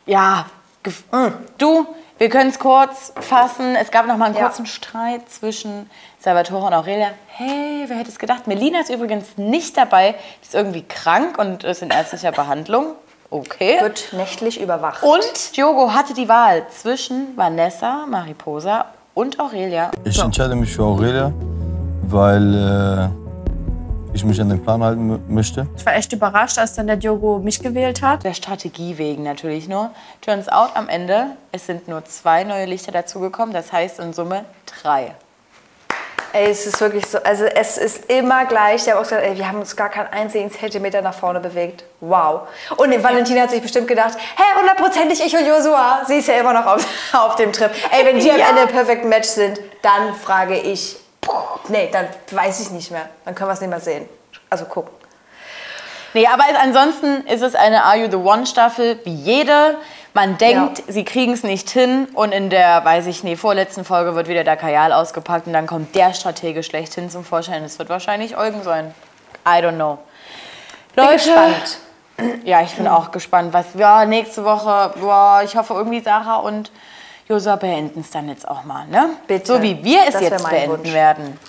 Ja, 0.06 0.46
gef- 0.84 1.32
du, 1.58 1.88
wir 2.18 2.30
können 2.30 2.50
es 2.50 2.60
kurz 2.60 3.12
fassen. 3.20 3.76
Es 3.76 3.92
gab 3.92 4.08
noch 4.08 4.18
mal 4.18 4.26
einen 4.26 4.36
Ja. 4.36 4.44
kurzen 4.48 4.66
Streit 4.66 5.30
zwischen 5.30 5.90
Salvatore 6.20 6.66
und 6.68 6.74
Aurelia. 6.74 7.10
Hey, 7.28 7.84
wer 7.88 7.98
hätte 7.98 8.10
es 8.10 8.20
gedacht? 8.20 8.48
Melina 8.48 8.80
ist 8.80 8.90
übrigens 8.90 9.38
nicht 9.38 9.76
dabei. 9.78 10.16
Die 10.42 10.46
ist 10.46 10.56
irgendwie 10.56 10.84
krank 10.84 11.38
und 11.38 11.64
ist 11.64 11.82
in 11.82 11.90
ärztlicher 11.90 12.32
Behandlung. 12.34 12.94
Okay. 13.30 13.80
Wird 13.82 14.14
nächtlich 14.14 14.62
überwacht. 14.62 15.04
Und 15.04 15.58
Diogo 15.58 15.94
hatte 15.94 16.14
die 16.14 16.30
Wahl 16.30 16.64
zwischen 16.70 17.36
Vanessa, 17.36 18.06
Mariposa 18.08 18.86
und 19.14 19.40
Aurelia. 19.40 19.92
Ich 20.06 20.20
entscheide 20.22 20.56
mich 20.56 20.72
für 20.74 20.84
Aurelia, 20.84 21.34
weil 22.04 22.54
äh, 23.12 23.25
ich 24.16 24.24
mich 24.26 24.40
an 24.42 24.50
den 24.50 24.64
Plan 24.64 24.82
halten 24.84 25.12
mö- 25.12 25.20
möchte. 25.28 25.68
Ich 25.78 25.86
war 25.86 25.94
echt 25.96 26.12
überrascht, 26.14 26.58
als 26.58 26.74
dann 26.74 26.88
der 26.88 26.96
Diogo 26.96 27.40
mich 27.40 27.60
gewählt 27.60 28.02
hat. 28.02 28.24
Der 28.24 28.34
Strategie 28.34 28.98
wegen 28.98 29.24
natürlich 29.24 29.68
nur. 29.68 29.92
Turns 30.22 30.48
out 30.50 30.70
am 30.76 30.88
Ende, 30.90 31.28
es 31.52 31.66
sind 31.66 31.88
nur 31.88 32.04
zwei 32.06 32.44
neue 32.44 32.66
Lichter 32.66 32.92
dazugekommen. 32.92 33.54
Das 33.54 33.72
heißt 33.74 34.00
in 34.00 34.14
Summe 34.14 34.46
drei. 34.82 35.14
Ey, 36.34 36.50
es 36.52 36.66
ist 36.68 36.82
wirklich 36.82 37.06
so, 37.06 37.18
also 37.24 37.46
es 37.46 37.78
ist 37.78 38.10
immer 38.12 38.44
gleich. 38.46 38.84
Der 38.84 38.94
hat 38.96 39.00
auch 39.00 39.04
gesagt, 39.04 39.24
ey, 39.24 39.38
wir 39.38 39.48
haben 39.48 39.60
uns 39.60 39.74
gar 39.76 39.88
keinen 39.88 40.08
einzigen 40.12 40.52
Zentimeter 40.52 41.02
nach 41.02 41.14
vorne 41.14 41.40
bewegt. 41.40 41.86
Wow. 42.02 42.42
Und 42.76 42.92
die 42.92 43.02
Valentina 43.02 43.42
hat 43.44 43.52
sich 43.52 43.62
bestimmt 43.62 43.88
gedacht, 43.88 44.18
hey, 44.36 44.60
hundertprozentig 44.60 45.26
ich 45.26 45.34
und 45.34 45.48
Joshua. 45.48 46.02
Sie 46.06 46.16
ist 46.18 46.28
ja 46.28 46.34
immer 46.36 46.52
noch 46.52 46.66
auf, 46.66 46.86
auf 47.14 47.36
dem 47.38 47.54
Trip. 47.54 47.72
Ey, 47.92 48.06
wenn 48.06 48.20
die 48.20 48.30
am 48.32 48.38
Ja. 48.40 48.50
Ende 48.50 48.68
Perfect 48.72 49.06
Match 49.06 49.30
sind, 49.30 49.62
dann 49.82 50.14
frage 50.14 50.58
ich, 50.58 50.98
nee, 51.68 51.90
dann 51.92 52.08
weiß 52.32 52.62
ich 52.62 52.72
nicht 52.72 52.92
mehr. 52.92 53.10
Dann 53.24 53.36
können 53.36 53.50
wir 53.50 53.54
es 53.54 53.62
nicht 53.62 53.70
mehr 53.70 53.80
sehen. 53.80 54.08
Also 54.50 54.66
gucken. 54.66 54.94
Nee, 56.14 56.28
aber 56.28 56.44
ansonsten 56.62 57.28
ist 57.28 57.42
es 57.42 57.56
eine 57.56 57.84
Are 57.84 57.98
You 57.98 58.10
the 58.10 58.16
One 58.16 58.46
Staffel 58.46 59.00
wie 59.04 59.14
jede. 59.14 59.76
Man 60.14 60.38
denkt, 60.38 60.82
sie 60.88 61.04
kriegen 61.04 61.34
es 61.34 61.44
nicht 61.44 61.70
hin 61.70 62.08
und 62.14 62.32
in 62.32 62.50
der, 62.50 62.86
weiß 62.86 63.06
ich 63.08 63.26
nicht, 63.26 63.38
vorletzten 63.38 63.84
Folge 63.84 64.16
wird 64.16 64.30
wieder 64.30 64.46
der 64.46 64.56
Kajal 64.56 64.94
ausgepackt 64.94 65.46
und 65.46 65.52
dann 65.52 65.68
kommt 65.68 65.94
der 65.94 66.14
Stratege 66.14 66.64
schlechthin 66.64 67.10
zum 67.10 67.26
Vorschein. 67.26 67.66
Es 67.66 67.78
wird 67.80 67.90
wahrscheinlich 67.90 68.38
Eugen 68.38 68.64
sein. 68.64 68.96
I 69.46 69.62
don't 69.62 69.76
know. 69.76 69.98
Bin 70.96 71.06
gespannt. 71.10 71.80
Ja, 72.46 72.62
ich 72.62 72.74
bin 72.76 72.88
auch 72.88 73.12
gespannt, 73.12 73.52
was 73.52 73.66
ja, 73.74 74.06
nächste 74.06 74.46
Woche, 74.46 74.94
ja, 75.06 75.42
ich 75.42 75.58
hoffe 75.58 75.74
irgendwie 75.74 76.00
Sarah 76.00 76.38
und 76.38 76.72
Josua 77.28 77.56
beenden 77.56 78.02
es 78.02 78.12
dann 78.12 78.30
jetzt 78.30 78.48
auch 78.48 78.64
mal, 78.64 78.86
ne? 78.88 79.12
Bitte. 79.28 79.46
So 79.48 79.62
wie 79.62 79.84
wir 79.84 80.02
es 80.08 80.14
Das 80.14 80.22
jetzt 80.22 80.48
beenden 80.50 80.72
Wunsch. 80.80 80.94
werden. 80.94 81.40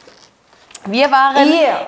Wir 0.87 1.11
waren 1.11 1.49
Yeah. 1.53 1.87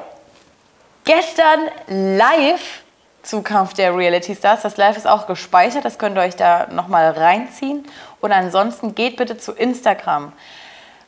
gestern 1.04 1.68
live 1.88 2.82
zu 3.22 3.42
Kampf 3.42 3.74
der 3.74 3.96
Reality 3.96 4.34
Stars. 4.34 4.62
Das 4.62 4.76
Live 4.76 4.96
ist 4.96 5.06
auch 5.06 5.26
gespeichert, 5.26 5.84
das 5.84 5.98
könnt 5.98 6.16
ihr 6.16 6.22
euch 6.22 6.36
da 6.36 6.66
nochmal 6.70 7.10
reinziehen. 7.12 7.86
Und 8.20 8.32
ansonsten 8.32 8.94
geht 8.94 9.16
bitte 9.16 9.38
zu 9.38 9.52
Instagram 9.52 10.32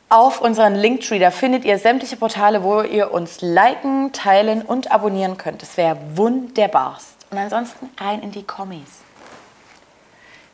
auf 0.09 0.41
unseren 0.41 0.75
Linktree. 0.75 1.19
Da 1.19 1.31
findet 1.31 1.65
ihr 1.65 1.77
sämtliche 1.77 2.17
Portale, 2.17 2.63
wo 2.63 2.81
ihr 2.81 3.11
uns 3.13 3.41
liken, 3.41 4.11
teilen 4.11 4.61
und 4.61 4.91
abonnieren 4.91 5.37
könnt. 5.37 5.61
Das 5.61 5.77
wäre 5.77 5.97
wunderbarst. 6.15 7.15
Und 7.31 7.37
ansonsten 7.37 7.89
rein 7.99 8.21
in 8.21 8.31
die 8.31 8.43
Kommis. 8.43 9.00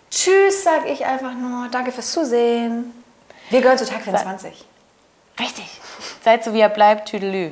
Tschüss, 0.09 0.63
sag 0.63 0.89
ich 0.89 1.05
einfach 1.05 1.33
nur. 1.33 1.67
Danke 1.69 1.91
fürs 1.91 2.11
Zusehen. 2.11 2.93
Wir 3.49 3.61
gehören 3.61 3.77
zu 3.77 3.85
Tag 3.85 4.01
24. 4.01 4.65
Richtig. 5.39 5.81
Seid 6.23 6.43
so 6.43 6.53
wie 6.53 6.59
ihr 6.59 6.69
bleibt. 6.69 7.09
Tüdelü. 7.09 7.51